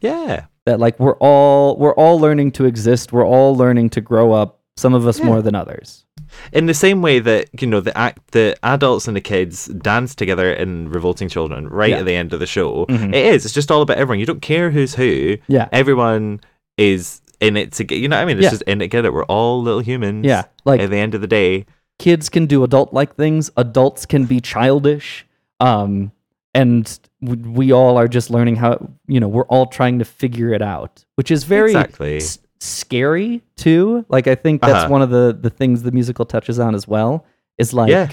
[0.00, 0.46] yeah.
[0.66, 3.12] That like we're all we're all learning to exist.
[3.12, 4.60] We're all learning to grow up.
[4.76, 5.26] Some of us Yeah.
[5.26, 6.04] more than others.
[6.52, 10.14] In the same way that, you know, the act the adults and the kids dance
[10.14, 11.98] together in Revolting Children right Yeah.
[12.00, 12.84] at the end of the show.
[12.86, 13.14] Mhm.
[13.14, 13.44] It is.
[13.44, 14.18] It's just all about everyone.
[14.18, 15.36] You don't care who's who.
[15.46, 15.68] Yeah.
[15.72, 16.40] Everyone
[16.76, 18.00] is in it together.
[18.00, 18.38] You know what I mean?
[18.38, 18.50] It's Yeah.
[18.50, 19.12] just in it together.
[19.12, 20.26] We're all little humans.
[20.26, 21.64] Yeah, like- at the end of the day.
[21.98, 23.50] Kids can do adult like things.
[23.56, 25.26] Adults can be childish.
[25.60, 26.10] Um,
[26.56, 28.72] and we all are just learning how.
[29.06, 32.16] You know, we're all trying to figure it out, which is very Exactly.
[32.16, 34.04] s- scary too.
[34.08, 34.88] Like I think that's Uh-huh.
[34.96, 37.24] one of the the things the musical touches on as well.
[37.58, 38.08] Is like Yeah.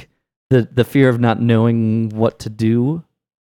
[0.50, 3.04] the the fear of not knowing what to do.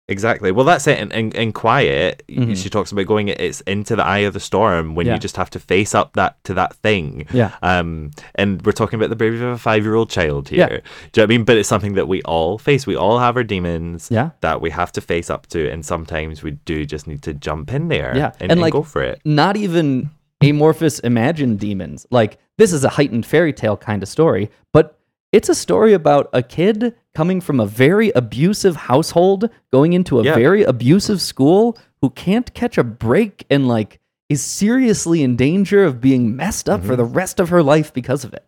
[0.09, 0.51] Exactly.
[0.53, 0.99] Well, that's it.
[0.99, 2.55] In, in, in Quiet, Mhm.
[2.55, 3.27] she talks about going.
[3.27, 5.15] It's into the eye of the storm when Yeah.
[5.15, 7.25] you just have to face up that to that thing.
[7.33, 7.51] Yeah.
[7.61, 8.11] Um.
[8.35, 10.59] And we're talking about the bravery of a five-year-old child here.
[10.59, 10.67] Yeah.
[10.69, 11.43] Do you know what I mean?
[11.43, 12.87] But it's something that we all face.
[12.87, 14.07] We all have our demons.
[14.09, 14.29] Yeah.
[14.41, 17.73] That we have to face up to, and sometimes we do just need to jump
[17.73, 18.13] in there.
[18.15, 19.19] Yeah, And, and, and like go for it.
[19.25, 20.09] Not even
[20.41, 22.05] amorphous imagined demons.
[22.11, 24.96] Like this is a heightened fairy tale kind of story, but
[25.31, 30.23] it's a story about a kid coming from a very abusive household, going into a
[30.23, 30.35] Yeah.
[30.35, 33.99] very abusive school, who can't catch a break and like
[34.29, 36.97] is seriously in danger of being messed up for Mm-hmm.
[36.97, 38.45] the rest of her life because of it.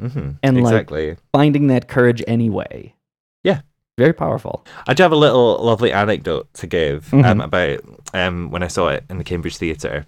[0.00, 1.10] hmm And exactly.
[1.10, 2.94] like finding that courage anyway.
[3.42, 3.60] Yeah.
[3.98, 4.64] Very powerful.
[4.86, 7.44] I do have a little lovely anecdote to give um, Mhm.
[7.44, 7.80] about
[8.14, 10.06] um, when I saw it in the Cambridge Theatre.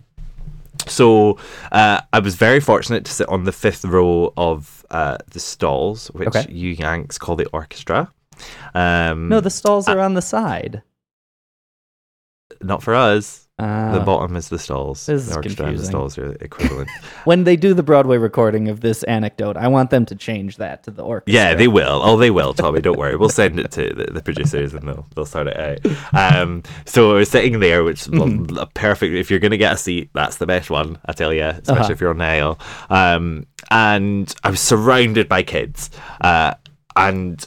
[0.88, 1.38] So
[1.72, 6.08] uh, I was very fortunate to sit on the fifth row of uh, the stalls,
[6.08, 6.46] which Okay.
[6.50, 8.12] you Yanks call the orchestra.
[8.74, 10.82] Um, No, the stalls are on the side.
[12.62, 13.48] not for us.
[13.60, 14.04] The Ah.
[14.04, 15.04] bottom is the stalls.
[15.06, 16.88] This the and the stalls are equivalent.
[17.24, 20.82] When they do the Broadway recording of this anecdote, I want them to change that
[20.84, 21.32] to the orchestra.
[21.34, 22.00] Yeah, they will.
[22.02, 22.80] Oh, they will, Tommy.
[22.80, 23.16] Don't worry.
[23.16, 25.78] We'll send it to the, the producers and they'll they'll sort it out.
[26.40, 28.56] Um, so I was sitting there, which is Mm-hmm.
[28.56, 29.14] a perfect.
[29.14, 30.98] If you're gonna get a seat, that's the best one.
[31.06, 31.92] I tell you, especially Uh-huh.
[31.92, 32.58] if you're on the aisle.
[32.88, 35.90] Um, and I was surrounded by kids,
[36.22, 36.54] uh,
[36.96, 37.46] and.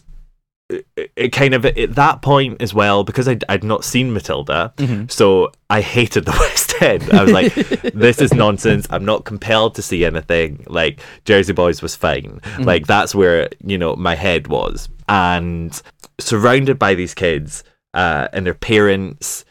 [0.96, 5.12] It, kind of at that point as well because I'd, I'd not seen Matilda, Mhm.
[5.12, 7.10] so I hated the West End.
[7.12, 7.54] I was like,
[7.94, 8.88] "This is nonsense.
[8.90, 12.40] I'm not compelled to see anything." Like Jersey Boys was fine.
[12.44, 12.64] Mm-hmm.
[12.64, 15.80] Like that's where you know my head was, and
[16.20, 17.64] surrounded by these kids,
[17.94, 19.46] uh, and their parents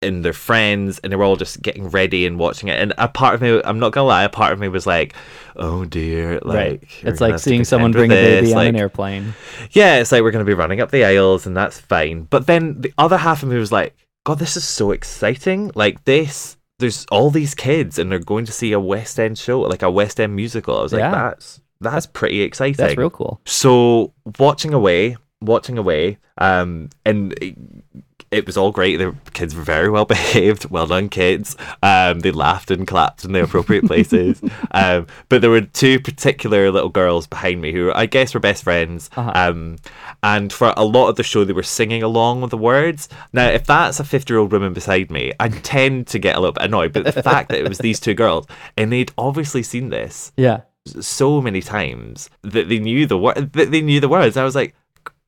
[0.00, 2.80] and their friends, and they were all just getting ready and watching it.
[2.80, 5.14] And a part of me, I'm not gonna lie, a part of me was like,
[5.56, 6.82] "Oh dear!" Like right.
[7.02, 9.34] It's like seeing someone bring a baby this, on an airplane.
[9.72, 12.24] yeah, it's like we're going to be running up the aisles and that's fine.
[12.24, 15.72] But then the other half of me was like, God, this is so exciting.
[15.74, 19.60] Like this, there's all these kids and they're going to see a West End show,
[19.62, 20.78] like a West End musical.
[20.78, 21.10] I was like, Yeah.
[21.10, 22.76] that's that's pretty exciting.
[22.76, 23.40] That's real cool.
[23.46, 27.34] So watching away, watching away, um, and
[28.30, 28.96] it, was all great.
[28.96, 30.70] The kids were very well behaved.
[30.70, 31.56] Well done, kids.
[31.82, 34.40] Um, they laughed and clapped in the appropriate places.
[34.72, 38.64] um, but there were two particular little girls behind me who I guess were best
[38.64, 39.10] friends.
[39.16, 39.32] Uh-huh.
[39.34, 39.76] Um,
[40.22, 43.08] and for a lot of the show, they were singing along with the words.
[43.32, 46.40] Now, if that's a 50 year old woman beside me, I tend to get a
[46.40, 46.92] little bit annoyed.
[46.92, 48.46] But the fact that it was these two girls,
[48.76, 50.60] and they'd obviously seen this Yeah.
[50.86, 54.36] so many times that they knew the word that they knew the words.
[54.36, 54.74] I was like,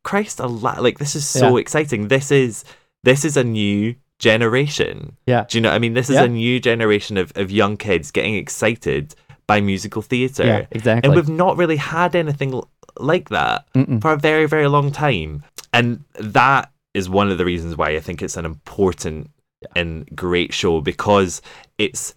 [0.02, 1.60] Christ, a lot like this is so Yeah.
[1.60, 2.08] exciting.
[2.08, 2.64] This is
[3.04, 5.16] this is a new generation.
[5.26, 5.44] Yeah.
[5.48, 5.70] Do you know?
[5.70, 6.24] I mean, this is Yeah.
[6.24, 9.14] a new generation of, of young kids getting excited
[9.46, 10.44] by musical theatre.
[10.44, 11.08] Yeah, exactly.
[11.08, 12.62] And we've not really had anything
[12.98, 14.00] like that Mm-mm.
[14.00, 15.42] for a very, very long time.
[15.72, 19.30] And that is one of the reasons why I think it's an important
[19.76, 21.42] and great show because
[21.78, 22.14] it's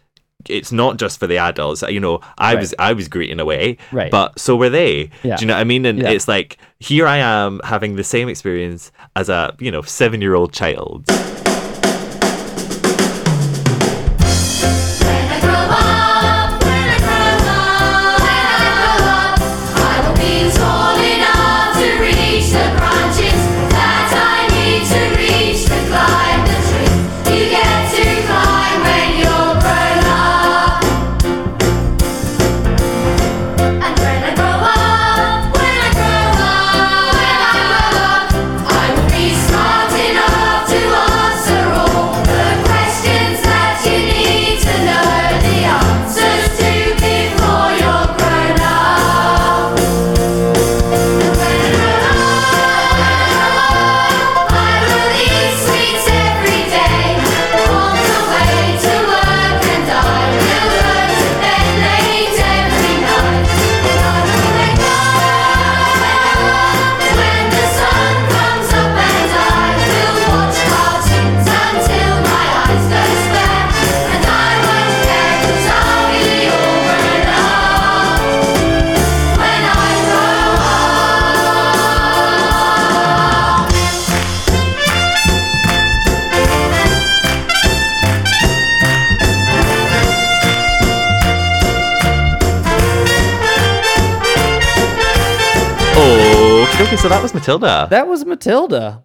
[0.49, 1.81] it's not just for the adults.
[1.83, 2.59] You know, I Right.
[2.59, 4.11] was I was greeting away, Right.
[4.11, 5.09] but so were they.
[5.23, 5.35] Yeah.
[5.37, 5.85] Do you know what I mean?
[5.85, 6.09] And Yeah.
[6.11, 10.35] it's like here I am having the same experience as a you know seven year
[10.35, 11.05] old child.
[96.93, 97.87] Okay, so that was Matilda.
[97.89, 99.03] That was Matilda.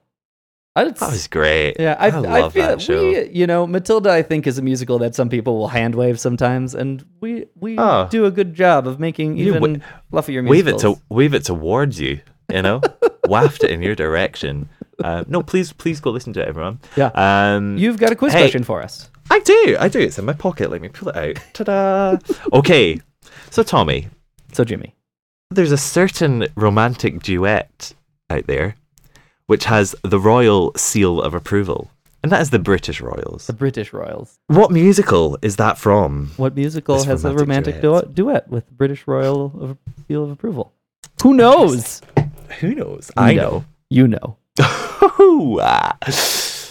[0.77, 1.77] I, That was great.
[1.81, 3.03] Yeah, I, I love feel that show.
[3.03, 4.11] we, you know, Matilda.
[4.13, 7.77] I think is a musical that some people will hand wave sometimes, and we we
[7.79, 8.07] Oh.
[8.11, 9.83] do a good job of making You even
[10.13, 10.49] wa- fluffier musicals.
[10.51, 12.21] wave it to wave it towards you.
[12.53, 12.81] You know,
[13.27, 14.69] waft it in your direction.
[15.03, 16.81] Uh, no, please, please go listen to it, everyone.
[16.97, 17.11] Yeah.
[17.15, 19.11] Um, You've got a quiz hey, question for us.
[19.31, 19.77] I do.
[19.81, 19.99] I do.
[20.01, 20.71] It's in my pocket.
[20.71, 21.37] Let me pull it out.
[21.55, 22.19] Ta-da!
[22.53, 23.01] okay.
[23.51, 24.09] So Tommy,
[24.53, 24.95] So Jimmy,
[25.51, 27.95] there's a certain romantic duet
[28.31, 28.77] out there
[29.47, 31.91] which has the royal seal of approval,
[32.23, 33.47] and that is the British Royals.
[33.47, 34.39] the British Royals.
[34.49, 36.33] What musical is that from?
[36.37, 38.15] What musical has a romantic romantic duet.
[38.15, 40.75] duet, with British Royal of seal of approval?
[41.23, 42.03] Who knows?
[42.61, 43.11] Who knows?
[43.17, 43.65] I know.
[43.89, 44.37] You know.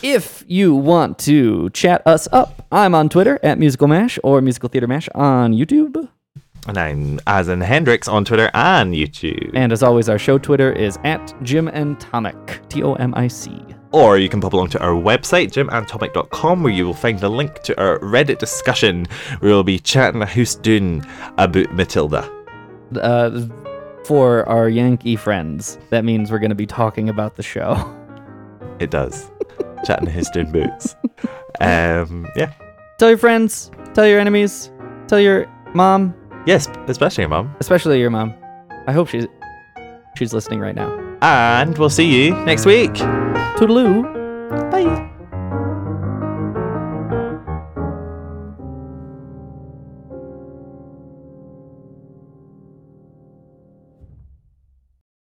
[0.04, 4.70] If you want to chat us up, I'm on Twitter at Musical Mash or Musical
[4.70, 6.08] Theater Mash on YouTube.
[6.68, 9.52] And I'm as in Hendrix on Twitter and YouTube.
[9.53, 13.27] And as always, our show Twitter is at Jim and Tomic, T O M I
[13.27, 13.64] C.
[13.94, 17.61] Or you can pop along to our website, jimantomic.com, where you will find a link
[17.64, 19.06] to our Reddit discussion
[19.39, 21.07] where we'll be chatting a hoose doon
[21.38, 22.30] about Matilda.
[23.02, 23.48] Uh,
[24.06, 27.94] for our Yankee friends, that means we're going to be talking about the show.
[28.80, 29.31] It does.
[29.85, 30.95] chatting a hoose doon boots.
[31.60, 32.53] Um, yeah.
[32.99, 34.72] Tell your friends, tell your enemies,
[35.07, 36.14] tell your mom,
[36.48, 37.53] Yes, especially your mom.
[37.60, 38.34] especially your mom.
[38.88, 39.28] I hope she's
[40.18, 40.90] she's listening right now.
[41.22, 42.94] And we'll see you next week.
[43.60, 44.03] Toodaloo.
[44.72, 44.88] Bye.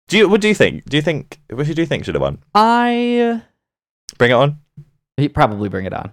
[0.09, 0.29] Do you?
[0.29, 0.85] What do you think?
[0.87, 1.41] Do you think?
[1.51, 2.43] What do you think should have won?
[2.55, 3.43] I
[4.19, 4.59] Bring it on.
[5.17, 6.13] he probably bring it on.